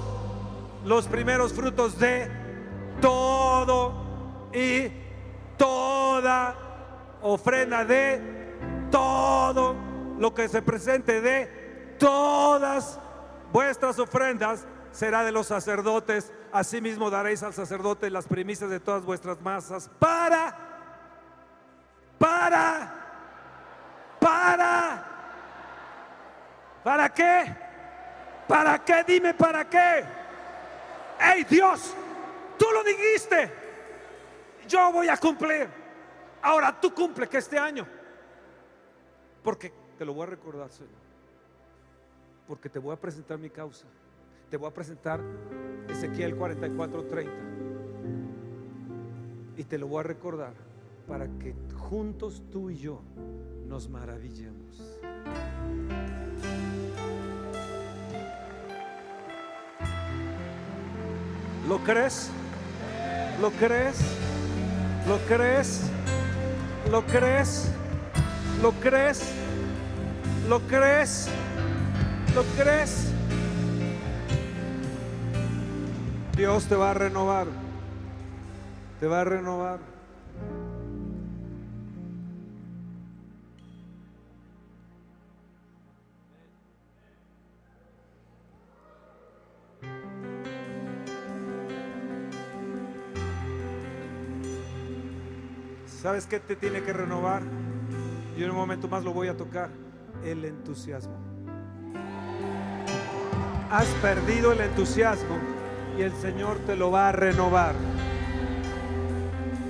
los 0.86 1.08
primeros 1.08 1.53
frutos 1.53 1.99
de 1.99 2.30
todo 2.99 3.93
y 4.53 4.89
toda 5.58 6.56
ofrenda 7.22 7.86
de 7.86 8.22
todo 8.89 9.84
lo 10.18 10.34
que 10.34 10.47
se 10.47 10.61
presente 10.61 11.22
de 11.22 11.45
todas 11.99 12.99
vuestras 13.51 13.99
ofrendas 13.99 14.66
será 14.91 15.24
de 15.24 15.32
los 15.32 15.47
sacerdotes. 15.47 16.32
Asimismo 16.51 17.09
daréis 17.09 17.43
al 17.43 17.53
sacerdote 17.53 18.09
las 18.09 18.28
primicias 18.28 18.70
de 18.70 18.80
todas 18.80 19.03
vuestras 19.03 19.41
masas 19.41 19.89
para, 19.99 20.55
para, 22.18 22.93
para, 24.20 25.05
¿para 26.84 27.09
qué? 27.09 27.55
¿Para 28.47 28.84
qué? 28.84 29.03
Dime 29.05 29.34
para 29.34 29.66
qué. 29.66 30.05
¡Ey 31.20 31.43
Dios! 31.45 31.93
Tú 32.57 32.66
lo 32.74 32.84
dijiste. 32.84 33.51
Yo 34.68 34.91
voy 34.91 35.09
a 35.09 35.18
cumplir. 35.18 35.68
Ahora 36.41 36.80
tú 36.80 36.93
cumple 36.93 37.28
que 37.28 37.39
este 37.39 37.57
año. 37.57 37.88
Porque 39.43 39.74
te 39.98 40.06
lo 40.06 40.14
voy 40.14 40.24
a 40.24 40.28
recordar, 40.28 40.70
Señor. 40.72 40.93
Porque 42.48 42.70
te 42.70 42.80
voy 42.80 42.93
a 42.93 43.00
presentar 43.00 43.39
mi 43.39 43.50
causa. 43.50 43.86
Te 44.50 44.58
voy 44.58 44.70
a 44.70 44.74
presentar 44.74 45.22
Ezequiel 45.89 46.38
44:30. 46.38 47.32
Y 49.58 49.64
te 49.64 49.78
lo 49.78 49.88
voy 49.88 50.02
a 50.02 50.04
recordar 50.04 50.54
para 51.08 51.28
que 51.39 51.56
juntos 51.89 52.43
tú 52.52 52.70
y 52.70 52.78
yo 52.78 53.02
nos 53.68 53.89
maravillemos. 53.89 55.00
¿Lo 61.68 61.80
crees? 61.80 62.30
¿Lo 63.41 63.50
crees? 63.52 63.98
¿Lo 65.08 65.18
crees? 65.28 65.82
¿Lo 66.91 67.02
crees? 67.06 67.72
¿Lo 68.62 68.72
crees? 68.74 69.45
¿Lo 70.48 70.60
crees? 70.60 71.28
¿Lo 72.36 72.43
crees? 72.56 73.12
Dios 76.38 76.66
te 76.66 76.76
va 76.76 76.91
a 76.91 76.93
renovar. 76.93 77.48
Te 79.00 79.08
va 79.08 79.22
a 79.22 79.24
renovar. 79.24 79.80
¿Sabes 95.88 96.28
qué 96.28 96.39
te 96.39 96.56
tiene 96.56 96.84
que 96.84 96.93
renovar? 96.93 97.41
Y 98.38 98.43
en 98.43 98.52
un 98.52 98.56
momento 98.56 98.88
más 98.88 99.04
lo 99.04 99.12
voy 99.12 99.28
a 99.28 99.36
tocar. 99.36 99.84
El 100.24 100.45
entusiasmo. 100.45 101.16
Has 103.72 103.88
perdido 104.01 104.51
el 104.51 104.61
entusiasmo 104.61 105.38
y 105.97 106.01
el 106.01 106.13
Señor 106.13 106.57
te 106.59 106.76
lo 106.76 106.91
va 106.91 107.09
a 107.09 107.11
renovar. 107.11 107.76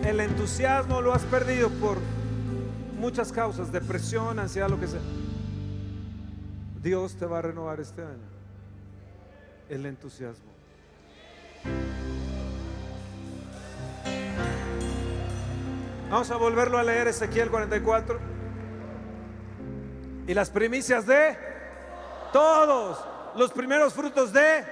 El 0.03 0.19
entusiasmo 0.19 1.01
lo 1.01 1.13
has 1.13 1.23
perdido 1.23 1.69
por 1.69 1.97
muchas 2.99 3.31
causas, 3.31 3.71
depresión, 3.71 4.39
ansiedad, 4.39 4.69
lo 4.69 4.79
que 4.79 4.87
sea. 4.87 5.01
Dios 6.81 7.15
te 7.15 7.25
va 7.25 7.39
a 7.39 7.41
renovar 7.41 7.79
este 7.79 8.01
año. 8.01 8.27
El 9.69 9.85
entusiasmo. 9.85 10.51
Vamos 16.09 16.29
a 16.29 16.37
volverlo 16.37 16.77
a 16.77 16.83
leer 16.83 17.07
Ezequiel 17.07 17.49
44. 17.49 18.34
Y 20.27 20.33
las 20.33 20.49
primicias 20.49 21.05
de 21.05 21.37
todos, 22.33 22.99
los 23.35 23.51
primeros 23.51 23.93
frutos 23.93 24.33
de 24.33 24.65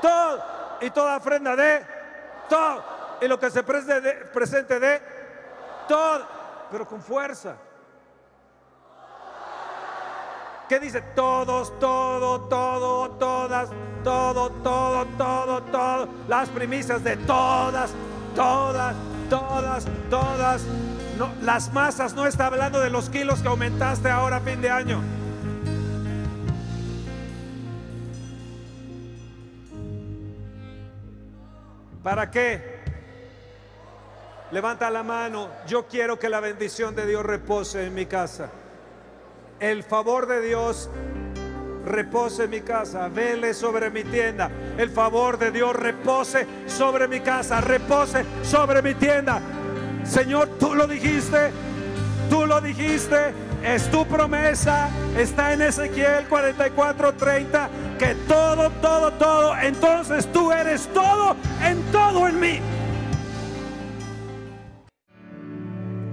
todo, 0.00 0.42
y 0.80 0.90
toda 0.90 1.16
ofrenda 1.16 1.56
de 1.56 1.84
todo, 2.48 2.84
y 3.20 3.28
lo 3.28 3.38
que 3.38 3.50
se 3.50 3.62
presente 3.62 4.78
de 4.78 5.02
todo, 5.88 6.26
pero 6.70 6.86
con 6.86 7.02
fuerza. 7.02 7.56
¿Qué 10.68 10.78
dice? 10.78 11.02
Todos, 11.14 11.78
todo, 11.78 12.48
todo, 12.48 13.10
todas, 13.12 13.68
todo, 14.02 14.50
todo, 14.50 15.06
todo, 15.18 15.62
todo. 15.64 16.08
Las 16.28 16.48
primicias 16.48 17.04
de 17.04 17.16
todas, 17.18 17.90
todas, 18.34 18.94
todas, 19.28 19.84
todas. 20.08 20.62
No, 21.18 21.30
las 21.42 21.72
masas 21.72 22.14
no 22.14 22.26
está 22.26 22.46
hablando 22.46 22.80
de 22.80 22.90
los 22.90 23.10
kilos 23.10 23.40
que 23.40 23.48
aumentaste 23.48 24.10
ahora 24.10 24.36
a 24.36 24.40
fin 24.40 24.60
de 24.60 24.70
año. 24.70 25.00
¿Para 32.02 32.30
qué? 32.30 32.80
Levanta 34.50 34.90
la 34.90 35.02
mano. 35.02 35.48
Yo 35.66 35.86
quiero 35.86 36.18
que 36.18 36.28
la 36.28 36.40
bendición 36.40 36.94
de 36.94 37.06
Dios 37.06 37.24
repose 37.24 37.86
en 37.86 37.94
mi 37.94 38.06
casa. 38.06 38.50
El 39.60 39.84
favor 39.84 40.26
de 40.26 40.40
Dios 40.40 40.90
repose 41.86 42.44
en 42.44 42.50
mi 42.50 42.60
casa, 42.60 43.08
vele 43.08 43.54
sobre 43.54 43.90
mi 43.90 44.02
tienda. 44.04 44.50
El 44.76 44.90
favor 44.90 45.38
de 45.38 45.52
Dios 45.52 45.74
repose 45.76 46.46
sobre 46.66 47.06
mi 47.06 47.20
casa, 47.20 47.60
repose 47.60 48.24
sobre 48.42 48.82
mi 48.82 48.94
tienda. 48.94 49.40
Señor, 50.04 50.48
tú 50.58 50.74
lo 50.74 50.86
dijiste, 50.86 51.52
tú 52.28 52.46
lo 52.46 52.60
dijiste, 52.60 53.32
es 53.62 53.90
tu 53.90 54.04
promesa, 54.06 54.90
está 55.16 55.52
en 55.52 55.62
Ezequiel 55.62 56.28
44:30, 56.28 57.68
que 57.98 58.14
todo, 58.26 58.70
todo, 58.82 59.12
todo, 59.12 59.56
entonces 59.56 60.30
tú 60.32 60.50
eres 60.52 60.88
todo 60.92 61.36
en 61.62 61.80
todo 61.92 62.28
en 62.28 62.40
mí. 62.40 62.60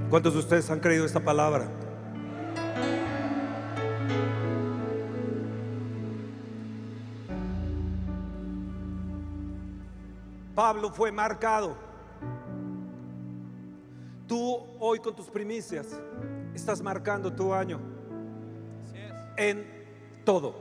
¿Cuántos 0.10 0.34
de 0.34 0.40
ustedes 0.40 0.70
han 0.70 0.80
creído 0.80 1.06
esta 1.06 1.20
palabra? 1.20 1.68
Pablo 10.56 10.92
fue 10.92 11.12
marcado. 11.12 11.89
Tú 14.30 14.64
hoy 14.80 15.00
con 15.00 15.16
tus 15.16 15.26
primicias 15.26 15.88
estás 16.54 16.84
marcando 16.84 17.34
tu 17.34 17.52
año 17.52 17.80
en 19.36 19.66
todo, 20.24 20.54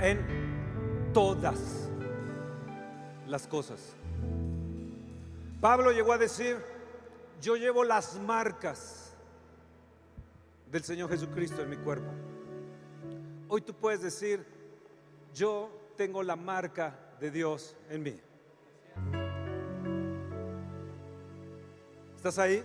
en 0.00 1.12
todas 1.14 1.88
las 3.28 3.46
cosas. 3.46 3.78
Pablo 5.60 5.92
llegó 5.92 6.12
a 6.12 6.18
decir, 6.18 6.56
yo 7.40 7.54
llevo 7.54 7.84
las 7.84 8.18
marcas 8.18 9.12
del 10.68 10.82
Señor 10.82 11.10
Jesucristo 11.10 11.62
en 11.62 11.70
mi 11.70 11.76
cuerpo. 11.76 12.10
Hoy 13.46 13.60
tú 13.60 13.72
puedes 13.72 14.02
decir, 14.02 14.44
yo 15.32 15.70
tengo 15.96 16.24
la 16.24 16.34
marca 16.34 16.98
de 17.20 17.30
Dios 17.30 17.76
en 17.88 18.02
mí. 18.02 18.20
¿Estás 22.18 22.36
ahí? 22.40 22.64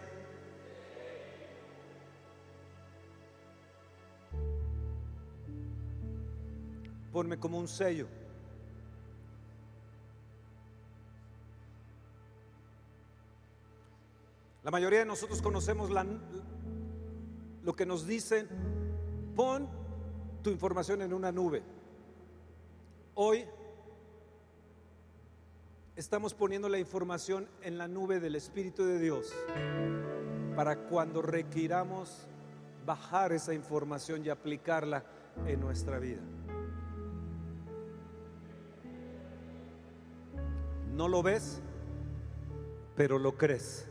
Ponme 7.11 7.37
como 7.37 7.59
un 7.59 7.67
sello. 7.67 8.07
La 14.63 14.71
mayoría 14.71 14.99
de 14.99 15.05
nosotros 15.05 15.39
conocemos 15.39 15.91
la, 15.91 16.03
lo 17.63 17.75
que 17.75 17.85
nos 17.85 18.07
dicen, 18.07 18.47
pon 19.35 19.69
tu 20.41 20.49
información 20.49 21.03
en 21.03 21.13
una 21.13 21.31
nube. 21.31 21.61
Hoy 23.13 23.45
estamos 25.95 26.33
poniendo 26.33 26.69
la 26.69 26.79
información 26.79 27.47
en 27.61 27.77
la 27.77 27.87
nube 27.87 28.19
del 28.19 28.35
Espíritu 28.35 28.83
de 28.83 28.99
Dios 28.99 29.33
para 30.55 30.77
cuando 30.77 31.21
requiramos 31.21 32.27
bajar 32.85 33.31
esa 33.31 33.53
información 33.53 34.25
y 34.25 34.29
aplicarla 34.29 35.03
en 35.45 35.59
nuestra 35.59 35.99
vida. 35.99 36.21
No 40.93 41.07
lo 41.07 41.23
ves, 41.23 41.61
pero 42.95 43.17
lo 43.17 43.35
crees. 43.37 43.87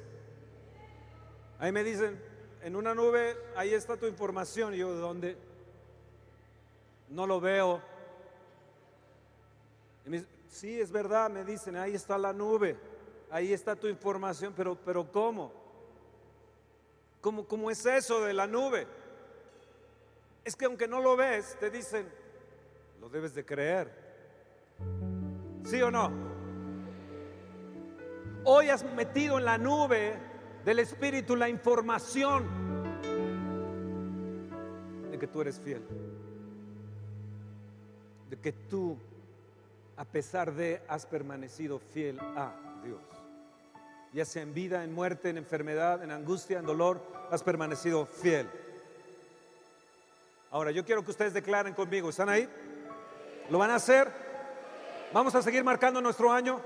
Ahí 1.59 1.73
me 1.73 1.83
dicen, 1.83 2.21
en 2.63 2.77
una 2.77 2.95
nube, 2.95 3.37
ahí 3.57 3.75
está 3.75 3.97
tu 3.97 4.07
información. 4.07 4.75
Y 4.75 4.79
yo, 4.79 4.95
¿de 4.95 5.01
dónde? 5.01 5.37
No 7.09 7.27
lo 7.27 7.41
veo. 7.41 7.81
Sí, 10.53 10.79
es 10.79 10.93
verdad, 10.93 11.31
me 11.31 11.45
dicen, 11.45 11.77
ahí 11.77 11.95
está 11.95 12.19
la 12.19 12.33
nube, 12.33 12.77
ahí 13.31 13.53
está 13.53 13.75
tu 13.75 13.89
información, 13.89 14.53
pero, 14.55 14.77
pero 14.77 15.11
¿cómo? 15.11 15.51
¿Cómo, 17.21 17.47
¿Cómo 17.47 17.71
es 17.71 17.85
eso 17.87 18.21
de 18.21 18.35
la 18.35 18.47
nube? 18.47 18.87
Es 20.45 20.55
que 20.55 20.67
aunque 20.67 20.87
no 20.87 21.01
lo 21.01 21.17
ves, 21.17 21.57
te 21.59 21.71
dicen, 21.71 22.07
lo 23.01 23.09
debes 23.09 23.35
de 23.35 23.45
creer. 23.45 23.91
¿Sí 25.65 25.81
o 25.81 25.91
no? 25.91 26.11
Hoy 28.45 28.69
has 28.69 28.85
metido 28.85 29.39
en 29.39 29.45
la 29.45 29.57
nube 29.57 30.19
del 30.65 30.81
Espíritu 30.81 31.35
la 31.37 31.49
información 31.49 32.45
de 35.11 35.19
que 35.19 35.29
tú 35.29 35.41
eres 35.41 35.61
fiel. 35.61 35.83
De 38.29 38.37
que 38.37 38.53
tú, 38.53 38.99
a 40.03 40.05
pesar 40.05 40.53
de, 40.53 40.83
has 40.89 41.07
permanecido 41.07 41.79
fiel 41.79 42.19
a 42.19 42.53
Dios. 42.83 43.01
Ya 44.13 44.25
sea 44.25 44.43
en 44.43 44.53
vida, 44.53 44.83
en 44.83 44.93
muerte, 44.93 45.31
en 45.31 45.39
enfermedad, 45.39 46.03
en 46.03 46.11
angustia, 46.11 46.59
en 46.59 46.67
dolor, 46.67 47.01
has 47.31 47.45
permanecido 47.45 48.05
fiel. 48.05 48.51
Ahora, 50.51 50.73
yo 50.73 50.85
quiero 50.85 51.05
que 51.05 51.13
ustedes 51.13 51.33
declaren 51.33 51.73
conmigo. 51.73 52.11
¿Están 52.11 52.29
ahí? 52.29 52.49
¿Lo 53.49 53.59
van 53.59 53.71
a 53.71 53.77
hacer? 53.77 54.11
Vamos 55.13 55.37
a 55.37 55.43
seguir 55.43 55.63
marcando 55.63 56.01
nuestro 56.01 56.33
año. 56.33 56.61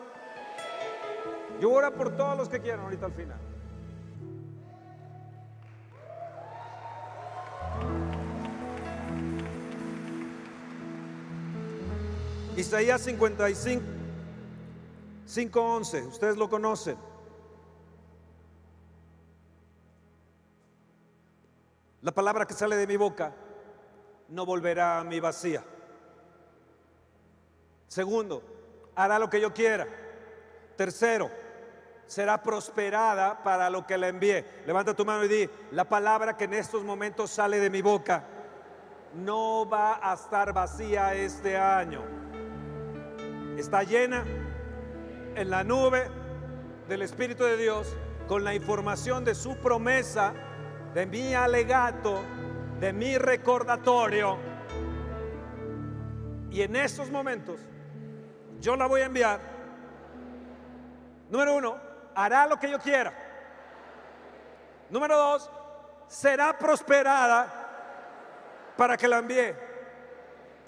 Yo 1.60 1.70
ora 1.72 1.90
por 1.90 2.16
todos 2.16 2.38
los 2.38 2.48
que 2.48 2.62
quieran 2.62 2.80
ahorita 2.80 3.04
al 3.04 3.12
final. 3.12 3.55
Isaías 12.56 13.02
55, 13.02 13.82
5.11, 15.28 16.06
ustedes 16.06 16.38
lo 16.38 16.48
conocen. 16.48 16.96
La 22.00 22.12
palabra 22.12 22.46
que 22.46 22.54
sale 22.54 22.76
de 22.76 22.86
mi 22.86 22.96
boca 22.96 23.34
no 24.28 24.46
volverá 24.46 25.00
a 25.00 25.04
mi 25.04 25.20
vacía. 25.20 25.62
Segundo, 27.88 28.42
hará 28.94 29.18
lo 29.18 29.28
que 29.28 29.40
yo 29.40 29.52
quiera. 29.52 29.86
Tercero, 30.78 31.30
será 32.06 32.42
prosperada 32.42 33.42
para 33.42 33.68
lo 33.68 33.86
que 33.86 33.98
la 33.98 34.08
envíe. 34.08 34.46
Levanta 34.64 34.96
tu 34.96 35.04
mano 35.04 35.24
y 35.24 35.28
di, 35.28 35.50
la 35.72 35.86
palabra 35.86 36.38
que 36.38 36.44
en 36.44 36.54
estos 36.54 36.84
momentos 36.84 37.30
sale 37.30 37.60
de 37.60 37.68
mi 37.68 37.82
boca 37.82 38.24
no 39.14 39.68
va 39.68 40.00
a 40.02 40.14
estar 40.14 40.54
vacía 40.54 41.14
este 41.14 41.58
año 41.58 42.25
está 43.60 43.82
llena 43.82 44.24
en 45.34 45.50
la 45.50 45.64
nube 45.64 46.08
del 46.88 47.02
Espíritu 47.02 47.44
de 47.44 47.56
Dios 47.56 47.96
con 48.28 48.44
la 48.44 48.54
información 48.54 49.24
de 49.24 49.34
su 49.34 49.56
promesa, 49.56 50.32
de 50.94 51.06
mi 51.06 51.34
alegato, 51.34 52.20
de 52.80 52.92
mi 52.92 53.18
recordatorio. 53.18 54.38
Y 56.50 56.62
en 56.62 56.76
estos 56.76 57.10
momentos 57.10 57.60
yo 58.60 58.76
la 58.76 58.86
voy 58.86 59.02
a 59.02 59.06
enviar. 59.06 59.40
Número 61.30 61.56
uno, 61.56 61.76
hará 62.14 62.46
lo 62.46 62.58
que 62.58 62.70
yo 62.70 62.78
quiera. 62.78 63.12
Número 64.90 65.16
dos, 65.16 65.50
será 66.06 66.56
prosperada 66.56 67.46
para 68.76 68.96
que 68.96 69.08
la 69.08 69.18
envíe. 69.18 69.54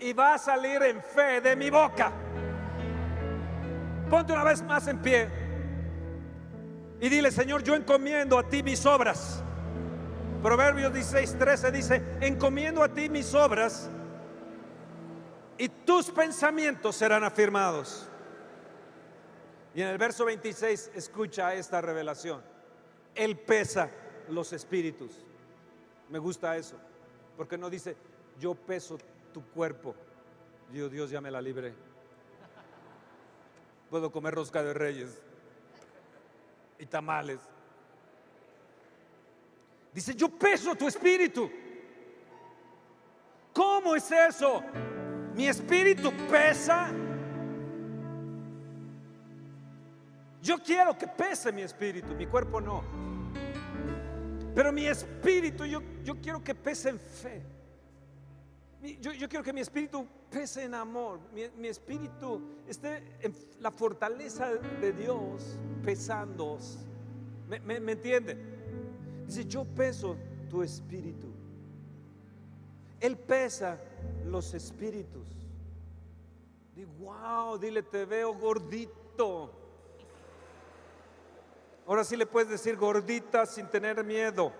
Y 0.00 0.12
va 0.12 0.34
a 0.34 0.38
salir 0.38 0.82
en 0.82 1.02
fe 1.02 1.40
de 1.40 1.56
mi 1.56 1.70
boca. 1.70 2.12
Ponte 4.10 4.32
una 4.32 4.44
vez 4.44 4.62
más 4.62 4.88
en 4.88 4.98
pie 4.98 5.28
y 7.00 7.08
dile, 7.08 7.30
Señor, 7.30 7.62
yo 7.62 7.74
encomiendo 7.74 8.38
a 8.38 8.48
ti 8.48 8.62
mis 8.62 8.84
obras. 8.86 9.42
Proverbios 10.42 10.92
16, 10.92 11.38
13 11.38 11.72
dice, 11.72 12.02
encomiendo 12.20 12.82
a 12.82 12.88
ti 12.88 13.08
mis 13.08 13.34
obras 13.34 13.90
y 15.58 15.68
tus 15.68 16.10
pensamientos 16.10 16.96
serán 16.96 17.22
afirmados. 17.22 18.08
Y 19.74 19.82
en 19.82 19.88
el 19.88 19.98
verso 19.98 20.24
26 20.24 20.92
escucha 20.94 21.54
esta 21.54 21.80
revelación. 21.80 22.40
Él 23.14 23.36
pesa 23.36 23.90
los 24.28 24.52
espíritus. 24.52 25.24
Me 26.08 26.18
gusta 26.18 26.56
eso, 26.56 26.76
porque 27.36 27.58
no 27.58 27.68
dice, 27.68 27.96
yo 28.40 28.54
peso 28.54 28.98
tu 29.32 29.42
cuerpo. 29.50 29.94
Yo, 30.72 30.88
Dios 30.88 31.10
ya 31.10 31.20
me 31.20 31.30
la 31.30 31.40
libré 31.40 31.87
puedo 33.90 34.10
comer 34.12 34.34
rosca 34.34 34.62
de 34.62 34.74
reyes 34.74 35.20
y 36.78 36.86
tamales. 36.86 37.40
Dice, 39.92 40.14
yo 40.14 40.28
peso 40.28 40.74
tu 40.74 40.86
espíritu. 40.86 41.50
¿Cómo 43.52 43.94
es 43.94 44.10
eso? 44.10 44.62
Mi 45.34 45.48
espíritu 45.48 46.12
pesa. 46.30 46.90
Yo 50.42 50.58
quiero 50.58 50.96
que 50.96 51.08
pese 51.08 51.50
mi 51.50 51.62
espíritu, 51.62 52.14
mi 52.14 52.26
cuerpo 52.26 52.60
no. 52.60 52.84
Pero 54.54 54.72
mi 54.72 54.86
espíritu, 54.86 55.64
yo, 55.64 55.82
yo 56.04 56.20
quiero 56.20 56.42
que 56.42 56.54
pese 56.54 56.90
en 56.90 56.98
fe. 56.98 57.57
Yo, 58.80 59.28
quiero 59.28 59.42
que 59.42 59.52
mi 59.52 59.60
espíritu 59.60 60.06
pese 60.30 60.62
en 60.62 60.74
amor, 60.74 61.18
mi, 61.32 61.66
espíritu 61.66 62.40
esté 62.66 63.02
en 63.20 63.34
la 63.58 63.72
fortaleza 63.72 64.54
de 64.54 64.92
Dios 64.92 65.58
pesando. 65.82 66.58
¿Me, 67.48 67.80
me, 67.80 67.92
entiende? 67.92 68.36
Dice, 69.26 69.44
yo 69.46 69.64
peso 69.64 70.16
tu 70.48 70.62
espíritu. 70.62 71.26
Él 73.00 73.16
pesa 73.16 73.80
los 74.24 74.54
espíritus. 74.54 75.26
Digo, 76.76 76.92
wow, 77.00 77.58
dile, 77.58 77.82
te 77.82 78.04
veo 78.04 78.32
gordito. 78.34 79.52
Ahora 81.84 82.04
sí 82.04 82.16
le 82.16 82.26
puedes 82.26 82.48
decir 82.48 82.76
gordita 82.76 83.44
sin 83.44 83.66
tener 83.66 84.04
miedo. 84.04 84.52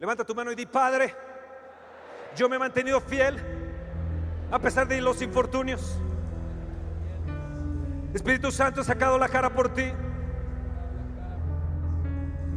Levanta 0.00 0.24
tu 0.24 0.34
mano 0.34 0.50
y 0.50 0.54
di, 0.54 0.64
Padre, 0.64 1.14
yo 2.34 2.48
me 2.48 2.56
he 2.56 2.58
mantenido 2.58 3.02
fiel 3.02 3.36
a 4.50 4.58
pesar 4.58 4.88
de 4.88 4.98
los 4.98 5.20
infortunios. 5.20 5.98
Espíritu 8.14 8.50
Santo, 8.50 8.80
he 8.80 8.84
sacado 8.84 9.18
la 9.18 9.28
cara 9.28 9.50
por 9.50 9.74
ti. 9.74 9.92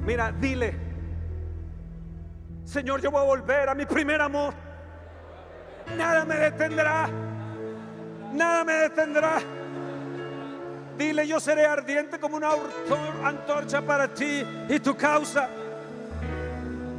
Mira, 0.05 0.31
dile, 0.31 0.73
Señor, 2.63 3.01
yo 3.01 3.11
voy 3.11 3.21
a 3.21 3.25
volver 3.25 3.67
a 3.67 3.75
mi 3.75 3.85
primer 3.85 4.21
amor. 4.21 4.53
Nada 5.97 6.23
me 6.23 6.35
detendrá. 6.35 7.09
Nada 8.31 8.63
me 8.63 8.73
detendrá. 8.73 9.39
Dile, 10.97 11.27
yo 11.27 11.41
seré 11.41 11.65
ardiente 11.65 12.21
como 12.21 12.37
una 12.37 12.51
antorcha 13.25 13.81
para 13.81 14.07
ti 14.07 14.45
y 14.69 14.79
tu 14.79 14.95
causa. 14.95 15.49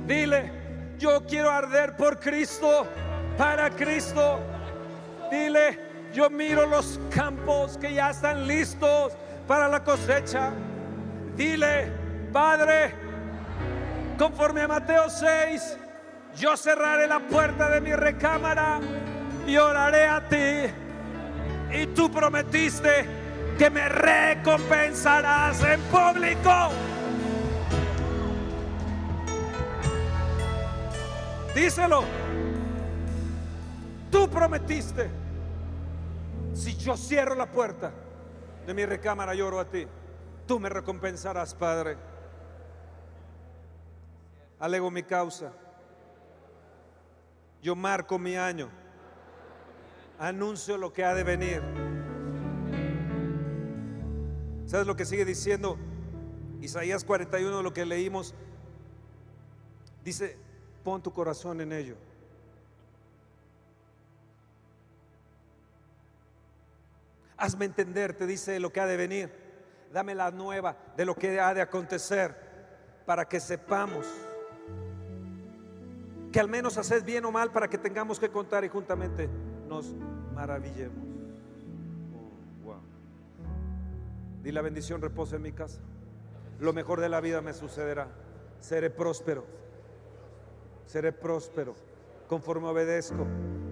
Dile, 0.07 0.51
yo 0.99 1.25
quiero 1.27 1.51
arder 1.51 1.97
por 1.97 2.21
Cristo, 2.21 2.87
para 3.39 3.71
Cristo. 3.71 4.41
Dile, 5.31 5.79
yo 6.13 6.29
miro 6.29 6.67
los 6.67 7.01
campos 7.11 7.79
que 7.79 7.95
ya 7.95 8.11
están 8.11 8.47
listos 8.47 9.13
para 9.49 9.67
la 9.69 9.83
cosecha. 9.83 10.53
Dile, 11.37 11.91
Padre, 12.33 12.95
conforme 14.19 14.63
a 14.63 14.69
Mateo 14.69 15.09
6, 15.09 15.79
yo 16.37 16.57
cerraré 16.57 17.07
la 17.07 17.21
puerta 17.21 17.71
de 17.71 17.81
mi 17.81 17.95
recámara 17.95 18.81
y 19.47 19.57
oraré 19.57 20.07
a 20.07 20.21
ti. 20.29 20.71
Y 21.77 21.87
tú 21.89 22.11
prometiste 22.11 23.07
que 23.59 23.71
me 23.71 23.89
recompensarás 23.89 25.63
en 25.65 25.81
público. 25.83 26.71
Díselo. 31.55 32.05
Tú 34.11 34.29
prometiste. 34.29 35.09
Si 36.53 36.77
yo 36.77 36.97
cierro 36.97 37.35
la 37.35 37.51
puerta 37.51 37.93
de 38.67 38.75
mi 38.75 38.85
recámara, 38.87 39.35
lloro 39.35 39.61
a 39.61 39.69
ti. 39.69 39.87
Tú 40.47 40.61
me 40.61 40.69
recompensarás, 40.69 41.55
Padre. 41.55 41.97
Alego 44.59 44.91
mi 44.91 45.03
causa. 45.03 45.53
Yo 47.63 47.75
marco 47.75 48.19
mi 48.19 48.37
año. 48.37 48.69
Anuncio 50.19 50.77
lo 50.77 50.93
que 50.93 51.05
ha 51.05 51.15
de 51.15 51.25
venir. 51.25 51.63
¿Sabes 54.67 54.87
lo 54.87 54.97
que 54.97 55.05
sigue 55.05 55.25
diciendo? 55.25 55.77
Isaías 56.61 57.05
41, 57.05 57.63
lo 57.63 57.73
que 57.73 57.85
leímos. 57.85 58.35
Dice, 60.05 60.39
pon 60.85 61.03
tu 61.03 61.13
corazón 61.13 61.61
en 61.61 61.73
ello. 61.73 61.97
Hazme 67.37 67.65
entender, 67.65 68.15
te 68.15 68.27
dice 68.27 68.61
lo 68.61 68.71
que 68.71 68.81
ha 68.81 68.87
de 68.87 68.97
venir. 68.97 69.33
Dame 69.93 70.15
la 70.15 70.31
nueva 70.31 70.77
de 70.97 71.05
lo 71.05 71.15
que 71.15 71.41
ha 71.41 71.55
de 71.55 71.63
acontecer 71.63 72.37
para 73.07 73.27
que 73.27 73.41
sepamos 73.41 74.07
que 76.33 76.41
al 76.41 76.49
menos 76.49 76.79
haces 76.79 77.05
bien 77.05 77.25
o 77.25 77.31
mal 77.31 77.53
para 77.53 77.69
que 77.69 77.79
tengamos 77.79 78.19
que 78.19 78.29
contar 78.29 78.65
y 78.65 78.69
juntamente 78.69 79.29
nos 79.69 79.95
maravillemos. 80.35 81.05
Oh, 82.13 82.65
wow. 82.65 82.81
Di 84.43 84.51
la 84.51 84.61
bendición 84.61 85.01
reposa 85.01 85.37
en 85.37 85.43
mi 85.43 85.53
casa. 85.53 85.81
Lo 86.59 86.73
mejor 86.73 87.01
de 87.01 87.09
la 87.09 87.21
vida 87.21 87.41
me 87.41 87.53
sucederá. 87.53 88.09
Seré 88.59 88.91
próspero. 88.91 89.64
Seré 90.87 91.13
próspero 91.13 91.75
conforme 92.29 92.69
obedezco. 92.69 93.27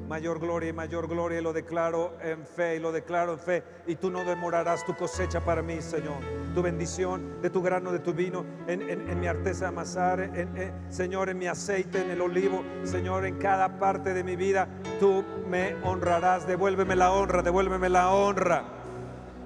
Mayor 0.08 0.40
gloria 0.40 0.68
y 0.68 0.72
mayor 0.74 1.08
gloria 1.08 1.40
lo 1.40 1.54
declaro 1.54 2.12
en 2.20 2.46
fe 2.46 2.76
y 2.76 2.78
lo 2.80 2.92
declaro 2.92 3.32
en 3.32 3.38
fe. 3.38 3.62
Y 3.86 3.96
tú 3.96 4.10
no 4.10 4.24
demorarás 4.24 4.84
tu 4.84 4.94
cosecha 4.94 5.40
para 5.40 5.62
mí 5.62 5.80
Señor. 5.80 6.18
Tu 6.54 6.60
bendición 6.60 7.40
de 7.40 7.48
tu 7.48 7.62
grano 7.62 7.92
de 7.92 7.98
tu 7.98 8.12
vino 8.12 8.44
en, 8.66 9.18
mi 9.18 9.26
artesa 9.26 9.64
de 9.64 9.68
amasar 9.68 10.20
en, 10.20 10.72
Señor 10.90 11.30
en 11.30 11.38
mi 11.38 11.46
aceite 11.46 12.02
en 12.02 12.10
el 12.10 12.20
olivo. 12.20 12.62
Señor 12.82 13.24
en 13.24 13.38
cada 13.38 13.78
parte 13.78 14.12
de 14.12 14.22
mi 14.22 14.36
vida 14.36 14.68
tú 15.00 15.24
me 15.48 15.76
honrarás. 15.82 16.46
Devuélveme 16.46 16.94
la 16.94 17.12
honra 17.12 17.42
devuélveme 17.42 17.88
la 17.88 18.12
honra. 18.12 18.64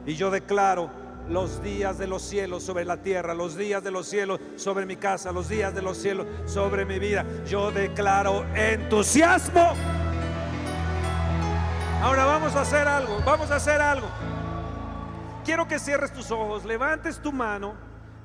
Y 0.04 0.14
yo 0.14 0.30
declaro 0.30 0.90
los 1.28 1.62
días 1.62 1.98
de 1.98 2.06
los 2.06 2.22
cielos 2.22 2.62
sobre 2.62 2.84
la 2.84 2.98
tierra, 2.98 3.34
los 3.34 3.56
días 3.56 3.82
de 3.82 3.90
los 3.90 4.06
cielos 4.06 4.40
sobre 4.56 4.86
mi 4.86 4.96
casa, 4.96 5.32
los 5.32 5.48
días 5.48 5.74
de 5.74 5.82
los 5.82 5.96
cielos 5.96 6.26
sobre 6.46 6.84
mi 6.84 6.98
vida. 6.98 7.24
Yo 7.46 7.70
declaro 7.70 8.44
entusiasmo. 8.54 9.74
Ahora 12.02 12.24
vamos 12.24 12.54
a 12.54 12.60
hacer 12.60 12.86
algo, 12.86 13.20
vamos 13.24 13.50
a 13.50 13.56
hacer 13.56 13.80
algo. 13.80 14.06
Quiero 15.44 15.66
que 15.66 15.78
cierres 15.78 16.12
tus 16.12 16.30
ojos, 16.30 16.64
levantes 16.64 17.20
tu 17.20 17.32
mano 17.32 17.74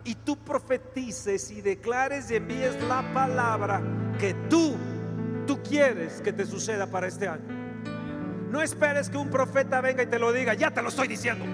y 0.04 0.16
tú 0.16 0.38
profetices 0.38 1.52
y 1.52 1.62
declares 1.62 2.30
y 2.32 2.36
envíes 2.36 2.82
la 2.84 3.04
palabra 3.14 3.82
que 4.20 4.34
tú, 4.50 4.76
tú 5.48 5.62
quieres 5.62 6.22
que 6.22 6.34
te 6.34 6.46
suceda 6.46 6.88
para 6.88 7.08
este 7.08 7.28
año. 7.28 7.62
No 8.52 8.62
esperes 8.62 9.10
que 9.10 9.18
un 9.18 9.30
profeta 9.30 9.80
venga 9.82 10.04
y 10.04 10.08
te 10.08 10.20
lo 10.20 10.34
diga, 10.34 10.54
ya 10.54 10.72
te 10.72 10.82
lo 10.82 10.90
estoy 10.90 11.08
diciendo. 11.08 11.46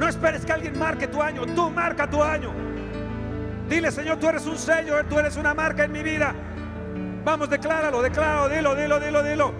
No 0.00 0.08
esperes 0.08 0.46
que 0.46 0.52
alguien 0.52 0.78
marque 0.78 1.08
tu 1.08 1.20
año, 1.20 1.44
tú 1.44 1.68
marca 1.68 2.08
tu 2.08 2.22
año. 2.22 2.54
Dile, 3.68 3.92
Señor, 3.92 4.18
tú 4.18 4.30
eres 4.30 4.46
un 4.46 4.56
sello, 4.56 4.94
tú 5.04 5.18
eres 5.18 5.36
una 5.36 5.52
marca 5.52 5.84
en 5.84 5.92
mi 5.92 6.02
vida. 6.02 6.34
Vamos, 7.22 7.50
decláralo, 7.50 8.00
decláralo, 8.00 8.48
dilo, 8.48 8.74
dilo, 8.74 8.98
dilo, 8.98 9.22
dilo. 9.22 9.54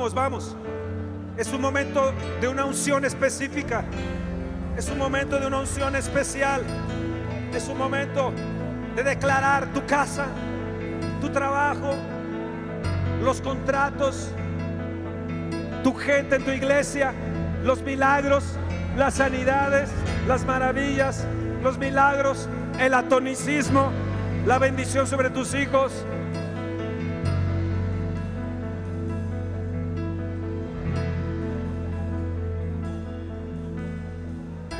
Vamos, 0.00 0.14
vamos. 0.14 0.56
Es 1.36 1.52
un 1.52 1.60
momento 1.60 2.14
de 2.40 2.48
una 2.48 2.64
unción 2.64 3.04
específica. 3.04 3.84
Es 4.74 4.88
un 4.88 4.96
momento 4.96 5.38
de 5.38 5.46
una 5.46 5.58
unción 5.58 5.94
especial. 5.94 6.62
Es 7.52 7.68
un 7.68 7.76
momento 7.76 8.32
de 8.96 9.02
declarar 9.02 9.74
tu 9.74 9.84
casa, 9.84 10.24
tu 11.20 11.28
trabajo, 11.28 11.94
los 13.22 13.42
contratos, 13.42 14.30
tu 15.84 15.92
gente 15.92 16.36
en 16.36 16.46
tu 16.46 16.50
iglesia, 16.50 17.12
los 17.62 17.82
milagros, 17.82 18.56
las 18.96 19.16
sanidades, 19.16 19.90
las 20.26 20.46
maravillas, 20.46 21.26
los 21.62 21.76
milagros, 21.76 22.48
el 22.78 22.94
atonicismo, 22.94 23.92
la 24.46 24.58
bendición 24.58 25.06
sobre 25.06 25.28
tus 25.28 25.52
hijos, 25.52 25.92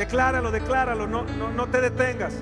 Decláralo, 0.01 0.51
decláralo, 0.51 1.07
no, 1.07 1.25
no, 1.25 1.51
no 1.51 1.67
te 1.67 1.79
detengas, 1.79 2.33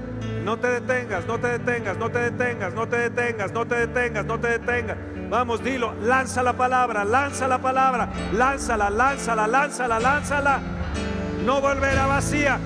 no 0.44 0.60
te 0.60 0.68
detengas, 0.68 1.26
no 1.26 1.40
te 1.40 1.48
detengas, 1.48 1.96
no 1.98 2.08
te 2.08 2.18
detengas, 2.20 2.72
no 2.72 2.86
te 2.86 2.96
detengas, 2.98 3.50
no 3.50 3.66
te 3.66 3.74
detengas, 3.74 4.24
no 4.24 4.38
te 4.38 4.48
detengas. 4.48 4.96
Vamos, 5.28 5.64
dilo, 5.64 5.92
lanza 6.00 6.44
la 6.44 6.52
palabra, 6.52 7.04
lanza 7.04 7.48
la 7.48 7.58
palabra, 7.58 8.10
lánzala, 8.32 8.90
lánzala, 8.90 9.48
lánzala, 9.48 9.98
lánzala. 9.98 10.60
No 11.44 11.60
volverá 11.60 12.06
vacía, 12.06 12.60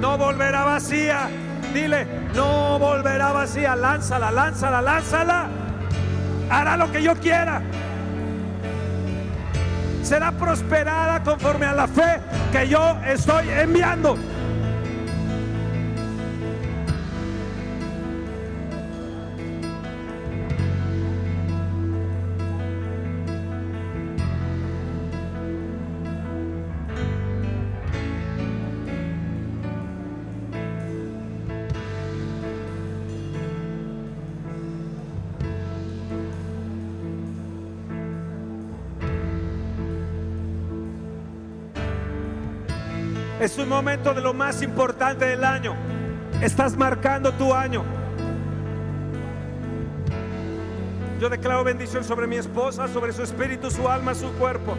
no 0.00 0.16
volverá 0.16 0.62
vacía. 0.62 1.28
Dile, 1.74 2.06
no 2.36 2.78
volverá 2.78 3.32
vacía, 3.32 3.74
lánzala, 3.74 4.30
lánzala, 4.30 4.80
lánzala. 4.80 5.48
Hará 6.48 6.76
lo 6.76 6.92
que 6.92 7.02
yo 7.02 7.16
quiera 7.16 7.60
será 10.08 10.32
prosperada 10.32 11.22
conforme 11.22 11.66
a 11.66 11.74
la 11.74 11.86
fe 11.86 12.18
que 12.50 12.66
yo 12.66 12.96
estoy 13.06 13.46
enviando. 13.50 14.16
Es 43.48 43.56
un 43.56 43.70
momento 43.70 44.12
de 44.12 44.20
lo 44.20 44.34
más 44.34 44.60
importante 44.60 45.24
del 45.24 45.42
año. 45.42 45.74
Estás 46.42 46.76
marcando 46.76 47.32
tu 47.32 47.54
año. 47.54 47.82
Yo 51.18 51.30
declaro 51.30 51.64
bendición 51.64 52.04
sobre 52.04 52.26
mi 52.26 52.36
esposa, 52.36 52.88
sobre 52.88 53.14
su 53.14 53.22
espíritu, 53.22 53.70
su 53.70 53.88
alma, 53.88 54.14
su 54.14 54.30
cuerpo. 54.34 54.76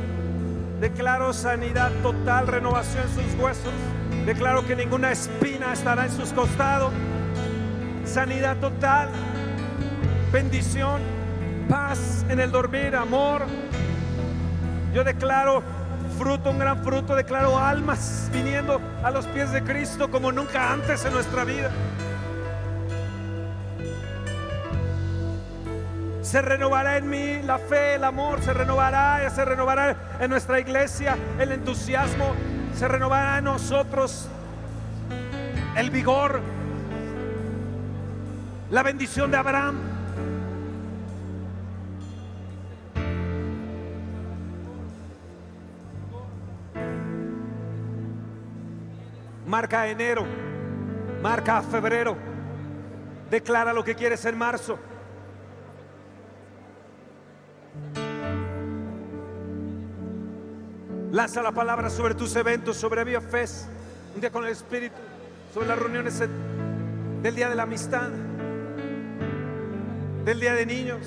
Declaro 0.79 1.33
sanidad 1.33 1.91
total, 2.03 2.45
renovación 2.45 3.05
en 3.05 3.15
sus 3.15 3.41
huesos. 3.41 3.73
Declaro 4.27 4.63
que 4.67 4.75
ninguna 4.75 5.13
espina 5.13 5.73
estará 5.73 6.05
en 6.05 6.11
sus 6.11 6.31
costados. 6.31 6.93
Sanidad 8.05 8.57
total, 8.57 9.09
bendición, 10.31 11.01
paz 11.67 12.23
en 12.29 12.39
el 12.39 12.51
dormir, 12.51 12.95
amor. 12.95 13.47
Yo 14.93 15.03
declaro 15.03 15.63
fruto, 16.19 16.51
un 16.51 16.59
gran 16.59 16.83
fruto. 16.83 17.15
Declaro 17.15 17.57
almas 17.57 18.29
viniendo 18.33 18.81
a 19.03 19.09
los 19.09 19.25
pies 19.27 19.53
de 19.53 19.63
Cristo 19.63 20.11
como 20.11 20.33
nunca 20.33 20.73
antes 20.73 21.05
en 21.05 21.13
nuestra 21.13 21.45
vida. 21.45 21.71
Se 26.21 26.41
renovará 26.41 26.97
en 26.97 27.09
mí 27.09 27.41
la 27.43 27.57
fe, 27.57 27.95
el 27.95 28.03
amor, 28.03 28.41
se 28.41 28.53
renovará, 28.53 29.27
se 29.29 29.45
renovará 29.45 29.95
en 30.19 30.29
nuestra 30.29 30.59
iglesia 30.59 31.17
el 31.39 31.53
entusiasmo, 31.53 32.35
se 32.75 32.87
renovará 32.87 33.37
en 33.37 33.45
nosotros 33.45 34.27
el 35.77 35.89
vigor, 35.89 36.41
la 38.69 38.83
bendición 38.83 39.31
de 39.31 39.37
Abraham. 39.37 39.98
Marca 49.49 49.87
enero, 49.87 50.27
marca 51.23 51.59
febrero, 51.63 52.15
declara 53.31 53.73
lo 53.73 53.83
que 53.83 53.95
quieres 53.95 54.23
en 54.25 54.37
marzo. 54.37 54.77
Lanza 61.11 61.41
la 61.41 61.51
palabra 61.51 61.89
sobre 61.89 62.13
tus 62.13 62.35
eventos, 62.35 62.77
sobre 62.77 63.03
Vía 63.03 63.21
un 64.13 64.21
día 64.21 64.29
con 64.29 64.45
el 64.45 64.51
Espíritu, 64.51 64.97
sobre 65.51 65.67
las 65.67 65.79
reuniones 65.79 66.19
del 66.19 67.35
día 67.35 67.49
de 67.49 67.55
la 67.55 67.63
amistad, 67.63 68.09
del 70.25 70.39
día 70.39 70.53
de 70.53 70.65
niños, 70.67 70.99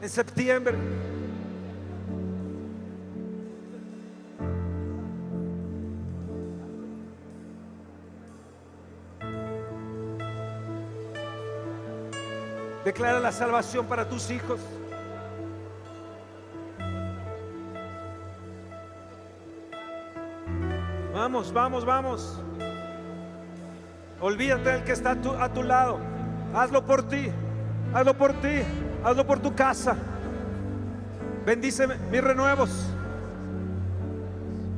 en 0.00 0.08
septiembre. 0.08 0.78
Declara 12.90 13.20
la 13.20 13.30
salvación 13.30 13.86
para 13.86 14.08
tus 14.08 14.32
hijos. 14.32 14.58
Vamos, 21.14 21.52
vamos, 21.52 21.84
vamos. 21.84 22.40
Olvídate 24.20 24.70
del 24.70 24.82
que 24.82 24.90
está 24.90 25.12
a 25.12 25.52
tu, 25.52 25.62
lado. 25.62 26.00
Hazlo 26.52 26.84
por 26.84 27.04
ti. 27.08 27.30
Hazlo 27.94 28.14
por 28.14 28.32
ti. 28.32 28.62
Hazlo 29.04 29.24
por 29.24 29.38
tu 29.38 29.54
casa. 29.54 29.94
Bendice 31.46 31.86
mis 31.86 32.24
renuevos. 32.24 32.88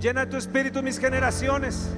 Llena 0.02 0.28
tu 0.28 0.36
espíritu 0.36 0.82
mis 0.82 0.98
generaciones. 0.98 1.88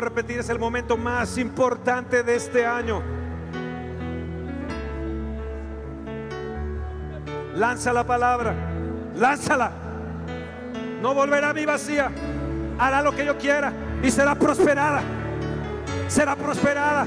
Repetir, 0.00 0.38
es 0.38 0.48
el 0.48 0.58
momento 0.58 0.96
más 0.96 1.38
importante 1.38 2.22
de 2.22 2.36
este 2.36 2.64
año. 2.64 3.02
Lanza 7.54 7.92
la 7.92 8.04
palabra, 8.04 8.54
lánzala. 9.16 9.72
No 11.02 11.14
volverá 11.14 11.50
a 11.50 11.52
mi 11.54 11.64
vacía. 11.64 12.10
Hará 12.78 13.02
lo 13.02 13.12
que 13.12 13.24
yo 13.24 13.36
quiera 13.36 13.72
y 14.02 14.10
será 14.10 14.34
prosperada. 14.36 15.02
Será 16.06 16.36
prosperada. 16.36 17.06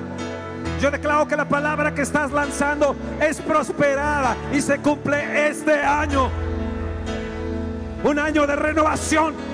Yo 0.81 0.91
declaro 0.91 1.27
que 1.27 1.37
la 1.37 1.47
palabra 1.47 1.93
que 1.93 2.01
estás 2.01 2.31
lanzando 2.31 2.95
es 3.21 3.39
prosperada 3.39 4.35
y 4.51 4.61
se 4.61 4.79
cumple 4.79 5.47
este 5.47 5.81
año. 5.81 6.29
Un 8.03 8.19
año 8.19 8.45
de 8.45 8.55
renovación 8.55 9.50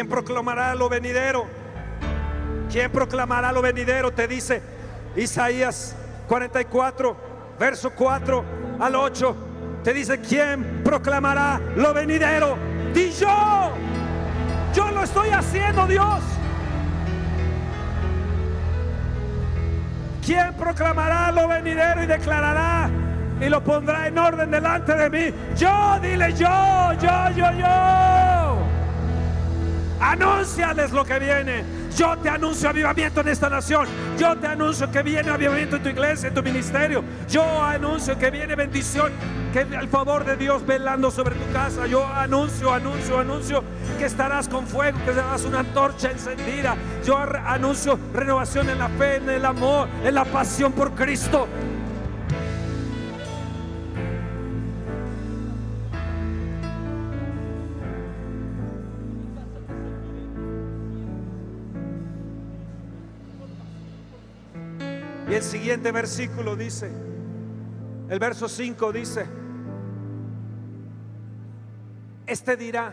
¿Quién 0.00 0.08
proclamará 0.08 0.74
lo 0.74 0.88
venidero? 0.88 1.46
¿Quién 2.72 2.90
proclamará 2.90 3.52
lo 3.52 3.60
venidero? 3.60 4.10
Te 4.10 4.26
dice 4.26 4.62
Isaías 5.14 5.94
44, 6.26 7.16
verso 7.58 7.90
4 7.90 8.44
al 8.80 8.94
8. 8.94 9.36
Te 9.84 9.92
dice, 9.92 10.18
¿quién 10.22 10.80
proclamará 10.82 11.60
lo 11.76 11.92
venidero? 11.92 12.56
Di 12.94 13.10
yo. 13.10 13.72
Yo 14.72 14.90
lo 14.90 15.02
estoy 15.02 15.28
haciendo, 15.28 15.86
Dios. 15.86 16.22
¿Quién 20.24 20.54
proclamará 20.54 21.30
lo 21.30 21.46
venidero 21.46 22.02
y 22.02 22.06
declarará 22.06 22.88
y 23.38 23.50
lo 23.50 23.62
pondrá 23.62 24.06
en 24.06 24.16
orden 24.16 24.50
delante 24.50 24.94
de 24.94 25.10
mí? 25.10 25.34
Yo, 25.58 25.98
dile 26.00 26.32
yo, 26.32 26.94
yo, 27.02 27.30
yo, 27.36 27.52
yo. 27.52 28.39
Anúnciales 30.00 30.92
lo 30.92 31.04
que 31.04 31.18
viene. 31.18 31.62
Yo 31.94 32.16
te 32.16 32.30
anuncio 32.30 32.70
avivamiento 32.70 33.20
en 33.20 33.28
esta 33.28 33.50
nación. 33.50 33.86
Yo 34.18 34.34
te 34.38 34.46
anuncio 34.46 34.90
que 34.90 35.02
viene 35.02 35.30
avivamiento 35.30 35.76
en 35.76 35.82
tu 35.82 35.88
iglesia, 35.90 36.28
en 36.28 36.34
tu 36.34 36.42
ministerio. 36.42 37.04
Yo 37.28 37.62
anuncio 37.62 38.18
que 38.18 38.30
viene 38.30 38.54
bendición, 38.54 39.12
que 39.52 39.60
el 39.60 39.88
favor 39.88 40.24
de 40.24 40.36
Dios 40.36 40.64
velando 40.64 41.10
sobre 41.10 41.34
tu 41.34 41.52
casa. 41.52 41.86
Yo 41.86 42.06
anuncio, 42.06 42.72
anuncio, 42.72 43.18
anuncio 43.18 43.62
que 43.98 44.06
estarás 44.06 44.48
con 44.48 44.66
fuego, 44.66 44.98
que 45.04 45.12
serás 45.12 45.44
una 45.44 45.60
antorcha 45.60 46.10
encendida. 46.10 46.76
Yo 47.04 47.18
anuncio 47.18 47.98
renovación 48.14 48.70
en 48.70 48.78
la 48.78 48.88
fe, 48.88 49.16
en 49.16 49.28
el 49.28 49.44
amor, 49.44 49.88
en 50.02 50.14
la 50.14 50.24
pasión 50.24 50.72
por 50.72 50.92
Cristo. 50.92 51.46
El 65.40 65.46
siguiente 65.46 65.90
versículo 65.90 66.54
dice, 66.54 66.92
el 68.10 68.18
verso 68.18 68.46
5 68.46 68.92
dice, 68.92 69.26
este 72.26 72.58
dirá, 72.58 72.92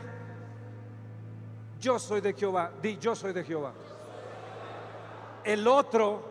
yo 1.78 2.00
soy 2.00 2.22
de 2.22 2.32
Jehová, 2.32 2.72
di, 2.82 2.98
yo 3.00 3.16
soy 3.16 3.34
de 3.34 3.44
Jehová. 3.44 3.74
El 5.44 5.68
otro, 5.68 6.24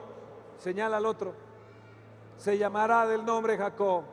señala 0.58 0.96
al 0.96 1.04
otro, 1.04 1.34
se 2.38 2.56
llamará 2.56 3.06
del 3.06 3.22
nombre 3.22 3.58
Jacob. 3.58 4.04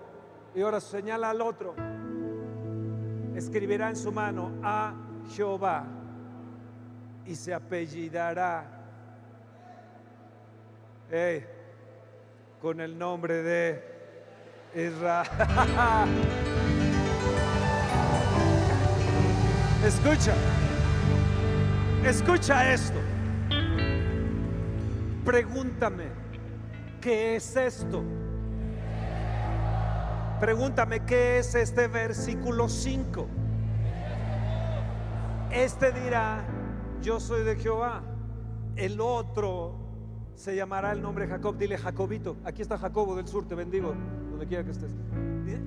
Y 0.54 0.62
ahora 0.62 0.82
señala 0.82 1.30
al 1.30 1.40
otro, 1.40 1.74
escribirá 3.34 3.88
en 3.88 3.96
su 3.96 4.12
mano 4.12 4.52
a 4.62 4.94
Jehová 5.34 5.86
y 7.26 7.34
se 7.34 7.54
apellidará 7.54 8.66
con 12.64 12.80
el 12.80 12.98
nombre 12.98 13.44
de 13.44 13.84
Israel. 14.74 15.28
Escucha, 19.86 20.34
escucha 22.06 22.74
esto. 22.74 23.00
Pregúntame, 25.26 26.06
¿qué 27.02 27.36
es 27.36 27.54
esto? 27.58 28.02
Pregúntame, 30.40 31.02
¿qué 31.02 31.40
es 31.40 31.56
este 31.56 31.90
versículo 31.90 32.70
5? 32.70 33.28
Este 35.52 35.92
dirá, 35.92 36.46
yo 37.02 37.20
soy 37.20 37.44
de 37.44 37.58
Jehová. 37.58 38.02
El 38.78 39.02
otro 39.02 39.83
se 40.36 40.56
llamará 40.56 40.92
el 40.92 41.02
nombre 41.02 41.28
Jacob. 41.28 41.58
Dile 41.58 41.78
Jacobito. 41.78 42.38
Aquí 42.44 42.62
está 42.62 42.78
Jacobo 42.78 43.16
del 43.16 43.28
sur, 43.28 43.48
te 43.48 43.56
bendigo, 43.56 43.94
donde 44.32 44.48
quiera 44.48 44.64
que 44.64 44.72
estés. 44.72 44.92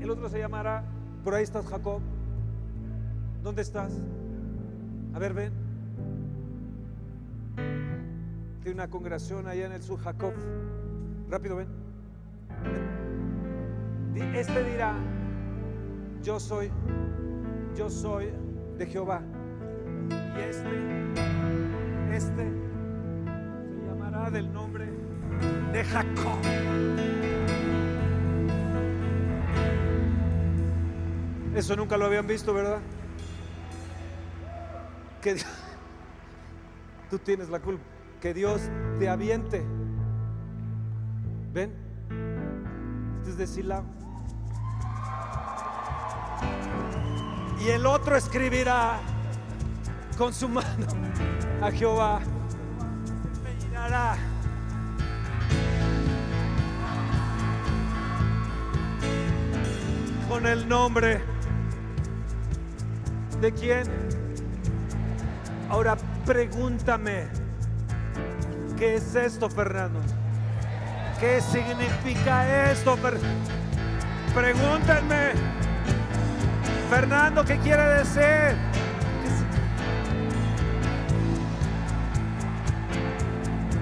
El 0.00 0.10
otro 0.10 0.28
se 0.28 0.38
llamará, 0.38 0.84
por 1.24 1.34
ahí 1.34 1.44
estás 1.44 1.66
Jacob. 1.66 2.00
¿Dónde 3.42 3.62
estás? 3.62 3.92
A 5.14 5.18
ver, 5.18 5.32
ven. 5.32 5.52
Tiene 8.62 8.74
una 8.74 8.88
congregación 8.88 9.46
allá 9.46 9.66
en 9.66 9.72
el 9.72 9.82
sur, 9.82 9.98
Jacob. 9.98 10.32
Rápido, 11.30 11.56
ven. 11.56 11.68
Este 14.34 14.64
dirá, 14.64 14.94
yo 16.22 16.40
soy, 16.40 16.70
yo 17.76 17.88
soy 17.88 18.30
de 18.78 18.86
Jehová. 18.86 19.22
Y 20.10 20.40
este, 20.40 21.14
este 22.12 22.65
del 24.30 24.52
nombre 24.52 24.86
de 25.72 25.84
Jacob. 25.84 26.38
Eso 31.54 31.76
nunca 31.76 31.96
lo 31.96 32.06
habían 32.06 32.26
visto, 32.26 32.52
¿verdad? 32.52 32.80
Que 35.22 35.36
tú 37.10 37.18
tienes 37.18 37.48
la 37.50 37.60
culpa. 37.60 37.84
Que 38.20 38.34
Dios 38.34 38.62
te 38.98 39.08
aviente. 39.08 39.64
Ven, 41.52 41.72
este 43.28 43.44
es 43.44 43.56
de. 43.56 43.82
Y 47.60 47.68
el 47.68 47.86
otro 47.86 48.16
escribirá 48.16 48.98
con 50.18 50.32
su 50.32 50.48
mano 50.48 50.86
a 51.62 51.70
Jehová 51.70 52.20
con 60.28 60.46
el 60.46 60.68
nombre 60.68 61.20
de 63.40 63.52
quién. 63.52 63.84
Ahora 65.68 65.96
pregúntame, 66.24 67.28
¿Qué 68.76 68.96
es 68.96 69.14
esto, 69.14 69.48
Fernando? 69.48 70.00
¿Qué 71.18 71.40
significa 71.40 72.70
esto? 72.70 72.98
Pregúntenme. 74.34 75.32
Fernando, 76.90 77.42
¿qué 77.42 77.56
quiere 77.58 77.82
decir? 77.94 78.75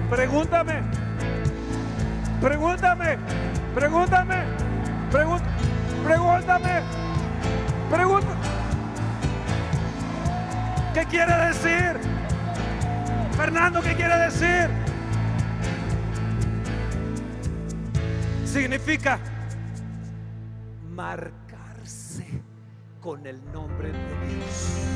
Pregúntame. 0.09 0.83
Pregúntame. 2.41 3.17
Pregúntame. 3.73 4.43
Pregúntame. 6.03 6.81
Pregúntame. 7.89 8.35
¿Qué 10.93 11.05
quiere 11.05 11.35
decir? 11.47 11.99
Fernando, 13.35 13.81
¿qué 13.81 13.95
quiere 13.95 14.17
decir? 14.17 14.69
Significa 18.45 19.19
marcarse 20.91 22.25
con 23.01 23.25
el 23.27 23.43
nombre 23.51 23.91
de 23.91 24.35
Dios. 24.35 24.87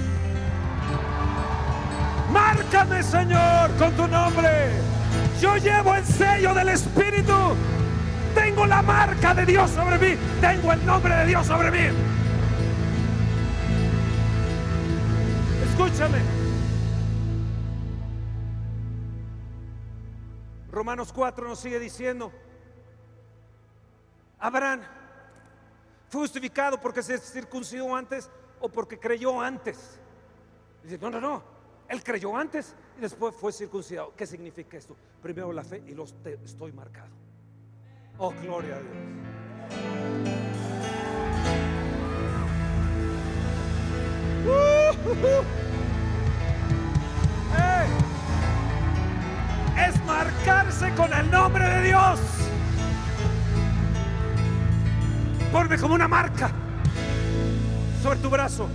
Márcame, 2.31 3.03
Señor, 3.03 3.71
con 3.77 3.91
tu 3.93 4.07
nombre. 4.07 4.98
Yo 5.39 5.55
llevo 5.55 5.95
el 5.95 6.05
sello 6.05 6.53
del 6.53 6.69
Espíritu. 6.69 7.33
Tengo 8.35 8.65
la 8.65 8.81
marca 8.81 9.33
de 9.33 9.45
Dios 9.45 9.71
sobre 9.71 9.97
mí. 9.97 10.19
Tengo 10.41 10.73
el 10.73 10.85
nombre 10.85 11.15
de 11.15 11.25
Dios 11.27 11.47
sobre 11.47 11.71
mí. 11.71 11.95
Escúchame. 15.69 16.19
Romanos 20.71 21.13
4 21.13 21.47
nos 21.47 21.59
sigue 21.59 21.79
diciendo, 21.79 22.31
Abraham 24.39 24.81
fue 26.09 26.21
justificado 26.21 26.79
porque 26.79 27.01
se 27.01 27.17
circuncidó 27.17 27.95
antes 27.95 28.29
o 28.59 28.67
porque 28.67 28.99
creyó 28.99 29.39
antes. 29.39 29.99
Dice, 30.83 30.97
no, 30.97 31.09
no, 31.09 31.19
no, 31.19 31.43
él 31.87 32.03
creyó 32.03 32.35
antes 32.35 32.75
y 32.97 33.01
después 33.01 33.33
fue 33.35 33.51
circuncidado. 33.51 34.13
¿Qué 34.15 34.27
significa 34.27 34.77
esto? 34.77 34.95
Primero 35.21 35.51
la 35.51 35.63
fe 35.63 35.83
y 35.87 35.93
los 35.93 36.15
estoy 36.45 36.71
marcado. 36.71 37.09
Oh, 38.17 38.33
gloria 38.41 38.75
a 38.75 38.79
Dios. 38.79 39.09
Es 49.77 50.05
marcarse 50.05 50.93
con 50.95 51.13
el 51.13 51.29
nombre 51.29 51.65
de 51.65 51.81
Dios. 51.83 52.19
Ponme 55.51 55.77
como 55.77 55.95
una 55.95 56.07
marca 56.07 56.51
sobre 58.01 58.19
tu 58.19 58.29
brazo. 58.29 58.67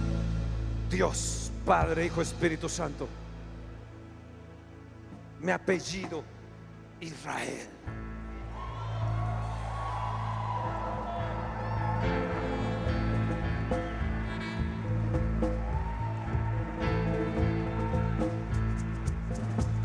Dios, 0.91 1.53
Padre, 1.65 2.07
Hijo, 2.07 2.21
Espíritu 2.21 2.69
Santo. 2.69 3.09
Mi 5.41 5.53
apellido 5.53 6.25
Israel. 7.05 7.68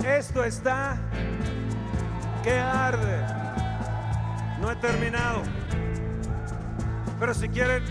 Esto 0.05 0.43
está 0.43 0.97
que 2.43 2.57
arde. 2.57 3.25
No 4.61 4.71
he 4.71 4.75
terminado. 4.77 5.43
Pero 7.19 7.33
si 7.33 7.49
quieren, 7.49 7.83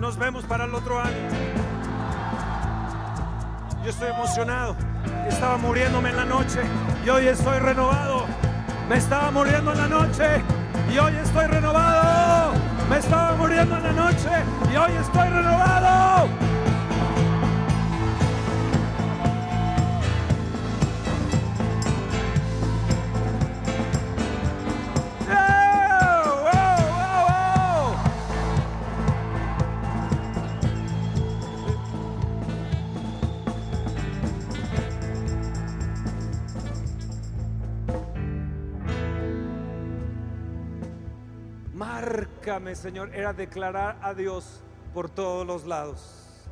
nos 0.00 0.16
vemos 0.16 0.44
para 0.44 0.64
el 0.64 0.74
otro 0.74 0.98
año. 0.98 1.28
Yo 3.84 3.90
estoy 3.90 4.10
emocionado. 4.10 4.76
Estaba 5.28 5.58
muriéndome 5.58 6.10
en 6.10 6.16
la 6.16 6.24
noche 6.24 6.60
y 7.04 7.08
hoy 7.10 7.28
estoy 7.28 7.58
renovado. 7.58 8.41
Me 8.88 8.96
estaba 8.96 9.30
muriendo 9.30 9.72
en 9.72 9.78
la 9.78 9.88
noche 9.88 10.24
y 10.92 10.98
hoy 10.98 11.14
estoy 11.16 11.46
renovado. 11.46 12.52
Me 12.90 12.98
estaba 12.98 13.34
muriendo 13.36 13.76
en 13.76 13.82
la 13.82 13.92
noche 13.92 14.30
y 14.72 14.76
hoy 14.76 14.92
estoy 15.00 15.28
renovado. 15.28 16.28
Señor, 42.52 43.14
era 43.14 43.32
declarar 43.32 43.98
a 44.02 44.12
Dios 44.12 44.60
por 44.92 45.08
todos 45.08 45.46
los 45.46 45.64
lados. 45.64 46.46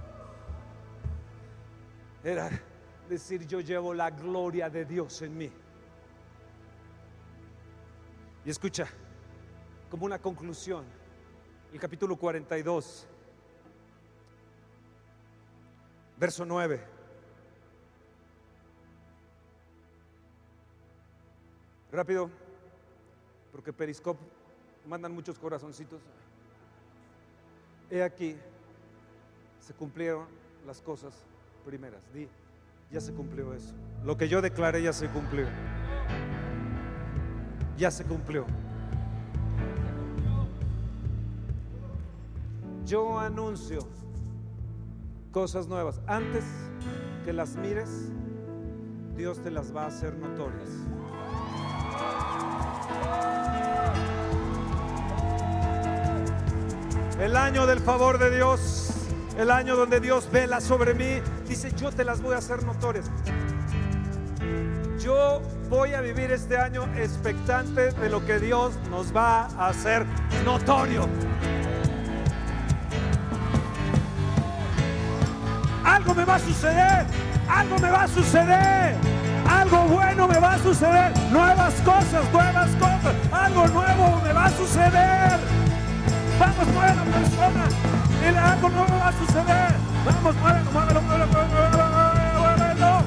Era 2.24 2.48
decir, 3.06 3.46
yo 3.46 3.60
llevo 3.60 3.92
la 3.92 4.08
gloria 4.08 4.70
de 4.70 4.86
Dios 4.86 5.20
en 5.20 5.36
mí. 5.36 5.52
Y 8.46 8.48
escucha, 8.48 8.88
como 9.90 10.06
una 10.06 10.18
conclusión, 10.18 10.86
el 11.70 11.78
capítulo 11.78 12.16
42, 12.16 13.06
verso 16.16 16.46
9. 16.46 16.80
Rápido, 21.92 22.30
porque 23.52 23.70
Periscope 23.74 24.39
mandan 24.86 25.14
muchos 25.14 25.38
corazoncitos. 25.38 26.00
He 27.90 28.02
aquí, 28.02 28.36
se 29.58 29.74
cumplieron 29.74 30.26
las 30.66 30.80
cosas 30.80 31.14
primeras. 31.64 32.02
Di, 32.12 32.28
ya 32.90 33.00
se 33.00 33.12
cumplió 33.12 33.52
eso. 33.54 33.74
Lo 34.04 34.16
que 34.16 34.28
yo 34.28 34.40
declaré 34.40 34.82
ya 34.82 34.92
se 34.92 35.08
cumplió. 35.08 35.46
Ya 37.76 37.90
se 37.90 38.04
cumplió. 38.04 38.46
Yo 42.84 43.18
anuncio 43.18 43.80
cosas 45.32 45.68
nuevas. 45.68 46.00
Antes 46.06 46.44
que 47.24 47.32
las 47.32 47.56
mires, 47.56 48.10
Dios 49.16 49.40
te 49.42 49.50
las 49.50 49.74
va 49.74 49.84
a 49.84 49.86
hacer 49.86 50.16
notorias. 50.16 50.68
El 57.20 57.36
año 57.36 57.66
del 57.66 57.80
favor 57.80 58.18
de 58.18 58.34
Dios, 58.34 58.88
el 59.36 59.50
año 59.50 59.76
donde 59.76 60.00
Dios 60.00 60.30
vela 60.32 60.58
sobre 60.58 60.94
mí, 60.94 61.20
dice, 61.46 61.70
yo 61.76 61.92
te 61.92 62.02
las 62.02 62.22
voy 62.22 62.34
a 62.34 62.38
hacer 62.38 62.64
notorias. 62.64 63.10
Yo 64.98 65.42
voy 65.68 65.92
a 65.92 66.00
vivir 66.00 66.30
este 66.32 66.56
año 66.56 66.88
expectante 66.96 67.92
de 67.92 68.08
lo 68.08 68.24
que 68.24 68.38
Dios 68.38 68.72
nos 68.90 69.14
va 69.14 69.48
a 69.58 69.68
hacer 69.68 70.06
notorio. 70.46 71.06
Algo 75.84 76.14
me 76.14 76.24
va 76.24 76.36
a 76.36 76.38
suceder, 76.38 77.04
algo 77.50 77.78
me 77.80 77.90
va 77.90 78.04
a 78.04 78.08
suceder, 78.08 78.94
algo 79.46 79.78
bueno 79.88 80.26
me 80.26 80.38
va 80.38 80.54
a 80.54 80.58
suceder, 80.58 81.12
nuevas 81.30 81.74
cosas, 81.82 82.32
nuevas 82.32 82.70
cosas, 82.76 83.14
algo 83.30 83.68
nuevo 83.68 84.22
me 84.24 84.32
va 84.32 84.46
a 84.46 84.50
suceder. 84.50 85.59
Vamos, 86.40 86.66
mueve 86.72 86.94
la 86.96 87.04
persona. 87.04 87.68
Dile 88.24 88.38
algo 88.38 88.68
nuevo 88.70 88.98
va 88.98 89.08
a 89.08 89.12
suceder. 89.12 89.74
Vamos, 90.06 90.36
muévelo, 90.36 90.70
muévelo, 90.72 91.02
muévelo, 91.02 91.26
muévelo, 91.26 91.50
muévelo. 92.40 93.02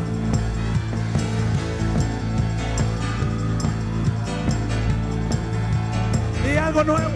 Y 6.46 6.58
algo 6.58 6.84
nuevo. 6.84 7.12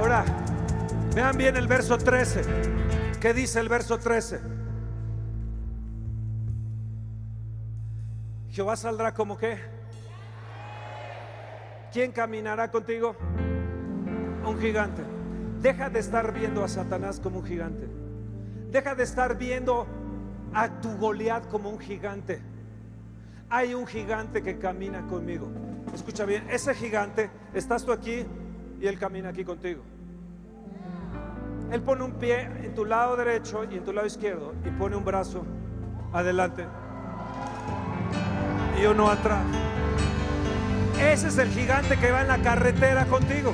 Ahora, 0.00 0.24
vean 1.14 1.36
bien 1.36 1.56
el 1.58 1.66
verso 1.66 1.98
13. 1.98 2.87
¿Qué 3.20 3.34
dice 3.34 3.60
el 3.60 3.68
verso 3.68 3.98
13? 3.98 4.40
Jehová 8.50 8.76
saldrá 8.76 9.12
como 9.12 9.36
qué? 9.36 9.58
¿Quién 11.92 12.12
caminará 12.12 12.70
contigo? 12.70 13.16
un 14.48 14.58
gigante. 14.58 15.02
Deja 15.60 15.90
de 15.90 15.98
estar 15.98 16.32
viendo 16.32 16.64
a 16.64 16.68
Satanás 16.68 17.20
como 17.20 17.40
un 17.40 17.44
gigante. 17.44 17.86
Deja 18.70 18.94
de 18.94 19.02
estar 19.04 19.36
viendo 19.36 19.86
a 20.54 20.80
tu 20.80 20.96
Goliat 20.96 21.48
como 21.48 21.68
un 21.70 21.78
gigante. 21.78 22.40
Hay 23.50 23.74
un 23.74 23.86
gigante 23.86 24.42
que 24.42 24.58
camina 24.58 25.06
conmigo. 25.06 25.50
Escucha 25.94 26.24
bien, 26.24 26.48
ese 26.50 26.74
gigante, 26.74 27.30
estás 27.54 27.84
tú 27.84 27.92
aquí 27.92 28.24
y 28.80 28.86
él 28.86 28.98
camina 28.98 29.30
aquí 29.30 29.44
contigo. 29.44 29.82
Él 31.70 31.82
pone 31.82 32.04
un 32.04 32.12
pie 32.12 32.48
en 32.62 32.74
tu 32.74 32.84
lado 32.84 33.16
derecho 33.16 33.64
y 33.70 33.76
en 33.76 33.84
tu 33.84 33.92
lado 33.92 34.06
izquierdo 34.06 34.54
y 34.64 34.70
pone 34.70 34.96
un 34.96 35.04
brazo 35.04 35.44
adelante 36.12 36.64
y 38.80 38.86
uno 38.86 39.10
atrás. 39.10 39.44
Ese 41.00 41.28
es 41.28 41.38
el 41.38 41.48
gigante 41.50 41.96
que 41.96 42.10
va 42.10 42.22
en 42.22 42.28
la 42.28 42.38
carretera 42.38 43.04
contigo. 43.06 43.52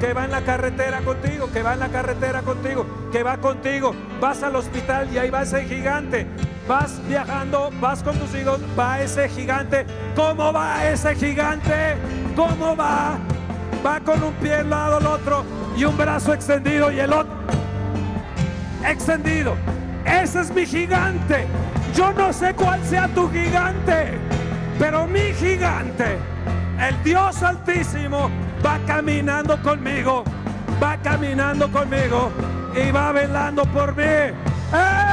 Que 0.00 0.12
va 0.12 0.24
en 0.24 0.30
la 0.30 0.42
carretera 0.42 1.00
contigo, 1.00 1.50
que 1.52 1.62
va 1.62 1.74
en 1.74 1.80
la 1.80 1.88
carretera 1.88 2.42
contigo, 2.42 2.86
que 3.10 3.22
va 3.24 3.38
contigo. 3.38 3.94
Vas 4.20 4.42
al 4.44 4.54
hospital 4.54 5.08
y 5.12 5.18
ahí 5.18 5.30
va 5.30 5.42
ese 5.42 5.64
gigante. 5.64 6.26
Vas 6.68 7.00
viajando, 7.08 7.70
vas 7.80 8.02
con 8.02 8.16
tus 8.16 8.32
hijos, 8.34 8.60
va 8.78 9.00
ese 9.00 9.28
gigante. 9.28 9.86
¿Cómo 10.14 10.52
va 10.52 10.88
ese 10.88 11.14
gigante? 11.16 11.96
¿Cómo 12.36 12.76
va? 12.76 13.18
Va 13.84 14.00
con 14.00 14.22
un 14.22 14.32
pie 14.34 14.56
al 14.56 14.70
lado 14.70 14.96
al 14.96 15.06
otro 15.06 15.44
y 15.76 15.84
un 15.84 15.96
brazo 15.96 16.32
extendido 16.32 16.90
y 16.90 17.00
el 17.00 17.12
otro 17.12 17.34
extendido. 18.84 19.56
Ese 20.04 20.40
es 20.40 20.50
mi 20.50 20.66
gigante. 20.66 21.46
Yo 21.94 22.12
no 22.12 22.32
sé 22.32 22.54
cuál 22.54 22.82
sea 22.84 23.08
tu 23.08 23.30
gigante, 23.30 24.18
pero 24.78 25.06
mi 25.06 25.32
gigante 25.34 26.18
el 26.78 27.02
Dios 27.02 27.42
Altísimo 27.42 28.30
va 28.64 28.78
caminando 28.86 29.60
conmigo, 29.62 30.22
va 30.82 30.96
caminando 30.98 31.70
conmigo 31.70 32.30
y 32.74 32.90
va 32.92 33.12
velando 33.12 33.64
por 33.64 33.96
mí. 33.96 34.04
¡Eh! 34.04 35.07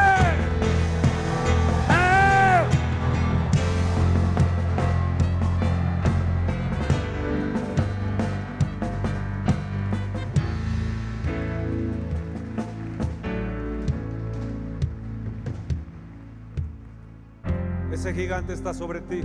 Gigante 18.16 18.54
está 18.54 18.74
sobre 18.74 19.02
ti. 19.02 19.22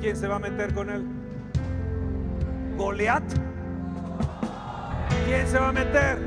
¿Quién 0.00 0.16
se 0.16 0.28
va 0.28 0.36
a 0.36 0.38
meter 0.38 0.74
con 0.74 0.90
él? 0.90 1.02
Goliat. 2.76 3.24
¿Quién 5.24 5.46
se 5.46 5.58
va 5.58 5.70
a 5.70 5.72
meter? 5.72 6.18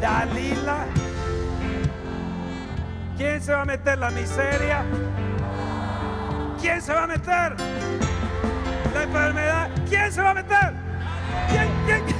Dalila. 0.00 0.86
¿Quién 3.16 3.40
se 3.40 3.52
va 3.52 3.62
a 3.62 3.64
meter? 3.64 3.98
La 3.98 4.10
miseria. 4.10 4.84
¿Quién 6.60 6.82
se 6.82 6.92
va 6.92 7.04
a 7.04 7.06
meter? 7.06 7.54
La 8.92 9.02
enfermedad. 9.04 9.70
¿Quién 9.88 10.10
se 10.10 10.20
va 10.20 10.30
a 10.30 10.34
meter? 10.34 10.72
¿Quién? 11.48 11.68
¿Quién? 11.86 12.13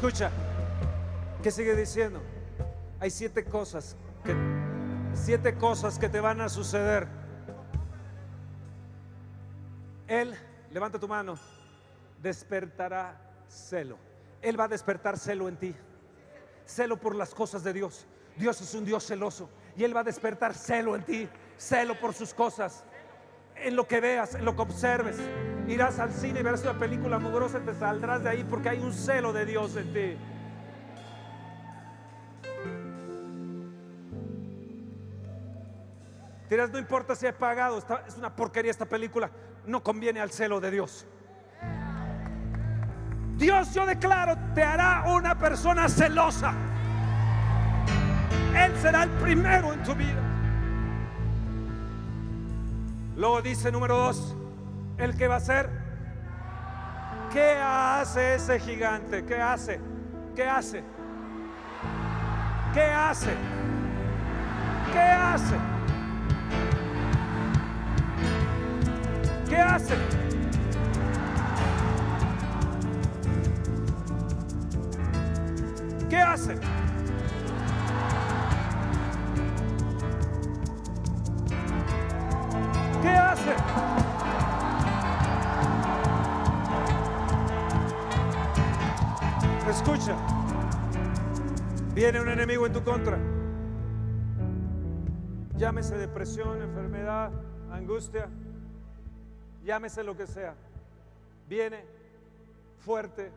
Escucha, 0.00 0.30
¿qué 1.42 1.50
sigue 1.50 1.76
diciendo? 1.76 2.22
Hay 3.00 3.10
siete 3.10 3.44
cosas 3.44 3.98
que 4.24 4.34
siete 5.12 5.58
cosas 5.58 5.98
que 5.98 6.08
te 6.08 6.20
van 6.20 6.40
a 6.40 6.48
suceder. 6.48 7.06
Él, 10.08 10.34
levanta 10.70 10.98
tu 10.98 11.06
mano, 11.06 11.38
despertará 12.22 13.14
celo. 13.46 13.98
Él 14.40 14.58
va 14.58 14.64
a 14.64 14.68
despertar 14.68 15.18
celo 15.18 15.50
en 15.50 15.58
ti. 15.58 15.74
Celo 16.64 16.98
por 16.98 17.14
las 17.14 17.34
cosas 17.34 17.62
de 17.62 17.74
Dios. 17.74 18.06
Dios 18.38 18.58
es 18.62 18.72
un 18.72 18.86
Dios 18.86 19.04
celoso 19.04 19.50
y 19.76 19.84
Él 19.84 19.94
va 19.94 20.00
a 20.00 20.04
despertar 20.04 20.54
celo 20.54 20.96
en 20.96 21.04
ti. 21.04 21.28
Celo 21.58 22.00
por 22.00 22.14
sus 22.14 22.32
cosas. 22.32 22.84
En 23.62 23.76
lo 23.76 23.86
que 23.86 24.00
veas, 24.00 24.34
en 24.34 24.44
lo 24.44 24.56
que 24.56 24.62
observes. 24.62 25.16
Irás 25.68 25.98
al 25.98 26.12
cine 26.12 26.40
y 26.40 26.42
verás 26.42 26.62
una 26.62 26.78
película 26.78 27.18
mugrosa 27.18 27.58
y 27.58 27.66
te 27.66 27.74
saldrás 27.74 28.24
de 28.24 28.30
ahí 28.30 28.44
porque 28.44 28.70
hay 28.70 28.78
un 28.78 28.92
celo 28.92 29.32
de 29.32 29.46
Dios 29.46 29.76
en 29.76 29.92
ti. 29.92 30.16
Dirás, 36.48 36.70
no 36.70 36.78
importa 36.78 37.14
si 37.14 37.26
he 37.26 37.32
pagado, 37.32 37.78
es 37.78 38.16
una 38.16 38.34
porquería 38.34 38.72
esta 38.72 38.86
película, 38.86 39.30
no 39.66 39.84
conviene 39.84 40.20
al 40.20 40.32
celo 40.32 40.60
de 40.60 40.72
Dios. 40.72 41.06
Dios, 43.36 43.72
yo 43.72 43.86
declaro, 43.86 44.36
te 44.54 44.62
hará 44.64 45.04
una 45.06 45.38
persona 45.38 45.88
celosa. 45.88 46.52
Él 48.56 48.76
será 48.82 49.04
el 49.04 49.10
primero 49.10 49.72
en 49.72 49.82
tu 49.84 49.94
vida. 49.94 50.29
Luego 53.20 53.42
dice 53.42 53.70
número 53.70 53.98
dos, 53.98 54.34
el 54.96 55.14
que 55.14 55.28
va 55.28 55.36
a 55.36 55.40
ser. 55.40 55.68
¿Qué 57.30 57.52
hace 57.62 58.36
ese 58.36 58.58
gigante? 58.58 59.26
¿Qué 59.26 59.34
hace? 59.34 59.78
¿Qué 60.34 60.48
hace? 60.48 60.82
¿Qué 62.72 62.80
hace? 62.80 63.34
¿Qué 64.90 65.00
hace? 65.00 65.54
¿Qué 69.50 69.56
hace? 69.58 69.94
¿Qué 76.08 76.16
hace? 76.16 76.56
¿Qué 76.56 76.56
hace? 76.56 76.89
Escucha, 89.70 90.16
viene 91.94 92.20
un 92.20 92.28
enemigo 92.28 92.66
en 92.66 92.72
tu 92.72 92.82
contra. 92.82 93.18
Llámese 95.56 95.96
depresión, 95.96 96.60
enfermedad, 96.60 97.30
angustia, 97.70 98.28
llámese 99.64 100.02
lo 100.02 100.16
que 100.16 100.26
sea. 100.26 100.54
Viene 101.48 101.84
fuerte 102.84 103.30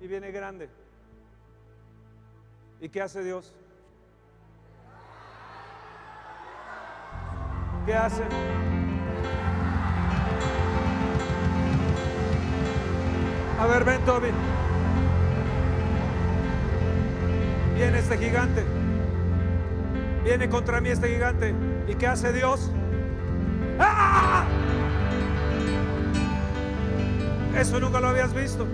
y 0.00 0.06
viene 0.06 0.30
grande. 0.32 0.68
¿Y 2.80 2.88
qué 2.88 3.02
hace 3.02 3.22
Dios? 3.22 3.54
¿Qué 7.86 7.94
hace? 7.94 8.79
A 13.60 13.66
ver, 13.66 13.84
ven, 13.84 14.00
Toby. 14.06 14.28
Viene 17.74 17.98
este 17.98 18.16
gigante. 18.16 18.64
Viene 20.24 20.48
contra 20.48 20.80
mí 20.80 20.88
este 20.88 21.08
gigante. 21.08 21.54
¿Y 21.86 21.94
qué 21.94 22.06
hace 22.06 22.32
Dios? 22.32 22.70
¡Ah! 23.78 24.46
Eso 27.54 27.78
nunca 27.80 28.00
lo 28.00 28.08
habías 28.08 28.32
visto. 28.32 28.66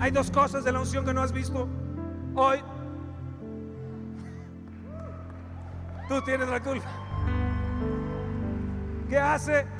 Hay 0.00 0.10
dos 0.10 0.30
cosas 0.32 0.64
de 0.64 0.72
la 0.72 0.80
unción 0.80 1.04
que 1.04 1.14
no 1.14 1.22
has 1.22 1.32
visto 1.32 1.68
hoy. 2.34 2.58
Tú 6.08 6.20
tienes 6.22 6.48
la 6.48 6.60
culpa. 6.60 6.88
¿Qué 9.08 9.18
hace? 9.18 9.77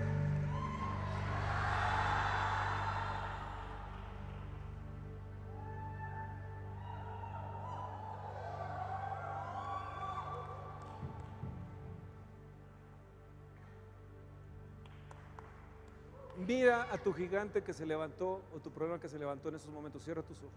Mira 16.48 16.90
a 16.90 16.96
tu 16.96 17.12
gigante 17.12 17.62
que 17.62 17.74
se 17.74 17.84
levantó 17.84 18.40
o 18.56 18.58
tu 18.58 18.70
problema 18.70 18.98
que 18.98 19.06
se 19.06 19.18
levantó 19.18 19.50
en 19.50 19.56
esos 19.56 19.70
momentos. 19.70 20.02
Cierra 20.02 20.22
tus 20.22 20.38
ojos. 20.38 20.50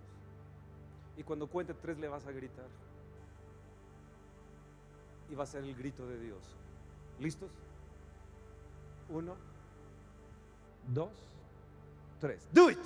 Y 1.18 1.24
cuando 1.24 1.48
cuente 1.48 1.74
tres 1.74 2.00
le 2.00 2.08
vas 2.08 2.26
a 2.26 2.32
gritar. 2.32 2.66
Y 5.30 5.36
va 5.36 5.44
a 5.44 5.48
ser 5.48 5.66
el 5.66 5.76
grito 5.76 6.08
de 6.08 6.18
Dios. 6.18 6.40
¿Listos? 7.20 7.52
Uno, 9.10 9.36
dos, 10.88 11.12
tres. 12.22 12.48
Do 12.54 12.72
it. 12.72 12.80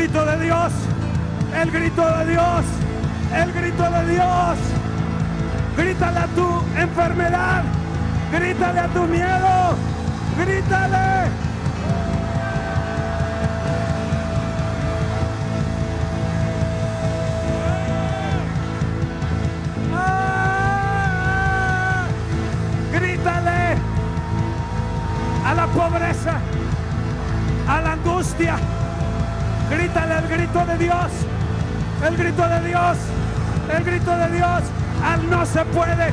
Grito 0.00 0.24
de 0.24 0.44
Dios, 0.44 0.72
el 1.54 1.70
grito 1.70 2.02
de 2.16 2.26
Dios, 2.30 2.64
el 3.34 3.52
grito 3.52 3.82
de 3.82 4.12
Dios. 4.12 4.58
Grítale 5.76 6.18
a 6.20 6.26
tu 6.28 6.62
enfermedad, 6.74 7.64
grítale 8.32 8.80
a 8.80 8.88
tu 8.88 9.02
miedo, 9.02 9.76
grítale. 10.38 11.28
Grítale 22.90 23.76
a 25.44 25.54
la 25.54 25.66
pobreza, 25.66 26.38
a 27.68 27.80
la 27.82 27.92
angustia. 27.92 28.79
El 29.96 30.28
grito 30.28 30.64
de 30.66 30.78
Dios, 30.78 31.10
el 32.06 32.16
grito 32.16 32.48
de 32.48 32.60
Dios, 32.68 32.96
el 33.76 33.84
grito 33.84 34.16
de 34.16 34.30
Dios. 34.30 34.62
Al 35.04 35.28
no 35.28 35.44
se 35.44 35.64
puede, 35.64 36.12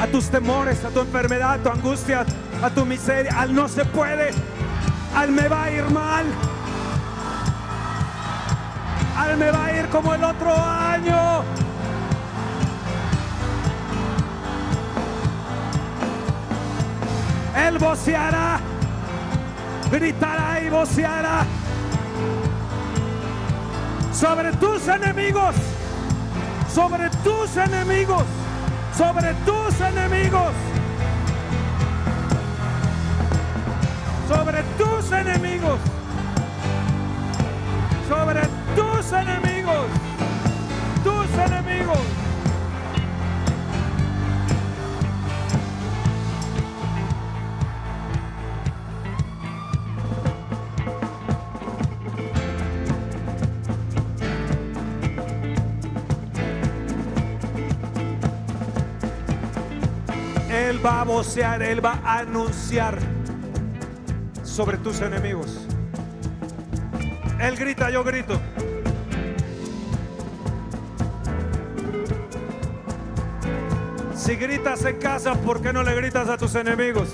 a 0.00 0.06
tus 0.06 0.30
temores, 0.30 0.84
a 0.84 0.88
tu 0.88 1.00
enfermedad, 1.00 1.54
a 1.54 1.58
tu 1.58 1.68
angustia, 1.68 2.24
a 2.62 2.70
tu 2.70 2.84
miseria. 2.86 3.38
Al 3.38 3.54
no 3.54 3.68
se 3.68 3.84
puede, 3.84 4.30
al 5.14 5.30
me 5.30 5.48
va 5.48 5.64
a 5.64 5.70
ir 5.70 5.84
mal, 5.90 6.26
al 9.16 9.36
me 9.36 9.50
va 9.50 9.64
a 9.66 9.76
ir 9.76 9.88
como 9.88 10.14
el 10.14 10.24
otro 10.24 10.54
año. 10.54 11.42
Él 17.56 17.78
voceará, 17.78 18.60
gritará 19.90 20.60
y 20.62 20.70
voceará 20.70 21.44
sobre 24.12 24.52
tus 24.52 24.88
enemigos 24.88 25.54
sobre 26.78 27.10
tus 27.24 27.56
enemigos, 27.56 28.22
sobre 28.98 29.32
tus 29.46 29.80
enemigos, 29.80 30.52
sobre 34.28 34.62
tus 34.76 35.12
enemigos, 35.12 35.78
sobre 38.08 38.40
tus 38.74 39.12
enemigos, 39.12 39.47
Va 60.84 61.00
a 61.00 61.04
vocear, 61.04 61.62
Él 61.62 61.84
va 61.84 62.00
a 62.04 62.20
anunciar 62.20 62.98
sobre 64.44 64.78
tus 64.78 65.00
enemigos. 65.00 65.66
Él 67.40 67.56
grita, 67.56 67.90
yo 67.90 68.04
grito. 68.04 68.40
Si 74.14 74.36
gritas 74.36 74.84
en 74.84 74.98
casa, 74.98 75.34
¿por 75.34 75.62
qué 75.62 75.72
no 75.72 75.82
le 75.82 75.94
gritas 75.94 76.28
a 76.28 76.36
tus 76.36 76.54
enemigos? 76.54 77.08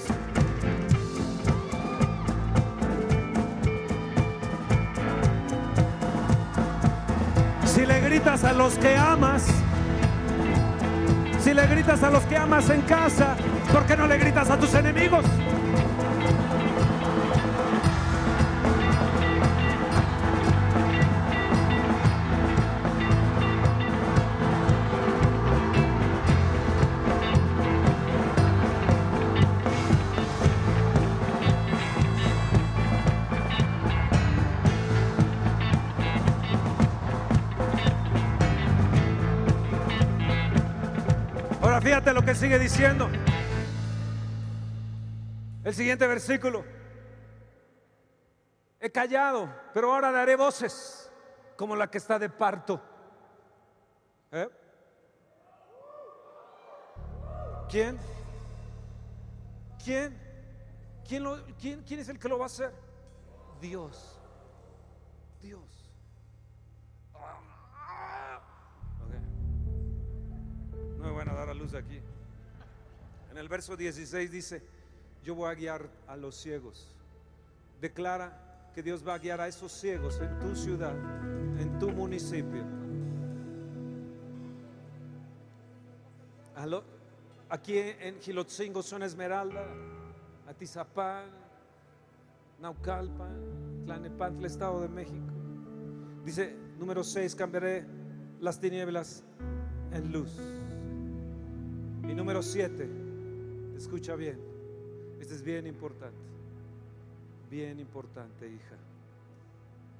Si 7.66 7.86
le 7.86 8.00
gritas 8.00 8.44
a 8.44 8.52
los 8.52 8.74
que 8.74 8.96
amas, 8.96 9.46
le 11.54 11.66
gritas 11.68 12.02
a 12.02 12.10
los 12.10 12.24
que 12.24 12.36
amas 12.36 12.68
en 12.70 12.82
casa, 12.82 13.36
¿por 13.72 13.86
qué 13.86 13.96
no 13.96 14.06
le 14.06 14.18
gritas 14.18 14.50
a 14.50 14.58
tus 14.58 14.74
enemigos? 14.74 15.24
Fíjate 42.04 42.20
lo 42.20 42.26
que 42.26 42.34
sigue 42.34 42.58
diciendo. 42.58 43.08
El 45.64 45.74
siguiente 45.74 46.06
versículo. 46.06 46.62
He 48.78 48.92
callado, 48.92 49.48
pero 49.72 49.90
ahora 49.90 50.12
daré 50.12 50.36
voces 50.36 51.10
como 51.56 51.74
la 51.74 51.90
que 51.90 51.96
está 51.96 52.18
de 52.18 52.28
parto. 52.28 52.78
¿Eh? 54.32 54.50
¿Quién? 57.70 57.98
¿Quién? 59.82 60.14
¿Quién, 61.08 61.54
quién? 61.58 61.82
quién 61.84 62.00
es 62.00 62.10
el 62.10 62.18
que 62.18 62.28
lo 62.28 62.36
va 62.38 62.44
a 62.44 62.48
hacer? 62.48 62.70
Dios. 63.62 64.20
Dios. 65.40 65.73
Luz 71.54 71.74
aquí. 71.74 72.00
En 73.30 73.38
el 73.38 73.48
verso 73.48 73.76
16 73.76 74.30
dice, 74.30 74.62
yo 75.22 75.34
voy 75.34 75.50
a 75.50 75.54
guiar 75.54 75.88
a 76.06 76.16
los 76.16 76.36
ciegos. 76.36 76.94
Declara 77.80 78.70
que 78.74 78.82
Dios 78.82 79.06
va 79.06 79.14
a 79.14 79.18
guiar 79.18 79.40
a 79.40 79.48
esos 79.48 79.72
ciegos 79.72 80.20
en 80.20 80.38
tu 80.40 80.54
ciudad, 80.56 80.94
en 81.60 81.78
tu 81.78 81.90
municipio. 81.90 82.62
A 86.56 86.66
lo- 86.66 86.84
aquí 87.48 87.78
en 87.78 88.20
Gilotzingo, 88.20 88.82
zona 88.82 89.06
Esmeralda, 89.06 89.66
Atizapán, 90.46 91.24
Naucalpan, 92.60 93.84
Tlanepantla, 93.84 94.46
Estado 94.46 94.80
de 94.82 94.88
México. 94.88 95.26
Dice, 96.24 96.54
número 96.78 97.02
6, 97.02 97.34
cambiaré 97.34 97.84
las 98.40 98.60
tinieblas 98.60 99.24
en 99.92 100.12
luz. 100.12 100.30
Y 102.08 102.14
número 102.14 102.42
7, 102.42 102.88
escucha 103.76 104.14
bien, 104.14 104.38
este 105.20 105.34
es 105.34 105.42
bien 105.42 105.66
importante, 105.66 106.16
bien 107.50 107.80
importante, 107.80 108.46
hija. 108.46 108.76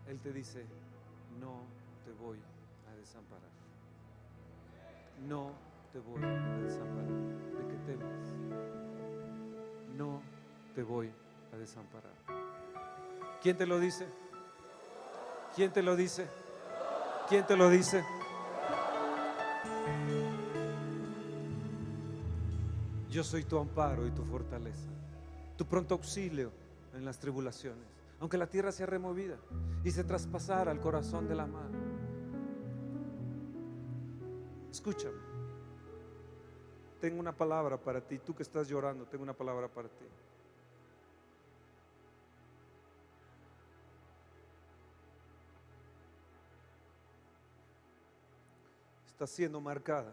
Él 0.08 0.20
te 0.20 0.32
dice, 0.32 0.64
no 1.40 1.62
te 2.04 2.12
voy 2.12 2.38
a 2.92 2.96
desamparar. 2.96 3.50
No 5.26 5.52
te 5.92 5.98
voy 5.98 6.22
a 6.22 6.58
desamparar. 6.58 7.08
¿De 7.08 7.66
qué 7.68 7.76
temes? 7.86 8.34
No 9.96 10.20
te 10.74 10.82
voy 10.82 11.10
a 11.52 11.56
desamparar. 11.56 12.12
¿Quién 13.42 13.56
te 13.56 13.66
lo 13.66 13.80
dice? 13.80 14.06
¿Quién 15.54 15.72
te 15.72 15.82
lo 15.82 15.96
dice? 15.96 16.26
¿Quién 17.28 17.46
te 17.46 17.56
lo 17.56 17.70
dice? 17.70 18.04
Yo 23.14 23.22
soy 23.22 23.44
tu 23.44 23.56
amparo 23.56 24.08
y 24.08 24.10
tu 24.10 24.24
fortaleza, 24.24 24.88
tu 25.56 25.64
pronto 25.64 25.94
auxilio 25.94 26.50
en 26.94 27.04
las 27.04 27.16
tribulaciones. 27.16 27.86
Aunque 28.18 28.36
la 28.36 28.48
tierra 28.48 28.72
sea 28.72 28.86
removida 28.86 29.36
y 29.84 29.92
se 29.92 30.02
traspasara 30.02 30.72
al 30.72 30.80
corazón 30.80 31.28
de 31.28 31.36
la 31.36 31.46
mar. 31.46 31.70
Escúchame. 34.68 35.16
Tengo 37.00 37.20
una 37.20 37.30
palabra 37.30 37.76
para 37.76 38.00
ti. 38.00 38.18
Tú 38.18 38.34
que 38.34 38.42
estás 38.42 38.66
llorando, 38.66 39.06
tengo 39.06 39.22
una 39.22 39.32
palabra 39.32 39.68
para 39.68 39.88
ti. 39.88 40.06
Está 49.06 49.28
siendo 49.28 49.60
marcada, 49.60 50.12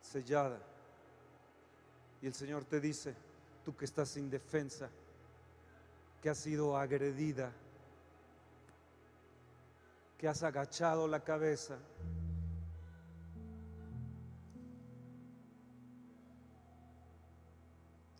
sellada. 0.00 0.58
Y 2.26 2.28
el 2.28 2.34
Señor 2.34 2.64
te 2.64 2.80
dice, 2.80 3.14
tú 3.64 3.76
que 3.76 3.84
estás 3.84 4.08
sin 4.08 4.28
defensa, 4.28 4.90
que 6.20 6.28
has 6.28 6.38
sido 6.38 6.76
agredida, 6.76 7.52
que 10.18 10.26
has 10.26 10.42
agachado 10.42 11.06
la 11.06 11.22
cabeza, 11.22 11.78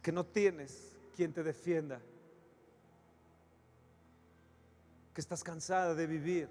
que 0.00 0.12
no 0.12 0.24
tienes 0.24 0.92
quien 1.16 1.32
te 1.32 1.42
defienda, 1.42 2.00
que 5.14 5.20
estás 5.20 5.42
cansada 5.42 5.96
de 5.96 6.06
vivir, 6.06 6.48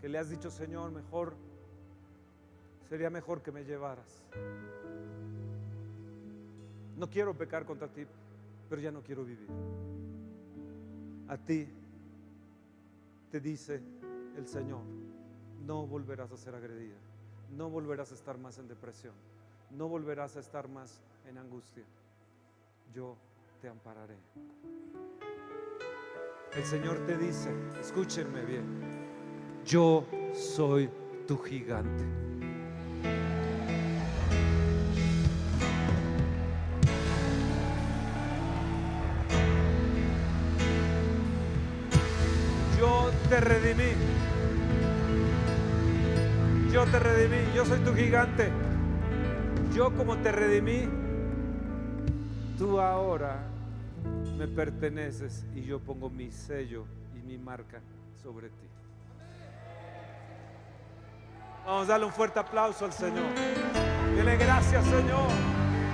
que 0.00 0.08
le 0.08 0.18
has 0.18 0.30
dicho, 0.30 0.52
Señor, 0.52 0.92
mejor, 0.92 1.34
sería 2.88 3.10
mejor 3.10 3.42
que 3.42 3.50
me 3.50 3.64
llevaras. 3.64 4.22
No 6.96 7.08
quiero 7.10 7.34
pecar 7.36 7.64
contra 7.66 7.88
ti, 7.88 8.06
pero 8.68 8.80
ya 8.80 8.90
no 8.90 9.02
quiero 9.02 9.24
vivir. 9.24 9.48
A 11.28 11.36
ti 11.36 11.68
te 13.30 13.40
dice 13.40 13.82
el 14.36 14.46
Señor, 14.48 14.82
no 15.66 15.86
volverás 15.86 16.32
a 16.32 16.36
ser 16.36 16.54
agredida, 16.54 16.96
no 17.56 17.68
volverás 17.68 18.12
a 18.12 18.14
estar 18.14 18.38
más 18.38 18.58
en 18.58 18.68
depresión, 18.68 19.14
no 19.70 19.88
volverás 19.88 20.36
a 20.36 20.40
estar 20.40 20.68
más 20.68 21.02
en 21.28 21.36
angustia. 21.38 21.84
Yo 22.94 23.16
te 23.60 23.68
ampararé. 23.68 24.16
El 26.54 26.64
Señor 26.64 27.04
te 27.04 27.18
dice, 27.18 27.50
escúchenme 27.78 28.42
bien, 28.44 28.64
yo 29.66 30.06
soy 30.32 30.88
tu 31.26 31.36
gigante. 31.36 32.35
Te 46.86 46.98
redimí. 46.98 47.54
Yo 47.54 47.64
soy 47.64 47.78
tu 47.80 47.94
gigante. 47.94 48.50
Yo 49.74 49.94
como 49.94 50.16
te 50.18 50.32
redimí, 50.32 50.88
tú 52.58 52.80
ahora 52.80 53.40
me 54.38 54.46
perteneces 54.46 55.44
y 55.54 55.62
yo 55.64 55.80
pongo 55.80 56.08
mi 56.08 56.30
sello 56.30 56.84
y 57.14 57.26
mi 57.26 57.36
marca 57.36 57.80
sobre 58.22 58.48
ti. 58.48 58.66
Vamos 61.66 61.88
a 61.88 61.92
darle 61.92 62.06
un 62.06 62.12
fuerte 62.12 62.38
aplauso 62.38 62.84
al 62.84 62.92
Señor. 62.92 63.26
Dile 64.14 64.36
gracias, 64.36 64.84
Señor. 64.84 65.28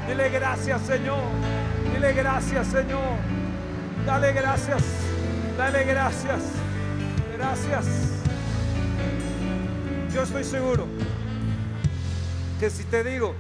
Dile 0.07 0.29
gracias, 0.29 0.83
Señor. 0.83 1.23
Dile 1.95 2.13
gracias, 2.13 2.67
Señor. 2.67 3.17
Dale 4.05 4.33
gracias. 4.33 4.83
Dale 5.57 5.85
gracias. 5.85 6.43
Gracias. 7.37 8.12
Yo 10.13 10.23
estoy 10.25 10.45
seguro 10.45 10.87
que 12.61 12.69
si 12.69 12.85
te 12.85 13.03
digo, 13.03 13.35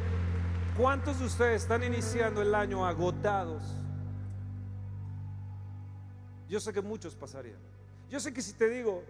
¿cuántos 0.74 1.19
de 1.19 1.27
ustedes 1.27 1.62
están 1.62 1.82
iniciando 1.82 2.40
el 2.40 2.55
año 2.55 2.86
agotados? 2.86 3.62
Yo 6.49 6.59
sé 6.61 6.73
que 6.73 6.81
muchos 6.81 7.15
pasarían. 7.15 7.59
Yo 8.09 8.19
sé 8.20 8.32
que 8.32 8.40
si 8.40 8.55
te 8.55 8.70
digo, 8.70 9.03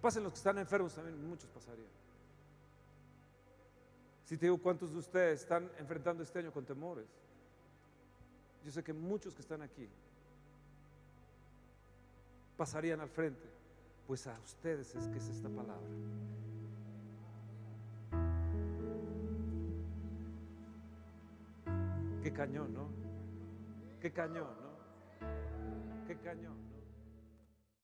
pasen 0.00 0.22
los 0.22 0.32
que 0.32 0.36
están 0.36 0.58
enfermos 0.58 0.94
también, 0.94 1.28
muchos 1.28 1.50
pasarían. 1.50 1.90
Si 4.24 4.36
te 4.36 4.46
digo 4.46 4.58
cuántos 4.58 4.92
de 4.92 4.98
ustedes 4.98 5.40
están 5.40 5.68
enfrentando 5.80 6.22
este 6.22 6.38
año 6.38 6.52
con 6.52 6.64
temores, 6.64 7.06
yo 8.64 8.70
sé 8.70 8.84
que 8.84 8.92
muchos 8.92 9.34
que 9.34 9.42
están 9.42 9.60
aquí 9.60 9.88
pasarían 12.56 13.00
al 13.00 13.08
frente, 13.08 13.51
pues 14.12 14.26
a 14.26 14.38
ustedes 14.44 14.94
es 14.94 15.08
que 15.08 15.16
es 15.16 15.26
esta 15.30 15.48
palabra. 15.48 15.88
Qué 22.22 22.30
cañón, 22.30 22.74
¿no? 22.74 22.88
Qué 24.02 24.12
cañón, 24.12 24.50
¿no? 24.60 26.06
Qué 26.06 26.14
cañón. 26.18 26.71